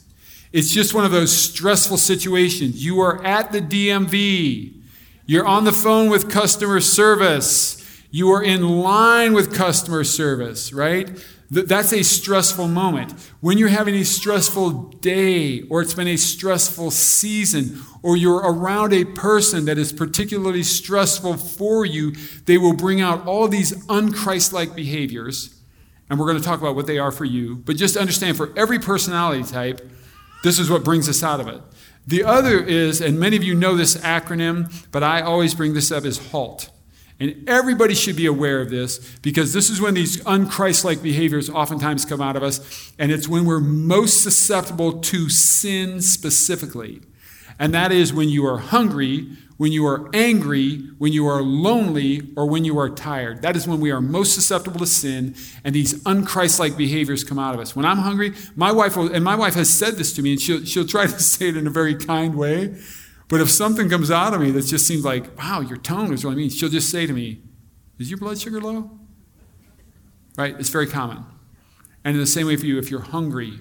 it's 0.51 0.71
just 0.71 0.93
one 0.93 1.05
of 1.05 1.12
those 1.12 1.36
stressful 1.36 1.97
situations. 1.97 2.84
You 2.84 2.99
are 3.01 3.23
at 3.23 3.51
the 3.51 3.62
DMV. 3.62 4.82
You're 5.25 5.45
on 5.45 5.63
the 5.63 5.71
phone 5.71 6.10
with 6.10 6.29
customer 6.32 6.82
service. 6.82 7.78
You 8.11 8.31
are 8.31 8.43
in 8.43 8.67
line 8.67 9.33
with 9.33 9.53
customer 9.53 10.03
service, 10.03 10.73
right? 10.73 11.09
That's 11.51 11.93
a 11.93 12.03
stressful 12.03 12.67
moment. 12.67 13.13
When 13.39 13.57
you're 13.57 13.69
having 13.69 13.95
a 13.95 14.05
stressful 14.05 14.71
day, 15.01 15.61
or 15.63 15.81
it's 15.81 15.95
been 15.95 16.07
a 16.07 16.15
stressful 16.15 16.91
season, 16.91 17.81
or 18.03 18.15
you're 18.15 18.37
around 18.37 18.93
a 18.93 19.03
person 19.03 19.65
that 19.65 19.77
is 19.77 19.91
particularly 19.91 20.61
stressful 20.61 21.37
for 21.37 21.85
you, 21.85 22.13
they 22.45 22.57
will 22.59 22.75
bring 22.75 23.01
out 23.01 23.25
all 23.25 23.47
these 23.47 23.73
unchristlike 23.87 24.75
behaviors. 24.75 25.55
And 26.09 26.19
we're 26.19 26.27
going 26.27 26.37
to 26.37 26.43
talk 26.43 26.59
about 26.59 26.75
what 26.75 26.87
they 26.87 26.99
are 26.99 27.11
for 27.11 27.25
you. 27.25 27.57
But 27.57 27.77
just 27.77 27.97
understand 27.97 28.37
for 28.37 28.51
every 28.55 28.79
personality 28.79 29.43
type, 29.43 29.87
this 30.43 30.59
is 30.59 30.69
what 30.69 30.83
brings 30.83 31.09
us 31.09 31.23
out 31.23 31.39
of 31.39 31.47
it. 31.47 31.61
The 32.05 32.23
other 32.23 32.59
is, 32.63 33.01
and 33.01 33.19
many 33.19 33.37
of 33.37 33.43
you 33.43 33.53
know 33.55 33.75
this 33.75 33.97
acronym, 33.97 34.71
but 34.91 35.03
I 35.03 35.21
always 35.21 35.53
bring 35.53 35.73
this 35.73 35.91
up, 35.91 36.05
is 36.05 36.29
HALT. 36.29 36.69
And 37.19 37.49
everybody 37.49 37.95
should 37.95 38.15
be 38.15 38.25
aware 38.25 38.62
of 38.62 38.69
this 38.69 39.17
because 39.21 39.51
this 39.51 39.69
is 39.69 39.82
when 39.82 39.93
these 39.93 40.23
unchristlike 40.23 41.03
behaviors 41.03 41.49
oftentimes 41.49 42.05
come 42.05 42.21
out 42.21 42.38
of 42.38 42.43
us, 42.43 42.93
and 42.97 43.12
it's 43.12 43.27
when 43.27 43.45
we're 43.45 43.60
most 43.60 44.23
susceptible 44.23 44.99
to 45.01 45.29
sin 45.29 46.01
specifically. 46.01 47.01
And 47.60 47.73
that 47.73 47.91
is 47.91 48.13
when 48.13 48.29
you 48.29 48.45
are 48.45 48.58
hungry, 48.58 49.27
when 49.58 49.73
you 49.73 49.86
are 49.86 50.10
angry, 50.13 50.77
when 50.97 51.12
you 51.12 51.27
are 51.27 51.41
lonely, 51.41 52.32
or 52.38 52.45
when 52.45 52.63
you 52.63 52.79
are 52.79 52.89
tired. 52.89 53.41
That 53.41 53.58
is 53.58 53.67
when 53.67 53.82
we 53.82 53.91
are 53.91 53.99
most 53.99 54.34
susceptible 54.34 54.79
to 54.79 54.88
sin, 54.88 55.36
and 55.65 55.75
these 55.75 56.01
unchristlike 56.05 56.77
behaviors 56.77 57.25
come 57.25 57.38
out 57.38 57.53
of 57.53 57.60
us. 57.60 57.75
When 57.75 57.86
I'm 57.86 57.97
hungry, 57.97 58.34
my 58.55 58.71
wife 58.71 58.95
will, 58.95 59.13
and 59.13 59.25
my 59.25 59.36
wife 59.36 59.55
has 59.55 59.69
said 59.69 59.97
this 59.97 60.13
to 60.13 60.21
me, 60.21 60.32
and 60.32 60.41
she'll, 60.41 60.63
she'll 60.63 60.88
try 60.88 61.05
to 61.05 61.19
say 61.19 61.49
it 61.49 61.58
in 61.58 61.67
a 61.67 61.69
very 61.69 61.95
kind 61.95 62.36
way. 62.36 62.77
But 63.29 63.41
if 63.41 63.49
something 63.49 63.89
comes 63.89 64.09
out 64.11 64.33
of 64.33 64.41
me 64.41 64.51
that 64.51 64.63
just 64.63 64.85
seems 64.85 65.05
like, 65.05 65.37
wow, 65.37 65.61
your 65.61 65.77
tone 65.77 66.11
is 66.11 66.25
really 66.25 66.35
mean, 66.35 66.49
she'll 66.49 66.67
just 66.67 66.89
say 66.89 67.05
to 67.05 67.13
me, 67.13 67.41
Is 67.99 68.09
your 68.09 68.17
blood 68.17 68.39
sugar 68.39 68.59
low? 68.59 68.89
Right? 70.35 70.59
It's 70.59 70.69
very 70.69 70.87
common. 70.87 71.23
And 72.03 72.15
in 72.15 72.19
the 72.19 72.27
same 72.27 72.47
way 72.47 72.55
for 72.55 72.65
you, 72.65 72.79
if 72.79 72.89
you're 72.89 73.01
hungry, 73.01 73.59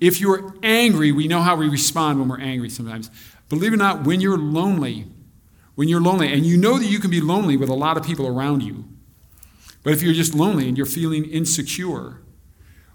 if 0.00 0.20
you're 0.20 0.54
angry, 0.62 1.12
we 1.12 1.26
know 1.26 1.40
how 1.40 1.56
we 1.56 1.68
respond 1.68 2.20
when 2.20 2.28
we're 2.28 2.40
angry 2.40 2.70
sometimes. 2.70 3.10
Believe 3.48 3.72
it 3.72 3.76
or 3.76 3.78
not, 3.78 4.04
when 4.04 4.20
you're 4.20 4.38
lonely, 4.38 5.06
when 5.74 5.88
you're 5.88 6.00
lonely, 6.00 6.32
and 6.32 6.46
you 6.46 6.56
know 6.56 6.78
that 6.78 6.86
you 6.86 7.00
can 7.00 7.10
be 7.10 7.20
lonely 7.20 7.56
with 7.56 7.68
a 7.68 7.74
lot 7.74 7.96
of 7.96 8.04
people 8.04 8.26
around 8.26 8.62
you, 8.62 8.84
but 9.82 9.92
if 9.92 10.02
you're 10.02 10.14
just 10.14 10.34
lonely 10.34 10.68
and 10.68 10.76
you're 10.76 10.86
feeling 10.86 11.24
insecure, 11.24 12.20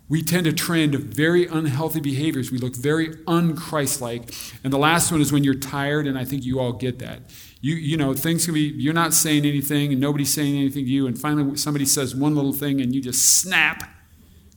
we 0.10 0.24
tend 0.24 0.46
to 0.46 0.54
trend 0.54 0.96
very 0.96 1.46
unhealthy 1.46 2.00
behaviors. 2.00 2.52
We 2.52 2.58
look 2.58 2.76
very 2.76 3.10
unchristlike. 3.28 4.54
And 4.64 4.74
the 4.74 4.78
last 4.80 5.12
one 5.12 5.22
is 5.22 5.32
when 5.32 5.44
you're 5.44 5.54
tired, 5.54 6.08
and 6.08 6.18
I 6.18 6.26
think 6.26 6.44
you 6.44 6.60
all 6.60 6.74
get 6.74 6.98
that. 7.00 7.22
You, 7.62 7.76
you 7.76 7.96
know, 7.96 8.14
things 8.16 8.46
can 8.46 8.56
be, 8.56 8.62
you're 8.62 8.94
not 8.94 9.14
saying 9.14 9.46
anything, 9.46 9.92
and 9.92 10.02
nobody's 10.02 10.34
saying 10.34 10.58
anything 10.58 10.86
to 10.86 10.92
you, 10.92 11.06
and 11.06 11.20
finally 11.20 11.58
somebody 11.58 11.86
says 11.86 12.16
one 12.16 12.36
little 12.36 12.54
thing, 12.54 12.82
and 12.82 12.94
you 12.94 13.02
just 13.02 13.40
snap 13.40 13.88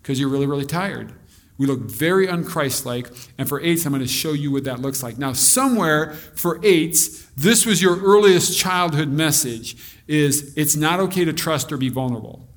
because 0.01 0.19
you're 0.19 0.31
really, 0.31 0.47
really 0.47 0.65
tired. 0.65 1.12
We 1.59 1.67
look 1.67 1.81
very 1.81 2.27
unchristlike, 2.27 3.31
and 3.37 3.47
for 3.47 3.61
eights, 3.61 3.85
I'm 3.85 3.93
going 3.93 4.03
to 4.03 4.09
show 4.09 4.33
you 4.33 4.51
what 4.51 4.65
that 4.65 4.81
looks 4.81 5.03
like. 5.03 5.19
Now, 5.19 5.35
somewhere 5.35 6.15
for 6.15 6.59
eights, 6.65 7.27
this 7.37 7.67
was 7.67 7.83
your 7.83 8.01
earliest 8.03 8.59
childhood 8.59 9.11
message: 9.11 9.77
is 10.09 10.55
it's 10.57 10.75
not 10.75 10.99
okay 11.01 11.25
to 11.25 11.33
trust 11.33 11.71
or 11.71 11.77
be 11.77 11.91
vulnerable. 11.91 12.49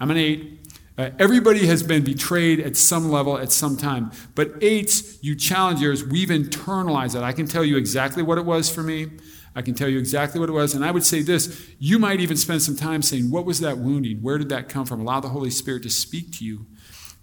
I'm 0.00 0.10
an 0.10 0.16
eight. 0.16 0.63
Uh, 0.96 1.10
everybody 1.18 1.66
has 1.66 1.82
been 1.82 2.04
betrayed 2.04 2.60
at 2.60 2.76
some 2.76 3.10
level 3.10 3.36
at 3.36 3.50
some 3.50 3.76
time. 3.76 4.12
But 4.36 4.52
eights, 4.60 5.22
you 5.22 5.34
challengers, 5.34 6.04
we've 6.04 6.28
internalized 6.28 7.14
that. 7.14 7.24
I 7.24 7.32
can 7.32 7.46
tell 7.46 7.64
you 7.64 7.76
exactly 7.76 8.22
what 8.22 8.38
it 8.38 8.44
was 8.44 8.72
for 8.72 8.82
me. 8.82 9.10
I 9.56 9.62
can 9.62 9.74
tell 9.74 9.88
you 9.88 9.98
exactly 9.98 10.40
what 10.40 10.48
it 10.48 10.52
was. 10.52 10.74
And 10.74 10.84
I 10.84 10.90
would 10.90 11.04
say 11.04 11.22
this 11.22 11.68
you 11.78 11.98
might 11.98 12.20
even 12.20 12.36
spend 12.36 12.62
some 12.62 12.76
time 12.76 13.02
saying, 13.02 13.30
What 13.30 13.44
was 13.44 13.60
that 13.60 13.78
wounding? 13.78 14.18
Where 14.22 14.38
did 14.38 14.48
that 14.50 14.68
come 14.68 14.86
from? 14.86 15.00
Allow 15.00 15.20
the 15.20 15.28
Holy 15.28 15.50
Spirit 15.50 15.82
to 15.84 15.90
speak 15.90 16.32
to 16.38 16.44
you. 16.44 16.66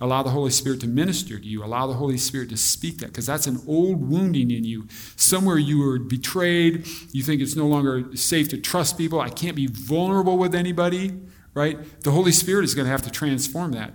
Allow 0.02 0.24
the 0.24 0.32
Holy 0.32 0.50
Spirit 0.50 0.82
to 0.82 0.88
minister 0.88 1.38
to 1.38 1.46
you. 1.46 1.64
Allow 1.64 1.86
the 1.86 1.94
Holy 1.94 2.18
Spirit 2.18 2.50
to 2.50 2.58
speak 2.58 2.98
that 3.00 3.08
because 3.08 3.28
that's 3.28 3.46
an 3.46 3.62
old 3.68 4.10
wounding 4.10 4.50
in 4.50 4.64
you. 4.64 4.88
Somewhere 5.16 5.60
you 5.60 5.80
were 5.80 6.00
betrayed. 6.00 6.88
You 7.12 7.22
think 7.22 7.40
it's 7.40 7.56
no 7.56 7.68
longer 7.68 8.16
safe 8.16 8.50
to 8.50 8.58
trust 8.58 8.98
people. 8.98 9.22
I 9.22 9.30
can't 9.30 9.56
be 9.56 9.68
vulnerable 9.68 10.40
with 10.40 10.56
anybody, 10.56 11.20
right? 11.54 11.78
The 12.02 12.12
Holy 12.12 12.32
Spirit 12.32 12.64
is 12.64 12.76
going 12.76 12.86
to 12.86 12.92
have 12.92 13.02
to 13.04 13.12
transform 13.12 13.72
that. 13.74 13.94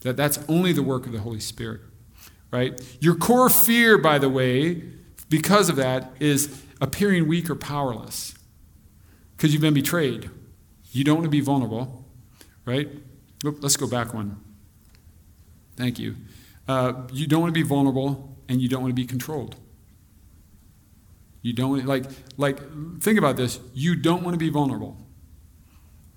That 0.00 0.16
that's 0.16 0.38
only 0.48 0.72
the 0.72 0.82
work 0.82 1.06
of 1.06 1.12
the 1.12 1.20
Holy 1.20 1.40
Spirit, 1.40 1.80
right? 2.50 2.80
Your 3.00 3.14
core 3.14 3.48
fear, 3.48 3.98
by 3.98 4.18
the 4.18 4.28
way, 4.28 4.82
because 5.28 5.68
of 5.68 5.76
that, 5.76 6.12
is 6.18 6.62
appearing 6.80 7.28
weak 7.28 7.48
or 7.48 7.54
powerless 7.54 8.34
because 9.36 9.52
you've 9.52 9.62
been 9.62 9.74
betrayed. 9.74 10.30
You 10.90 11.04
don't 11.04 11.16
want 11.16 11.24
to 11.24 11.30
be 11.30 11.40
vulnerable, 11.40 12.04
right? 12.64 12.88
Let's 13.42 13.76
go 13.76 13.88
back 13.88 14.12
one. 14.12 14.40
Thank 15.76 15.98
you. 15.98 16.16
Uh, 16.68 17.08
you 17.12 17.26
don't 17.26 17.40
want 17.40 17.50
to 17.50 17.58
be 17.58 17.66
vulnerable 17.66 18.36
and 18.48 18.60
you 18.60 18.68
don't 18.68 18.82
want 18.82 18.90
to 18.90 19.00
be 19.00 19.06
controlled. 19.06 19.56
You 21.40 21.52
don't 21.52 21.84
like 21.86 22.04
like 22.36 22.60
think 23.00 23.18
about 23.18 23.36
this. 23.36 23.58
You 23.74 23.96
don't 23.96 24.22
want 24.22 24.34
to 24.34 24.38
be 24.38 24.48
vulnerable. 24.48 24.96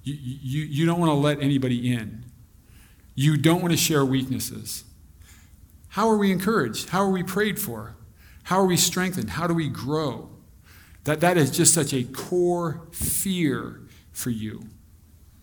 You, 0.05 0.13
you, 0.21 0.65
you 0.65 0.85
don't 0.85 0.99
want 0.99 1.09
to 1.09 1.15
let 1.15 1.41
anybody 1.41 1.91
in. 1.91 2.23
You 3.15 3.37
don't 3.37 3.61
want 3.61 3.71
to 3.71 3.77
share 3.77 4.05
weaknesses. 4.05 4.83
How 5.89 6.07
are 6.09 6.17
we 6.17 6.31
encouraged? 6.31 6.89
How 6.89 7.01
are 7.01 7.09
we 7.09 7.23
prayed 7.23 7.59
for? 7.59 7.95
How 8.43 8.59
are 8.59 8.65
we 8.65 8.77
strengthened? 8.77 9.31
How 9.31 9.47
do 9.47 9.53
we 9.53 9.67
grow? 9.67 10.29
That, 11.05 11.21
that 11.21 11.37
is 11.37 11.49
just 11.49 11.73
such 11.73 11.93
a 11.93 12.03
core 12.03 12.87
fear 12.91 13.81
for 14.11 14.29
you. 14.29 14.65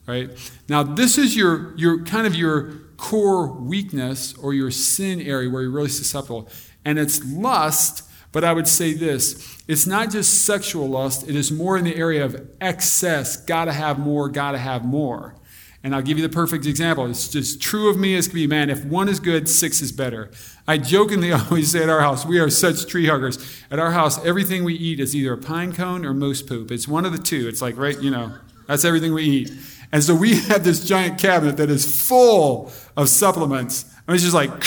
Right? 0.07 0.31
Now, 0.69 0.83
this 0.83 1.19
is 1.19 1.37
your, 1.37 1.75
your 1.77 2.05
kind 2.05 2.27
of 2.27 2.35
your 2.35 2.75
core 2.97 3.47
weakness 3.49 4.35
or 4.35 4.55
your 4.55 4.71
sin 4.71 5.21
area 5.21 5.51
where 5.51 5.63
you're 5.63 5.71
really 5.71 5.89
susceptible. 5.89 6.49
And 6.85 6.99
it's 6.99 7.25
lust, 7.25 8.09
but 8.33 8.45
I 8.45 8.53
would 8.53 8.67
say 8.67 8.95
this 8.95 9.59
it's 9.69 9.87
not 9.87 10.11
just 10.11 10.45
sexual 10.45 10.89
lust, 10.89 11.29
it 11.29 11.37
is 11.37 11.53
more 11.53 11.77
in 11.77 11.85
the 11.85 11.95
area 11.95 12.25
of 12.25 12.51
excess. 12.61 13.37
Gotta 13.37 13.73
have 13.73 13.99
more, 13.99 14.29
gotta 14.29 14.59
have 14.59 14.85
more. 14.85 15.37
And 15.85 15.95
I'll 15.95 16.03
give 16.03 16.17
you 16.17 16.27
the 16.27 16.33
perfect 16.33 16.65
example. 16.65 17.07
It's 17.07 17.29
just 17.29 17.61
true 17.61 17.91
of 17.91 17.97
me 17.97 18.15
as 18.15 18.29
can 18.29 18.37
be. 18.37 18.47
Man, 18.47 18.71
if 18.71 18.85
one 18.85 19.09
is 19.09 19.19
good, 19.19 19.49
six 19.49 19.83
is 19.83 19.91
better. 19.91 20.31
I 20.67 20.79
jokingly 20.79 21.33
always 21.33 21.73
say 21.73 21.83
at 21.83 21.89
our 21.89 22.01
house, 22.01 22.25
we 22.25 22.39
are 22.39 22.51
such 22.51 22.87
tree 22.87 23.09
huggers. 23.09 23.39
At 23.71 23.81
our 23.81 23.91
house, 23.91 24.25
everything 24.25 24.63
we 24.63 24.75
eat 24.75 25.01
is 25.01 25.15
either 25.17 25.33
a 25.33 25.39
pine 25.39 25.73
cone 25.73 26.05
or 26.05 26.15
moose 26.15 26.41
poop. 26.41 26.71
It's 26.71 26.87
one 26.87 27.05
of 27.05 27.13
the 27.13 27.19
two. 27.19 27.49
It's 27.49 27.61
like, 27.61 27.77
right, 27.77 28.01
you 28.01 28.11
know, 28.11 28.33
that's 28.69 28.85
everything 28.85 29.13
we 29.13 29.25
eat. 29.25 29.53
And 29.91 30.05
so 30.05 30.15
we 30.15 30.37
have 30.49 30.63
this 30.63 30.85
giant 30.85 31.19
cabinet 31.19 31.57
that 31.57 31.69
is 31.69 32.09
full 32.09 32.73
of 32.97 33.09
supplements. 33.09 33.85
I 34.07 34.13
mean, 34.13 34.15
it's 34.15 34.25
just 34.25 34.35
like, 34.35 34.51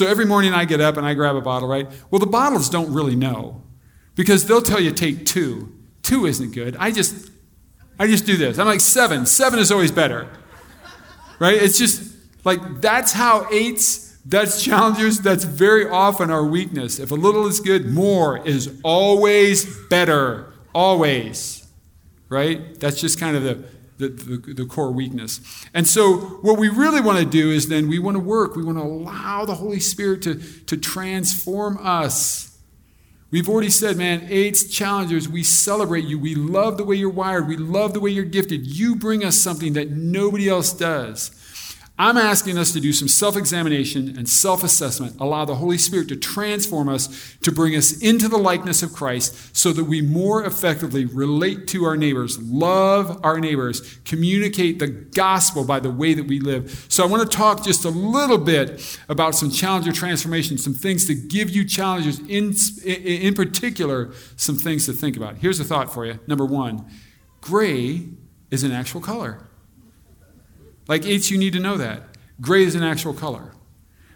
so 0.00 0.06
every 0.06 0.24
morning 0.24 0.54
I 0.54 0.64
get 0.64 0.80
up 0.80 0.96
and 0.96 1.04
I 1.04 1.12
grab 1.12 1.36
a 1.36 1.42
bottle, 1.42 1.68
right? 1.68 1.86
Well, 2.10 2.20
the 2.20 2.26
bottles 2.26 2.70
don't 2.70 2.90
really 2.90 3.14
know 3.14 3.62
because 4.14 4.46
they'll 4.46 4.62
tell 4.62 4.80
you 4.80 4.92
take 4.92 5.26
two. 5.26 5.74
Two 6.00 6.24
isn't 6.24 6.54
good. 6.54 6.74
I 6.78 6.90
just, 6.90 7.30
I 7.98 8.06
just 8.06 8.24
do 8.24 8.38
this. 8.38 8.58
I'm 8.58 8.64
like 8.64 8.80
seven. 8.80 9.26
Seven 9.26 9.58
is 9.58 9.70
always 9.70 9.92
better, 9.92 10.26
right? 11.38 11.62
It's 11.62 11.76
just 11.76 12.16
like 12.44 12.80
that's 12.80 13.12
how 13.12 13.46
eights, 13.52 14.16
that's 14.24 14.64
challengers, 14.64 15.18
that's 15.18 15.44
very 15.44 15.86
often 15.86 16.30
our 16.30 16.46
weakness. 16.46 16.98
If 16.98 17.10
a 17.10 17.14
little 17.14 17.46
is 17.46 17.60
good, 17.60 17.84
more 17.84 18.38
is 18.48 18.80
always 18.82 19.66
better. 19.88 20.50
Always, 20.74 21.68
right? 22.30 22.80
That's 22.80 22.98
just 22.98 23.20
kind 23.20 23.36
of 23.36 23.42
the 23.42 23.68
the, 24.00 24.08
the, 24.08 24.54
the, 24.54 24.64
core 24.64 24.90
weakness. 24.90 25.40
And 25.74 25.86
so, 25.86 26.16
what 26.42 26.58
we 26.58 26.68
really 26.68 27.00
want 27.00 27.18
to 27.18 27.24
do 27.24 27.50
is 27.50 27.68
then 27.68 27.88
we 27.88 27.98
want 27.98 28.16
to 28.16 28.20
work, 28.20 28.56
we 28.56 28.64
want 28.64 28.78
to 28.78 28.84
allow 28.84 29.44
the 29.44 29.54
Holy 29.54 29.80
Spirit 29.80 30.22
to, 30.22 30.34
to 30.66 30.76
transform 30.76 31.78
us. 31.80 32.58
We've 33.30 33.48
already 33.48 33.70
said, 33.70 33.96
man, 33.96 34.26
eights 34.28 34.64
challengers, 34.64 35.28
we 35.28 35.44
celebrate 35.44 36.04
you. 36.04 36.18
We 36.18 36.34
love 36.34 36.78
the 36.78 36.84
way 36.84 36.96
you're 36.96 37.10
wired. 37.10 37.46
We 37.46 37.56
love 37.56 37.94
the 37.94 38.00
way 38.00 38.10
you're 38.10 38.24
gifted. 38.24 38.66
You 38.66 38.96
bring 38.96 39.24
us 39.24 39.36
something 39.36 39.74
that 39.74 39.90
nobody 39.90 40.48
else 40.48 40.72
does. 40.72 41.30
I'm 42.00 42.16
asking 42.16 42.56
us 42.56 42.72
to 42.72 42.80
do 42.80 42.94
some 42.94 43.08
self 43.08 43.36
examination 43.36 44.16
and 44.16 44.26
self 44.26 44.64
assessment, 44.64 45.20
allow 45.20 45.44
the 45.44 45.56
Holy 45.56 45.76
Spirit 45.76 46.08
to 46.08 46.16
transform 46.16 46.88
us, 46.88 47.36
to 47.42 47.52
bring 47.52 47.76
us 47.76 48.00
into 48.00 48.26
the 48.26 48.38
likeness 48.38 48.82
of 48.82 48.94
Christ, 48.94 49.54
so 49.54 49.70
that 49.74 49.84
we 49.84 50.00
more 50.00 50.42
effectively 50.42 51.04
relate 51.04 51.66
to 51.68 51.84
our 51.84 51.98
neighbors, 51.98 52.38
love 52.40 53.20
our 53.22 53.38
neighbors, 53.38 53.98
communicate 54.06 54.78
the 54.78 54.86
gospel 54.86 55.62
by 55.62 55.78
the 55.78 55.90
way 55.90 56.14
that 56.14 56.26
we 56.26 56.40
live. 56.40 56.86
So, 56.88 57.04
I 57.04 57.06
want 57.06 57.30
to 57.30 57.36
talk 57.36 57.62
just 57.62 57.84
a 57.84 57.90
little 57.90 58.38
bit 58.38 58.98
about 59.10 59.34
some 59.34 59.50
challenger 59.50 59.92
transformation, 59.92 60.56
some 60.56 60.72
things 60.72 61.06
to 61.06 61.14
give 61.14 61.50
you 61.50 61.66
challenges, 61.66 62.18
in, 62.20 62.54
in 62.82 63.34
particular, 63.34 64.14
some 64.36 64.56
things 64.56 64.86
to 64.86 64.94
think 64.94 65.18
about. 65.18 65.36
Here's 65.36 65.60
a 65.60 65.64
thought 65.64 65.92
for 65.92 66.06
you. 66.06 66.18
Number 66.26 66.46
one 66.46 66.86
gray 67.42 68.08
is 68.50 68.64
an 68.64 68.72
actual 68.72 69.02
color. 69.02 69.49
Like 70.90 71.06
eights, 71.06 71.30
you 71.30 71.38
need 71.38 71.52
to 71.52 71.60
know 71.60 71.76
that. 71.76 72.02
Gray 72.40 72.64
is 72.64 72.74
an 72.74 72.82
actual 72.82 73.14
color. 73.14 73.52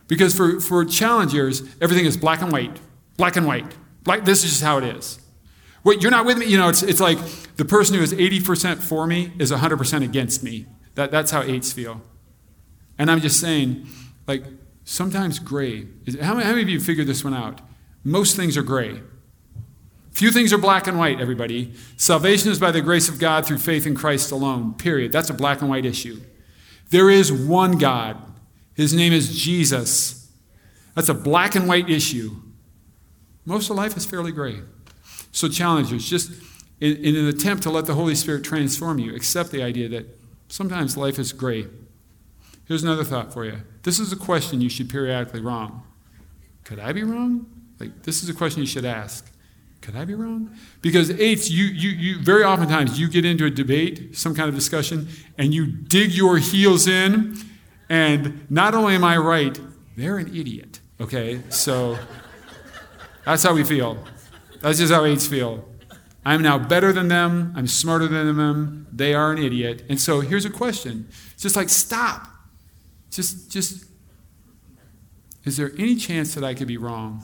Because 0.09 0.35
for, 0.35 0.61
for 0.61 0.85
challengers, 0.85 1.63
everything 1.81 2.05
is 2.05 2.17
black 2.17 2.43
and 2.43 2.51
white, 2.51 2.81
black 3.17 3.37
and 3.37 3.47
white. 3.47 3.77
Black, 4.03 4.25
this 4.25 4.43
is 4.43 4.51
just 4.51 4.63
how 4.65 4.79
it 4.79 4.85
is. 4.85 5.21
Wait, 5.85 6.03
you're 6.03 6.11
not 6.11 6.27
with 6.27 6.37
me? 6.37 6.47
You 6.47 6.59
know, 6.59 6.69
it's, 6.69 6.83
it's 6.83 6.99
like 6.99 7.19
the 7.55 7.65
person 7.65 7.95
who 7.95 8.03
is 8.03 8.13
80% 8.13 8.83
for 8.83 9.07
me 9.07 9.33
is 9.39 9.53
100% 9.53 10.03
against 10.03 10.43
me. 10.43 10.67
That, 10.97 11.13
that's 11.13 11.31
how 11.31 11.43
eights 11.43 11.73
feel. 11.73 12.03
And 12.99 13.09
I'm 13.09 13.21
just 13.21 13.39
saying, 13.39 13.87
like, 14.27 14.43
sometimes 14.83 15.39
gray. 15.39 15.87
Is, 16.07 16.19
how, 16.19 16.35
many, 16.35 16.45
how 16.45 16.51
many 16.51 16.63
of 16.63 16.69
you 16.69 16.81
figured 16.81 17.07
this 17.07 17.23
one 17.23 17.35
out? 17.35 17.61
Most 18.03 18.35
things 18.35 18.57
are 18.57 18.65
gray. 18.65 19.01
Few 20.11 20.33
things 20.33 20.53
are 20.53 20.59
black 20.59 20.89
and 20.89 20.99
white, 20.99 21.21
everybody. 21.21 21.73
Salvation 21.97 22.51
is 22.51 22.59
by 22.59 22.73
the 22.73 22.81
grace 22.81 23.09
of 23.09 23.21
God 23.21 23.47
through 23.47 23.59
faith 23.59 23.87
in 23.87 23.95
Christ 23.95 24.33
alone, 24.33 24.75
period. 24.75 25.13
That's 25.13 25.31
a 25.31 25.35
black 25.35 25.61
and 25.61 25.71
white 25.71 25.85
issue. 25.85 26.21
There 26.91 27.11
is 27.11 27.33
one 27.33 27.79
God. 27.79 28.17
His 28.75 28.93
name 28.93 29.13
is 29.13 29.37
Jesus. 29.37 30.33
That's 30.95 31.09
a 31.09 31.15
black 31.15 31.55
and 31.55 31.67
white 31.67 31.89
issue. 31.89 32.37
Most 33.45 33.71
of 33.71 33.77
life 33.77 33.97
is 33.97 34.07
fairly 34.07 34.33
gray. 34.33 34.61
So, 35.33 35.49
challengers, 35.49 36.09
just 36.09 36.33
in, 36.81 36.97
in, 36.97 37.17
an 37.17 37.27
attempt 37.27 37.63
to 37.65 37.71
let 37.71 37.87
the 37.87 37.95
Holy 37.95 38.15
Spirit 38.15 38.45
transform 38.45 38.99
you, 38.99 39.15
accept 39.15 39.51
the 39.51 39.63
idea 39.63 39.89
that 39.89 40.07
sometimes 40.49 40.97
life 40.97 41.19
is 41.19 41.33
gray. 41.33 41.67
Here's 42.67 42.83
another 42.83 43.05
thought 43.05 43.33
for 43.33 43.45
you. 43.45 43.59
This 43.83 43.99
is 43.99 44.13
a 44.13 44.17
question 44.17 44.61
you 44.61 44.69
should 44.69 44.89
periodically 44.89 45.41
wrong. 45.41 45.83
Could 46.63 46.79
I 46.79 46.93
be 46.93 47.03
wrong? 47.03 47.47
Like, 47.79 48.03
this 48.05 48.23
is 48.23 48.29
a 48.29 48.35
question 48.35 48.61
you 48.61 48.67
should 48.67 48.85
ask. 48.85 49.31
Could 49.85 49.97
I 49.97 50.07
be 50.07 50.15
wrong? 50.15 50.57
Because 50.81 51.11
eights, 51.11 51.51
you, 51.51 51.67
you, 51.67 51.91
you 51.91 52.23
very 52.23 52.43
oftentimes 52.43 52.99
you 52.99 53.07
get 53.07 53.27
into 53.27 53.45
a 53.45 53.51
debate, 53.51 54.17
some 54.17 54.35
kind 54.35 54.49
of 54.49 54.55
discussion, 54.55 55.09
and 55.37 55.53
you 55.53 55.67
dig 55.67 56.13
your 56.13 56.39
heels 56.39 56.89
in, 56.89 57.37
and 57.91 58.51
not 58.51 58.75
only 58.75 58.95
am 58.95 59.05
I 59.05 59.19
right, 59.19 59.61
they're 59.95 60.17
an 60.17 60.35
idiot. 60.35 60.81
Okay, 61.03 61.43
so 61.51 61.99
that's 63.27 63.43
how 63.43 63.53
we 63.53 63.63
feel. 63.63 64.03
That's 64.63 64.79
just 64.79 64.91
how 64.91 65.05
eights 65.05 65.27
feel. 65.27 65.69
I'm 66.25 66.41
now 66.41 66.57
better 66.57 66.91
than 66.91 67.09
them. 67.09 67.53
I'm 67.55 67.67
smarter 67.67 68.09
than 68.09 68.39
them. 68.39 68.87
They 68.91 69.13
are 69.13 69.33
an 69.33 69.39
idiot. 69.39 69.85
And 69.91 70.01
so 70.01 70.21
here's 70.21 70.47
a 70.47 70.51
question. 70.51 71.09
It's 71.35 71.43
just 71.43 71.57
like 71.57 71.69
stop. 71.69 72.27
Just, 73.11 73.53
just. 73.53 73.85
Is 75.45 75.59
there 75.59 75.73
any 75.77 75.95
chance 75.95 76.35
that 76.37 76.43
I 76.43 76.55
could 76.55 76.69
be 76.69 76.79
wrong? 76.79 77.23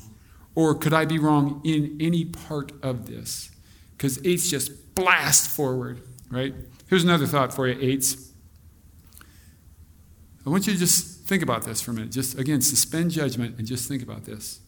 Or 0.61 0.75
could 0.75 0.93
I 0.93 1.07
be 1.07 1.19
wrong 1.19 1.63
in 1.65 1.97
any 1.99 2.27
part 2.27 2.71
of 2.83 3.07
this? 3.07 3.51
Because 3.93 4.19
eights 4.27 4.51
just 4.51 4.95
blast 4.95 5.49
forward, 5.49 6.03
right? 6.29 6.55
Here's 6.87 7.03
another 7.03 7.27
thought 7.27 7.55
for 7.55 7.67
you, 7.67 7.79
eights. 7.81 8.31
I 10.45 10.51
want 10.51 10.67
you 10.67 10.75
to 10.75 10.79
just 10.79 11.25
think 11.27 11.43
about 11.43 11.65
this 11.65 11.81
for 11.81 11.93
a 11.93 11.95
minute. 11.95 12.13
Just, 12.13 12.39
again, 12.39 12.61
suspend 12.61 13.11
judgment 13.13 13.57
and 13.57 13.67
just 13.67 13.89
think 13.89 14.03
about 14.03 14.27
this. 14.27 14.61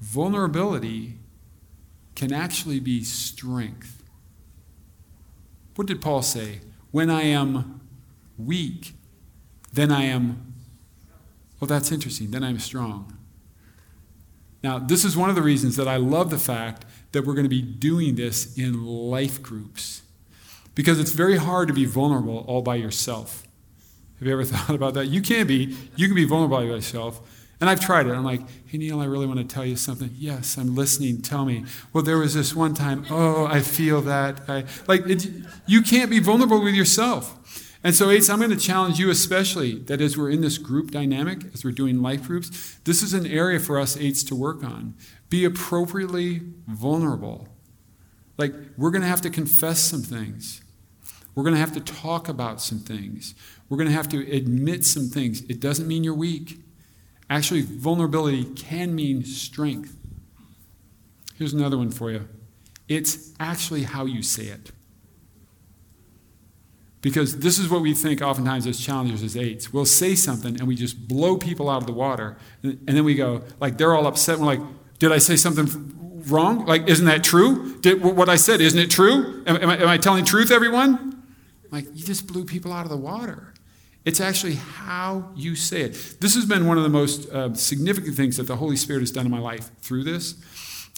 Vulnerability 0.00 1.18
can 2.14 2.32
actually 2.32 2.80
be 2.80 3.04
strength. 3.04 4.02
What 5.74 5.86
did 5.86 6.00
Paul 6.00 6.22
say? 6.22 6.60
When 6.92 7.10
I 7.10 7.24
am 7.24 7.82
weak, 8.38 8.94
then 9.70 9.92
I 9.92 10.04
am, 10.04 10.54
well, 11.60 11.68
that's 11.68 11.92
interesting, 11.92 12.30
then 12.30 12.42
I'm 12.42 12.58
strong. 12.58 13.18
Now, 14.62 14.78
this 14.78 15.04
is 15.04 15.16
one 15.16 15.30
of 15.30 15.36
the 15.36 15.42
reasons 15.42 15.76
that 15.76 15.88
I 15.88 15.96
love 15.96 16.30
the 16.30 16.38
fact 16.38 16.84
that 17.12 17.26
we're 17.26 17.34
going 17.34 17.44
to 17.44 17.48
be 17.48 17.62
doing 17.62 18.14
this 18.14 18.56
in 18.56 18.84
life 18.84 19.42
groups. 19.42 20.02
Because 20.74 21.00
it's 21.00 21.12
very 21.12 21.36
hard 21.36 21.68
to 21.68 21.74
be 21.74 21.84
vulnerable 21.84 22.44
all 22.46 22.62
by 22.62 22.76
yourself. 22.76 23.42
Have 24.18 24.28
you 24.28 24.32
ever 24.32 24.44
thought 24.44 24.74
about 24.74 24.94
that? 24.94 25.06
You 25.06 25.22
can 25.22 25.46
be. 25.46 25.76
You 25.96 26.06
can 26.06 26.14
be 26.14 26.24
vulnerable 26.24 26.58
by 26.58 26.64
yourself. 26.64 27.20
And 27.60 27.68
I've 27.68 27.80
tried 27.80 28.06
it. 28.06 28.12
I'm 28.12 28.24
like, 28.24 28.40
hey, 28.66 28.78
Neal, 28.78 29.00
I 29.00 29.04
really 29.04 29.26
want 29.26 29.38
to 29.38 29.44
tell 29.44 29.66
you 29.66 29.76
something. 29.76 30.10
Yes, 30.16 30.56
I'm 30.56 30.74
listening. 30.74 31.20
Tell 31.20 31.44
me. 31.44 31.66
Well, 31.92 32.02
there 32.02 32.16
was 32.16 32.32
this 32.32 32.54
one 32.54 32.72
time, 32.72 33.04
oh, 33.10 33.44
I 33.44 33.60
feel 33.60 34.00
that. 34.02 34.48
I, 34.48 34.64
like, 34.88 35.06
it, 35.06 35.26
you 35.66 35.82
can't 35.82 36.08
be 36.08 36.20
vulnerable 36.20 36.62
with 36.62 36.74
yourself. 36.74 37.69
And 37.82 37.94
so, 37.94 38.10
Ace, 38.10 38.28
I'm 38.28 38.38
going 38.38 38.50
to 38.50 38.56
challenge 38.56 38.98
you 38.98 39.08
especially 39.08 39.78
that 39.84 40.00
as 40.02 40.16
we're 40.16 40.30
in 40.30 40.42
this 40.42 40.58
group 40.58 40.90
dynamic, 40.90 41.44
as 41.54 41.64
we're 41.64 41.70
doing 41.70 42.02
life 42.02 42.24
groups, 42.26 42.78
this 42.84 43.02
is 43.02 43.14
an 43.14 43.26
area 43.26 43.58
for 43.58 43.78
us, 43.78 43.96
Eights, 43.96 44.22
to 44.24 44.34
work 44.34 44.62
on. 44.62 44.94
Be 45.30 45.44
appropriately 45.44 46.42
vulnerable. 46.66 47.48
Like, 48.36 48.52
we're 48.76 48.90
going 48.90 49.02
to 49.02 49.08
have 49.08 49.22
to 49.22 49.30
confess 49.30 49.80
some 49.80 50.02
things. 50.02 50.62
We're 51.34 51.42
going 51.42 51.54
to 51.54 51.60
have 51.60 51.72
to 51.72 51.80
talk 51.80 52.28
about 52.28 52.60
some 52.60 52.80
things. 52.80 53.34
We're 53.68 53.78
going 53.78 53.88
to 53.88 53.94
have 53.94 54.08
to 54.10 54.30
admit 54.30 54.84
some 54.84 55.08
things. 55.08 55.42
It 55.42 55.60
doesn't 55.60 55.88
mean 55.88 56.04
you're 56.04 56.12
weak. 56.12 56.60
Actually, 57.30 57.62
vulnerability 57.62 58.44
can 58.44 58.94
mean 58.94 59.24
strength. 59.24 59.96
Here's 61.36 61.54
another 61.54 61.78
one 61.78 61.90
for 61.90 62.10
you 62.10 62.28
it's 62.88 63.32
actually 63.38 63.84
how 63.84 64.04
you 64.04 64.22
say 64.22 64.46
it. 64.46 64.72
Because 67.02 67.38
this 67.38 67.58
is 67.58 67.70
what 67.70 67.80
we 67.80 67.94
think 67.94 68.20
oftentimes 68.20 68.66
as 68.66 68.78
challengers, 68.78 69.22
as 69.22 69.36
eights. 69.36 69.72
We'll 69.72 69.86
say 69.86 70.14
something 70.14 70.58
and 70.58 70.68
we 70.68 70.74
just 70.74 71.08
blow 71.08 71.38
people 71.38 71.70
out 71.70 71.78
of 71.78 71.86
the 71.86 71.94
water. 71.94 72.36
And 72.62 72.78
then 72.86 73.04
we 73.04 73.14
go, 73.14 73.42
like, 73.58 73.78
they're 73.78 73.94
all 73.94 74.06
upset. 74.06 74.38
We're 74.38 74.46
like, 74.46 74.60
did 74.98 75.10
I 75.10 75.18
say 75.18 75.36
something 75.36 76.22
wrong? 76.28 76.66
Like, 76.66 76.88
isn't 76.88 77.06
that 77.06 77.24
true? 77.24 77.80
Did, 77.80 78.02
what 78.02 78.28
I 78.28 78.36
said, 78.36 78.60
isn't 78.60 78.78
it 78.78 78.90
true? 78.90 79.42
Am, 79.46 79.56
am, 79.56 79.70
I, 79.70 79.78
am 79.78 79.88
I 79.88 79.96
telling 79.96 80.26
truth, 80.26 80.50
everyone? 80.50 81.22
Like, 81.70 81.86
you 81.94 82.04
just 82.04 82.26
blew 82.26 82.44
people 82.44 82.72
out 82.72 82.84
of 82.84 82.90
the 82.90 82.98
water. 82.98 83.54
It's 84.04 84.20
actually 84.20 84.54
how 84.54 85.30
you 85.36 85.56
say 85.56 85.82
it. 85.82 85.92
This 86.20 86.34
has 86.34 86.44
been 86.44 86.66
one 86.66 86.76
of 86.76 86.82
the 86.82 86.90
most 86.90 87.30
uh, 87.30 87.54
significant 87.54 88.16
things 88.16 88.36
that 88.36 88.46
the 88.46 88.56
Holy 88.56 88.76
Spirit 88.76 89.00
has 89.00 89.10
done 89.10 89.24
in 89.24 89.32
my 89.32 89.38
life 89.38 89.70
through 89.80 90.04
this, 90.04 90.34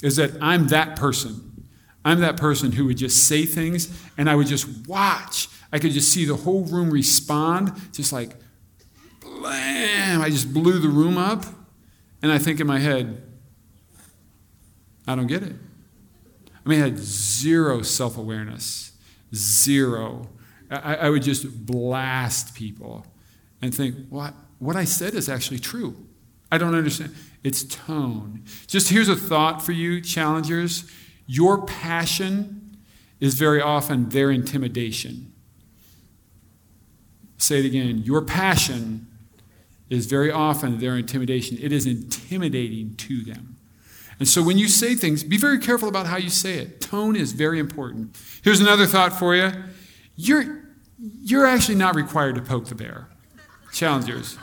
is 0.03 0.17
that 0.17 0.31
I'm 0.41 0.69
that 0.69 0.97
person. 0.97 1.67
I'm 2.05 2.21
that 2.21 2.37
person 2.37 2.73
who 2.73 2.87
would 2.87 2.97
just 2.97 3.29
say 3.29 3.45
things 3.47 3.97
and 4.19 4.29
I 4.29 4.35
would 4.35 4.47
just 4.49 4.89
watch. 4.89 5.49
I 5.73 5.79
could 5.79 5.93
just 5.93 6.13
see 6.13 6.25
the 6.25 6.37
whole 6.37 6.65
room 6.65 6.91
respond, 6.91 7.73
just 7.93 8.13
like, 8.13 8.37
blam! 9.21 10.21
I 10.21 10.29
just 10.29 10.53
blew 10.53 10.79
the 10.79 10.89
room 10.89 11.17
up. 11.17 11.45
And 12.23 12.31
I 12.31 12.39
think 12.39 12.61
in 12.61 12.67
my 12.67 12.79
head, 12.79 13.23
I 15.07 15.17
don't 15.17 15.27
get 15.27 15.43
it. 15.43 15.57
I 16.65 16.69
mean, 16.69 16.81
I 16.81 16.85
had 16.85 16.99
zero 16.99 17.83
self 17.83 18.17
awareness, 18.17 18.93
zero. 19.35 20.29
I, 20.71 20.97
I 20.97 21.11
would 21.11 21.23
just 21.23 21.67
blast 21.67 22.55
people 22.55 23.05
and 23.61 23.75
think, 23.75 24.09
what, 24.09 24.35
what 24.59 24.77
I 24.77 24.85
said 24.85 25.15
is 25.15 25.29
actually 25.29 25.59
true. 25.59 25.97
I 26.51 26.59
don't 26.59 26.75
understand. 26.75 27.15
It's 27.43 27.65
tone. 27.65 28.45
Just 28.67 28.91
here's 28.91 29.09
a 29.09 29.17
thought 29.17 29.63
for 29.63 29.73
you, 29.73 30.01
challengers. 30.01 30.91
Your 31.27 31.65
passion 31.67 32.77
is 33.21 33.35
very 33.35 33.61
often 33.61 34.11
their 34.11 34.31
intimidation. 34.31 35.32
Say 37.43 37.59
it 37.59 37.67
again. 37.67 38.03
Your 38.05 38.23
passion 38.23 39.09
is 39.91 40.07
very 40.07 40.31
often 40.31 40.79
their 40.79 40.97
intimidation. 40.97 41.59
It 41.61 41.73
is 41.73 41.87
intimidating 41.87 42.95
to 42.95 43.25
them. 43.25 43.57
And 44.21 44.29
so 44.29 44.45
when 44.45 44.59
you 44.59 44.69
say 44.69 44.95
things, 44.95 45.25
be 45.25 45.37
very 45.37 45.59
careful 45.59 45.89
about 45.89 46.07
how 46.07 46.19
you 46.19 46.31
say 46.31 46.59
it. 46.59 46.81
Tone 46.81 47.17
is 47.17 47.33
very 47.33 47.59
important. 47.59 48.17
Here's 48.45 48.61
another 48.61 48.87
thought 48.87 49.13
for 49.13 49.35
you. 49.35 49.51
You're, 50.15 50.63
you're 51.21 51.45
actually 51.45 51.75
not 51.75 51.97
required 51.97 52.37
to 52.37 52.43
poke 52.43 52.67
the 52.67 52.77
bear. 52.77 53.09
Challengers. 53.73 54.39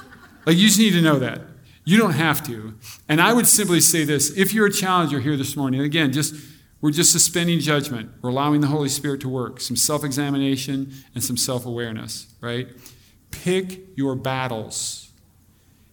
Like, 0.45 0.57
you 0.57 0.67
just 0.67 0.77
need 0.77 0.91
to 0.91 1.01
know 1.01 1.19
that. 1.19 1.39
You 1.85 1.97
don't 1.97 2.15
have 2.15 2.45
to. 2.47 2.73
And 3.07 3.21
I 3.21 3.31
would 3.31 3.47
simply 3.47 3.79
say 3.79 4.03
this 4.03 4.37
if 4.37 4.53
you're 4.53 4.67
a 4.67 4.73
challenger 4.73 5.21
here 5.21 5.37
this 5.37 5.55
morning, 5.55 5.79
again, 5.79 6.11
just 6.11 6.35
we're 6.81 6.91
just 6.91 7.11
suspending 7.11 7.59
judgment. 7.59 8.11
We're 8.21 8.29
allowing 8.29 8.61
the 8.61 8.67
Holy 8.67 8.89
Spirit 8.89 9.21
to 9.21 9.29
work, 9.29 9.59
some 9.59 9.75
self 9.75 10.03
examination 10.03 10.93
and 11.13 11.23
some 11.23 11.37
self 11.37 11.65
awareness, 11.65 12.33
right? 12.41 12.67
Pick 13.31 13.81
your 13.95 14.15
battles. 14.15 15.11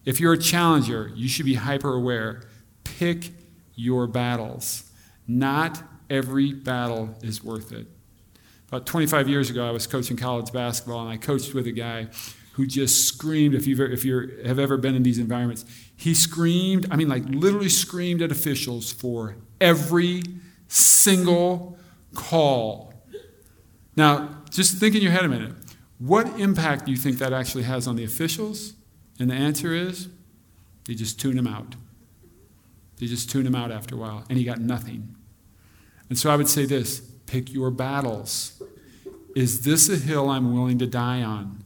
If 0.05 0.19
you're 0.19 0.33
a 0.33 0.37
challenger, 0.37 1.11
you 1.13 1.27
should 1.27 1.45
be 1.45 1.55
hyper 1.55 1.93
aware. 1.93 2.43
Pick 2.83 3.31
your 3.75 4.07
battles. 4.07 4.89
Not 5.27 5.83
every 6.09 6.53
battle 6.53 7.15
is 7.21 7.43
worth 7.43 7.73
it. 7.73 7.87
About 8.69 8.85
25 8.85 9.27
years 9.27 9.49
ago, 9.49 9.67
I 9.67 9.71
was 9.71 9.87
coaching 9.87 10.17
college 10.17 10.51
basketball, 10.51 11.01
and 11.01 11.09
I 11.09 11.17
coached 11.17 11.53
with 11.53 11.67
a 11.67 11.71
guy 11.71 12.07
who 12.53 12.65
just 12.65 13.07
screamed. 13.07 13.55
If 13.55 13.67
you 13.67 13.81
if 13.85 14.05
you 14.05 14.41
have 14.45 14.59
ever 14.59 14.77
been 14.77 14.95
in 14.95 15.03
these 15.03 15.19
environments, 15.19 15.65
he 15.95 16.13
screamed. 16.13 16.87
I 16.89 16.95
mean, 16.95 17.09
like 17.09 17.23
literally 17.25 17.69
screamed 17.69 18.21
at 18.21 18.31
officials 18.31 18.91
for 18.91 19.35
every 19.59 20.23
single 20.67 21.77
call. 22.13 22.93
Now, 23.95 24.43
just 24.49 24.77
think 24.77 24.95
in 24.95 25.01
your 25.01 25.11
head 25.11 25.25
a 25.25 25.29
minute. 25.29 25.53
What 25.99 26.39
impact 26.39 26.85
do 26.85 26.91
you 26.91 26.97
think 26.97 27.17
that 27.17 27.33
actually 27.33 27.63
has 27.63 27.87
on 27.87 27.95
the 27.95 28.03
officials? 28.03 28.73
And 29.19 29.29
the 29.29 29.35
answer 29.35 29.73
is, 29.73 30.09
they 30.85 30.93
just 30.93 31.19
tune 31.19 31.37
him 31.37 31.47
out. 31.47 31.75
They 32.97 33.07
just 33.07 33.29
tune 33.29 33.45
him 33.45 33.55
out 33.55 33.71
after 33.71 33.95
a 33.95 33.97
while, 33.97 34.23
and 34.29 34.37
he 34.37 34.43
got 34.43 34.59
nothing. 34.59 35.15
And 36.09 36.17
so 36.17 36.29
I 36.29 36.35
would 36.35 36.47
say 36.47 36.65
this 36.65 36.99
pick 37.25 37.51
your 37.53 37.71
battles. 37.71 38.61
Is 39.35 39.63
this 39.63 39.89
a 39.89 39.97
hill 39.97 40.29
I'm 40.29 40.53
willing 40.53 40.79
to 40.79 40.87
die 40.87 41.21
on? 41.21 41.63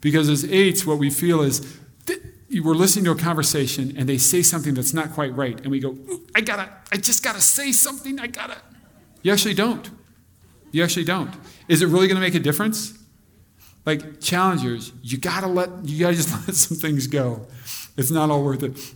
Because 0.00 0.28
as 0.28 0.44
eights, 0.44 0.84
what 0.84 0.98
we 0.98 1.10
feel 1.10 1.40
is 1.40 1.78
we're 2.60 2.74
listening 2.74 3.04
to 3.06 3.12
a 3.12 3.16
conversation 3.16 3.94
and 3.96 4.08
they 4.08 4.18
say 4.18 4.42
something 4.42 4.74
that's 4.74 4.92
not 4.92 5.12
quite 5.12 5.34
right, 5.34 5.58
and 5.60 5.70
we 5.70 5.80
go, 5.80 5.96
I 6.34 6.40
gotta, 6.40 6.68
I 6.90 6.96
just 6.96 7.22
gotta 7.24 7.40
say 7.40 7.72
something, 7.72 8.18
I 8.20 8.26
gotta. 8.26 8.58
You 9.22 9.32
actually 9.32 9.54
don't. 9.54 9.90
You 10.70 10.82
actually 10.82 11.04
don't. 11.04 11.30
Is 11.68 11.82
it 11.82 11.86
really 11.86 12.08
gonna 12.08 12.20
make 12.20 12.34
a 12.34 12.40
difference? 12.40 12.98
Like 13.84 14.20
challengers, 14.20 14.92
you 15.02 15.18
gotta 15.18 15.46
let, 15.46 15.70
you 15.84 16.00
gotta 16.00 16.16
just 16.16 16.30
let 16.46 16.54
some 16.54 16.76
things 16.76 17.06
go. 17.06 17.46
It's 17.96 18.10
not 18.10 18.30
all 18.30 18.42
worth 18.42 18.62
it. 18.62 18.94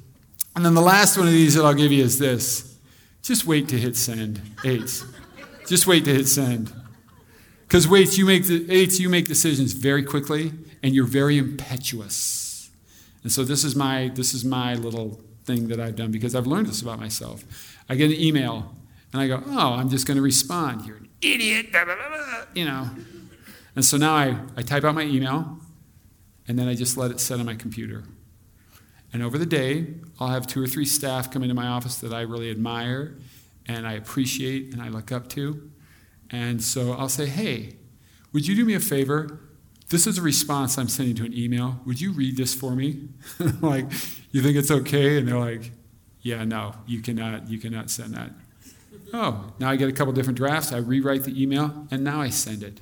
And 0.54 0.64
then 0.64 0.74
the 0.74 0.80
last 0.80 1.18
one 1.18 1.26
of 1.26 1.32
these 1.32 1.54
that 1.54 1.64
I'll 1.64 1.74
give 1.74 1.92
you 1.92 2.02
is 2.02 2.18
this 2.18 2.78
just 3.22 3.44
wait 3.44 3.68
to 3.68 3.78
hit 3.78 3.96
send. 3.96 4.40
Eights. 4.64 5.04
Just 5.66 5.86
wait 5.86 6.04
to 6.04 6.14
hit 6.14 6.28
send. 6.28 6.72
Because 7.66 7.88
wait, 7.88 8.16
you 8.16 8.24
make 8.24 8.46
the 8.46 8.70
eights, 8.70 9.00
you 9.00 9.08
make 9.08 9.26
decisions 9.26 9.72
very 9.72 10.04
quickly 10.04 10.52
and 10.82 10.94
you're 10.94 11.06
very 11.06 11.36
impetuous. 11.36 12.45
And 13.26 13.32
so 13.32 13.42
this 13.42 13.64
is 13.64 13.74
my 13.74 14.12
this 14.14 14.32
is 14.34 14.44
my 14.44 14.74
little 14.74 15.20
thing 15.46 15.66
that 15.66 15.80
I've 15.80 15.96
done 15.96 16.12
because 16.12 16.36
I've 16.36 16.46
learned 16.46 16.68
this 16.68 16.80
about 16.80 17.00
myself. 17.00 17.42
I 17.88 17.96
get 17.96 18.12
an 18.12 18.20
email 18.20 18.72
and 19.12 19.20
I 19.20 19.26
go, 19.26 19.42
oh, 19.44 19.72
I'm 19.72 19.88
just 19.88 20.06
going 20.06 20.14
to 20.16 20.22
respond. 20.22 20.86
You're 20.86 20.98
an 20.98 21.08
idiot, 21.20 21.72
blah, 21.72 21.86
blah, 21.86 21.96
blah, 21.96 22.42
you 22.54 22.64
know. 22.64 22.88
And 23.74 23.84
so 23.84 23.96
now 23.96 24.14
I, 24.14 24.36
I 24.56 24.62
type 24.62 24.84
out 24.84 24.94
my 24.94 25.02
email 25.02 25.58
and 26.46 26.56
then 26.56 26.68
I 26.68 26.76
just 26.76 26.96
let 26.96 27.10
it 27.10 27.18
sit 27.18 27.40
on 27.40 27.46
my 27.46 27.56
computer. 27.56 28.04
And 29.12 29.24
over 29.24 29.38
the 29.38 29.44
day, 29.44 29.88
I'll 30.20 30.28
have 30.28 30.46
two 30.46 30.62
or 30.62 30.68
three 30.68 30.86
staff 30.86 31.28
come 31.28 31.42
into 31.42 31.56
my 31.56 31.66
office 31.66 31.96
that 31.96 32.14
I 32.14 32.20
really 32.20 32.48
admire 32.48 33.16
and 33.66 33.88
I 33.88 33.94
appreciate 33.94 34.72
and 34.72 34.80
I 34.80 34.88
look 34.88 35.10
up 35.10 35.28
to. 35.30 35.68
And 36.30 36.62
so 36.62 36.92
I'll 36.92 37.08
say, 37.08 37.26
hey, 37.26 37.74
would 38.32 38.46
you 38.46 38.54
do 38.54 38.64
me 38.64 38.74
a 38.74 38.80
favor? 38.80 39.40
This 39.88 40.06
is 40.06 40.18
a 40.18 40.22
response 40.22 40.78
I'm 40.78 40.88
sending 40.88 41.14
to 41.16 41.24
an 41.24 41.34
email. 41.36 41.80
Would 41.86 42.00
you 42.00 42.12
read 42.12 42.36
this 42.36 42.54
for 42.54 42.74
me? 42.74 43.08
like, 43.60 43.86
you 44.32 44.42
think 44.42 44.56
it's 44.56 44.70
okay? 44.70 45.18
And 45.18 45.28
they're 45.28 45.38
like, 45.38 45.70
yeah, 46.22 46.44
no, 46.44 46.74
you 46.86 47.00
cannot, 47.00 47.48
you 47.48 47.58
cannot 47.58 47.90
send 47.90 48.14
that. 48.14 48.30
Oh, 49.12 49.52
now 49.60 49.70
I 49.70 49.76
get 49.76 49.88
a 49.88 49.92
couple 49.92 50.12
different 50.12 50.36
drafts. 50.36 50.72
I 50.72 50.78
rewrite 50.78 51.22
the 51.22 51.40
email, 51.40 51.86
and 51.92 52.02
now 52.02 52.20
I 52.20 52.30
send 52.30 52.64
it. 52.64 52.80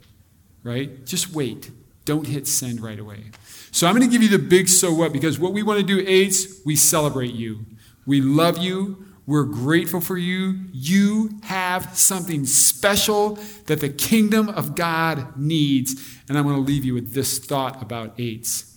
Right? 0.62 1.04
Just 1.04 1.32
wait. 1.32 1.70
Don't 2.06 2.26
hit 2.26 2.46
send 2.46 2.80
right 2.80 2.98
away. 2.98 3.24
So 3.70 3.86
I'm 3.86 3.94
going 3.94 4.08
to 4.08 4.12
give 4.12 4.22
you 4.22 4.28
the 4.28 4.38
big 4.38 4.68
so 4.68 4.92
what 4.92 5.12
because 5.12 5.38
what 5.38 5.52
we 5.52 5.62
want 5.62 5.80
to 5.80 5.86
do, 5.86 6.02
eights, 6.06 6.64
we 6.64 6.76
celebrate 6.76 7.34
you. 7.34 7.66
We 8.06 8.20
love 8.20 8.58
you. 8.58 9.03
We're 9.26 9.44
grateful 9.44 10.00
for 10.00 10.18
you. 10.18 10.66
You 10.72 11.40
have 11.44 11.96
something 11.96 12.44
special 12.44 13.38
that 13.66 13.80
the 13.80 13.88
kingdom 13.88 14.50
of 14.50 14.74
God 14.74 15.36
needs. 15.36 16.18
And 16.28 16.36
I'm 16.36 16.44
going 16.44 16.56
to 16.56 16.62
leave 16.62 16.84
you 16.84 16.94
with 16.94 17.14
this 17.14 17.38
thought 17.38 17.80
about 17.80 18.14
eights. 18.18 18.76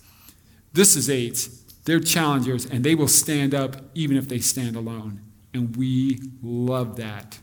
This 0.72 0.96
is 0.96 1.10
eights. 1.10 1.48
They're 1.84 2.00
challengers, 2.00 2.66
and 2.66 2.84
they 2.84 2.94
will 2.94 3.08
stand 3.08 3.54
up 3.54 3.76
even 3.94 4.16
if 4.16 4.28
they 4.28 4.38
stand 4.38 4.76
alone. 4.76 5.20
And 5.52 5.76
we 5.76 6.20
love 6.42 6.96
that. 6.96 7.38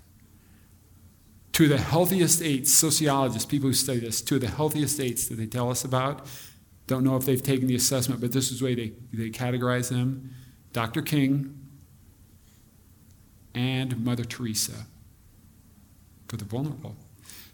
To 1.53 1.67
the 1.67 1.77
healthiest 1.77 2.41
eights, 2.41 2.73
sociologists, 2.73 3.45
people 3.45 3.69
who 3.69 3.73
study 3.73 3.99
this, 3.99 4.21
to 4.21 4.39
the 4.39 4.47
healthiest 4.47 4.99
eights 4.99 5.27
that 5.27 5.35
they 5.35 5.47
tell 5.47 5.71
us 5.71 5.83
about, 5.83 6.27
don't 6.87 7.03
know 7.03 7.15
if 7.15 7.25
they've 7.25 7.41
taken 7.41 7.67
the 7.67 7.75
assessment, 7.75 8.21
but 8.21 8.31
this 8.31 8.51
is 8.51 8.59
the 8.59 8.65
way 8.65 8.75
they, 8.75 8.93
they 9.13 9.29
categorize 9.29 9.89
them 9.89 10.31
Dr. 10.75 11.01
King, 11.01 11.54
and 13.55 14.03
Mother 14.03 14.23
Teresa 14.23 14.85
for 16.27 16.37
the 16.37 16.45
vulnerable. 16.45 16.95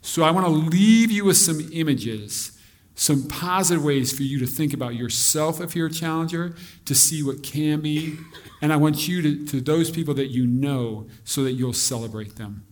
So 0.01 0.23
I 0.23 0.31
want 0.31 0.45
to 0.47 0.51
leave 0.51 1.11
you 1.11 1.25
with 1.25 1.37
some 1.37 1.69
images 1.71 2.57
some 3.01 3.27
positive 3.27 3.83
ways 3.83 4.15
for 4.15 4.21
you 4.21 4.37
to 4.37 4.45
think 4.45 4.73
about 4.73 4.93
yourself 4.93 5.59
if 5.59 5.75
you're 5.75 5.87
a 5.87 5.91
challenger, 5.91 6.53
to 6.85 6.93
see 6.93 7.23
what 7.23 7.41
can 7.41 7.81
be. 7.81 8.17
And 8.61 8.71
I 8.71 8.75
want 8.75 9.07
you 9.07 9.21
to, 9.23 9.45
to 9.47 9.61
those 9.61 9.89
people 9.89 10.13
that 10.15 10.27
you 10.27 10.45
know, 10.45 11.07
so 11.23 11.43
that 11.43 11.53
you'll 11.53 11.73
celebrate 11.73 12.35
them. 12.35 12.63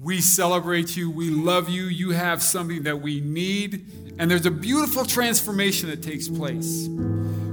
We 0.00 0.20
celebrate 0.20 0.96
you. 0.96 1.10
We 1.10 1.30
love 1.30 1.68
you. 1.68 1.84
You 1.84 2.10
have 2.10 2.40
something 2.42 2.84
that 2.84 3.00
we 3.00 3.20
need. 3.20 4.14
And 4.18 4.30
there's 4.30 4.46
a 4.46 4.50
beautiful 4.50 5.04
transformation 5.04 5.88
that 5.88 6.02
takes 6.04 6.28
place 6.28 6.86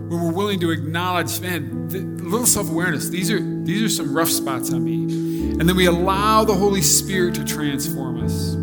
when 0.10 0.22
we're 0.22 0.34
willing 0.34 0.60
to 0.62 0.72
acknowledge, 0.72 1.40
man, 1.40 1.88
a 1.92 2.24
little 2.24 2.46
self 2.46 2.70
awareness. 2.70 3.10
These 3.10 3.32
are, 3.32 3.40
these 3.64 3.82
are 3.82 3.90
some 3.90 4.14
rough 4.14 4.30
spots 4.30 4.72
on 4.74 4.84
me. 4.84 5.04
And 5.60 5.70
then 5.70 5.76
we 5.76 5.86
allow 5.86 6.44
the 6.44 6.56
Holy 6.56 6.82
Spirit 6.82 7.36
to 7.36 7.44
transform 7.44 8.24
us 8.24 8.56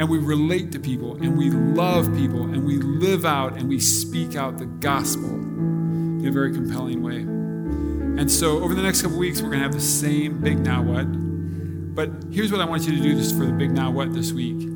and 0.00 0.08
we 0.08 0.16
relate 0.16 0.72
to 0.72 0.80
people 0.80 1.16
and 1.16 1.36
we 1.36 1.50
love 1.50 2.06
people 2.16 2.44
and 2.44 2.64
we 2.64 2.78
live 2.78 3.26
out 3.26 3.58
and 3.58 3.68
we 3.68 3.78
speak 3.78 4.34
out 4.34 4.56
the 4.56 4.64
gospel 4.64 5.28
in 5.28 6.26
a 6.26 6.30
very 6.30 6.54
compelling 6.54 7.02
way. 7.02 7.18
And 7.18 8.30
so 8.30 8.62
over 8.62 8.74
the 8.74 8.82
next 8.82 9.02
couple 9.02 9.18
weeks, 9.18 9.42
we're 9.42 9.48
going 9.48 9.58
to 9.58 9.64
have 9.64 9.74
the 9.74 9.80
same 9.80 10.40
big 10.40 10.58
now 10.58 10.82
what. 10.82 11.04
But 11.04 12.32
here's 12.32 12.50
what 12.50 12.62
I 12.62 12.64
want 12.64 12.86
you 12.86 12.96
to 12.96 13.02
do 13.02 13.14
this 13.14 13.30
for 13.30 13.44
the 13.44 13.52
big 13.52 13.72
now 13.72 13.90
what 13.90 14.14
this 14.14 14.32
week. 14.32 14.66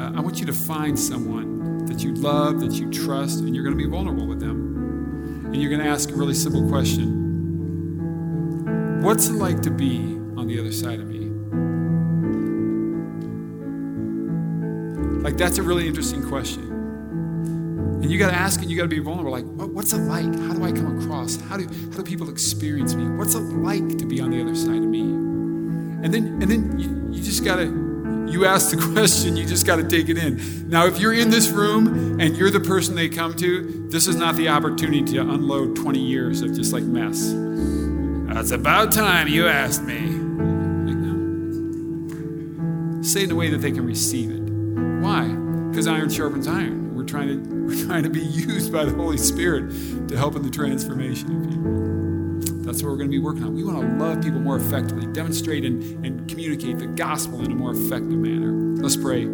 Uh, 0.00 0.12
I 0.16 0.20
want 0.20 0.38
you 0.38 0.46
to 0.46 0.52
find 0.52 0.96
someone 0.96 1.84
that 1.86 2.04
you 2.04 2.14
love, 2.14 2.60
that 2.60 2.72
you 2.74 2.88
trust, 2.88 3.40
and 3.40 3.56
you're 3.56 3.64
going 3.64 3.76
to 3.76 3.84
be 3.84 3.90
vulnerable 3.90 4.28
with 4.28 4.38
them. 4.38 4.71
And 5.52 5.60
you're 5.60 5.70
going 5.70 5.82
to 5.82 5.88
ask 5.88 6.10
a 6.10 6.14
really 6.14 6.32
simple 6.32 6.66
question 6.70 7.20
What's 9.02 9.28
it 9.28 9.34
like 9.34 9.60
to 9.62 9.70
be 9.70 9.98
on 10.36 10.46
the 10.46 10.58
other 10.58 10.72
side 10.72 10.98
of 10.98 11.08
me? 11.08 11.28
Like, 15.22 15.36
that's 15.36 15.58
a 15.58 15.62
really 15.62 15.86
interesting 15.86 16.26
question. 16.26 16.62
And 18.02 18.10
you 18.10 18.18
got 18.18 18.30
to 18.30 18.36
ask 18.36 18.62
and 18.62 18.70
you 18.70 18.78
got 18.78 18.84
to 18.84 18.88
be 18.88 18.98
vulnerable. 19.00 19.32
Like, 19.32 19.44
what's 19.44 19.92
it 19.92 19.98
like? 19.98 20.24
How 20.24 20.54
do 20.54 20.64
I 20.64 20.72
come 20.72 20.98
across? 20.98 21.36
How 21.36 21.58
do, 21.58 21.64
how 21.64 21.98
do 21.98 22.02
people 22.02 22.30
experience 22.30 22.94
me? 22.94 23.04
What's 23.16 23.34
it 23.34 23.40
like 23.40 23.98
to 23.98 24.06
be 24.06 24.22
on 24.22 24.30
the 24.30 24.40
other 24.40 24.54
side 24.54 24.78
of 24.78 24.88
me? 24.88 25.00
And 25.02 26.14
then, 26.14 26.40
and 26.40 26.50
then 26.50 26.78
you, 26.78 26.88
you 27.14 27.22
just 27.22 27.44
got 27.44 27.56
to, 27.56 27.66
you 28.28 28.44
ask 28.46 28.70
the 28.70 28.76
question, 28.92 29.36
you 29.36 29.46
just 29.46 29.66
got 29.66 29.76
to 29.76 29.88
take 29.88 30.08
it 30.08 30.18
in. 30.18 30.68
Now, 30.68 30.86
if 30.86 30.98
you're 30.98 31.12
in 31.12 31.30
this 31.30 31.48
room 31.50 32.20
and 32.20 32.36
you're 32.36 32.50
the 32.50 32.60
person 32.60 32.94
they 32.94 33.08
come 33.08 33.34
to, 33.36 33.88
this 33.90 34.06
is 34.06 34.16
not 34.16 34.36
the 34.36 34.48
opportunity 34.48 35.02
to 35.12 35.20
unload 35.20 35.76
20 35.76 35.98
years 35.98 36.42
of 36.42 36.54
just 36.54 36.72
like 36.72 36.84
mess. 36.84 37.32
It's 38.42 38.50
about 38.50 38.90
time 38.90 39.28
you 39.28 39.46
asked 39.46 39.84
me. 39.84 40.00
Like, 40.00 40.96
no. 40.96 41.12
Say 43.02 43.20
it 43.20 43.24
in 43.24 43.30
a 43.30 43.36
way 43.36 43.50
that 43.50 43.58
they 43.58 43.70
can 43.70 43.86
receive 43.86 44.32
it. 44.32 44.40
Why? 45.00 45.28
Because 45.70 45.86
iron 45.86 46.10
sharpens 46.10 46.48
iron. 46.48 46.96
We're 46.96 47.04
trying 47.04 47.28
to 47.28 47.36
we're 47.66 47.86
trying 47.86 48.02
to 48.02 48.10
be 48.10 48.20
used 48.24 48.72
by 48.72 48.84
the 48.84 48.94
Holy 48.94 49.16
Spirit 49.16 50.08
to 50.08 50.16
help 50.16 50.34
in 50.34 50.42
the 50.42 50.50
transformation 50.50 51.36
of 51.36 51.50
people. 51.50 52.01
That's 52.72 52.82
what 52.82 52.88
we're 52.92 52.96
going 52.96 53.10
to 53.10 53.18
be 53.18 53.22
working 53.22 53.44
on. 53.44 53.54
We 53.54 53.64
want 53.64 53.82
to 53.82 53.96
love 54.02 54.22
people 54.22 54.40
more 54.40 54.56
effectively, 54.56 55.04
demonstrate 55.12 55.66
and, 55.66 56.06
and 56.06 56.26
communicate 56.26 56.78
the 56.78 56.86
gospel 56.86 57.44
in 57.44 57.52
a 57.52 57.54
more 57.54 57.72
effective 57.72 58.16
manner. 58.16 58.50
Let's 58.82 58.96
pray. 58.96 59.26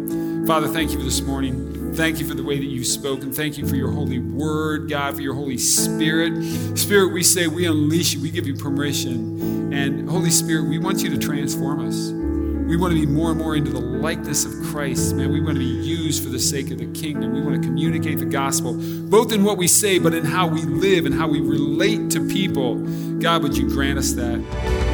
Father, 0.45 0.67
thank 0.67 0.91
you 0.91 0.97
for 0.97 1.05
this 1.05 1.21
morning. 1.21 1.95
Thank 1.95 2.19
you 2.19 2.27
for 2.27 2.33
the 2.33 2.43
way 2.43 2.57
that 2.57 2.65
you've 2.65 2.85
spoken. 2.85 3.31
Thank 3.31 3.57
you 3.57 3.65
for 3.65 3.77
your 3.77 3.91
holy 3.91 4.19
word, 4.19 4.89
God, 4.89 5.15
for 5.15 5.21
your 5.21 5.35
Holy 5.35 5.57
Spirit. 5.57 6.77
Spirit, 6.77 7.13
we 7.13 7.23
say 7.23 7.47
we 7.47 7.65
unleash 7.65 8.13
you, 8.13 8.21
we 8.21 8.29
give 8.29 8.45
you 8.45 8.55
permission. 8.55 9.71
And 9.71 10.09
Holy 10.09 10.31
Spirit, 10.31 10.67
we 10.67 10.77
want 10.77 11.01
you 11.01 11.09
to 11.09 11.17
transform 11.17 11.87
us. 11.87 12.18
We 12.69 12.77
want 12.77 12.93
to 12.93 12.99
be 12.99 13.07
more 13.07 13.31
and 13.31 13.39
more 13.39 13.55
into 13.55 13.71
the 13.71 13.79
likeness 13.79 14.45
of 14.45 14.53
Christ, 14.71 15.15
man. 15.15 15.31
We 15.31 15.41
want 15.41 15.55
to 15.55 15.59
be 15.59 15.65
used 15.65 16.23
for 16.23 16.29
the 16.29 16.37
sake 16.37 16.69
of 16.69 16.77
the 16.77 16.85
kingdom. 16.93 17.33
We 17.33 17.41
want 17.41 17.59
to 17.59 17.67
communicate 17.67 18.19
the 18.19 18.25
gospel, 18.25 18.75
both 18.75 19.33
in 19.33 19.43
what 19.43 19.57
we 19.57 19.67
say, 19.67 19.97
but 19.97 20.13
in 20.13 20.23
how 20.23 20.45
we 20.45 20.61
live 20.61 21.07
and 21.07 21.15
how 21.15 21.27
we 21.27 21.41
relate 21.41 22.11
to 22.11 22.27
people. 22.27 22.75
God, 23.17 23.41
would 23.41 23.57
you 23.57 23.67
grant 23.67 23.97
us 23.97 24.13
that? 24.13 24.88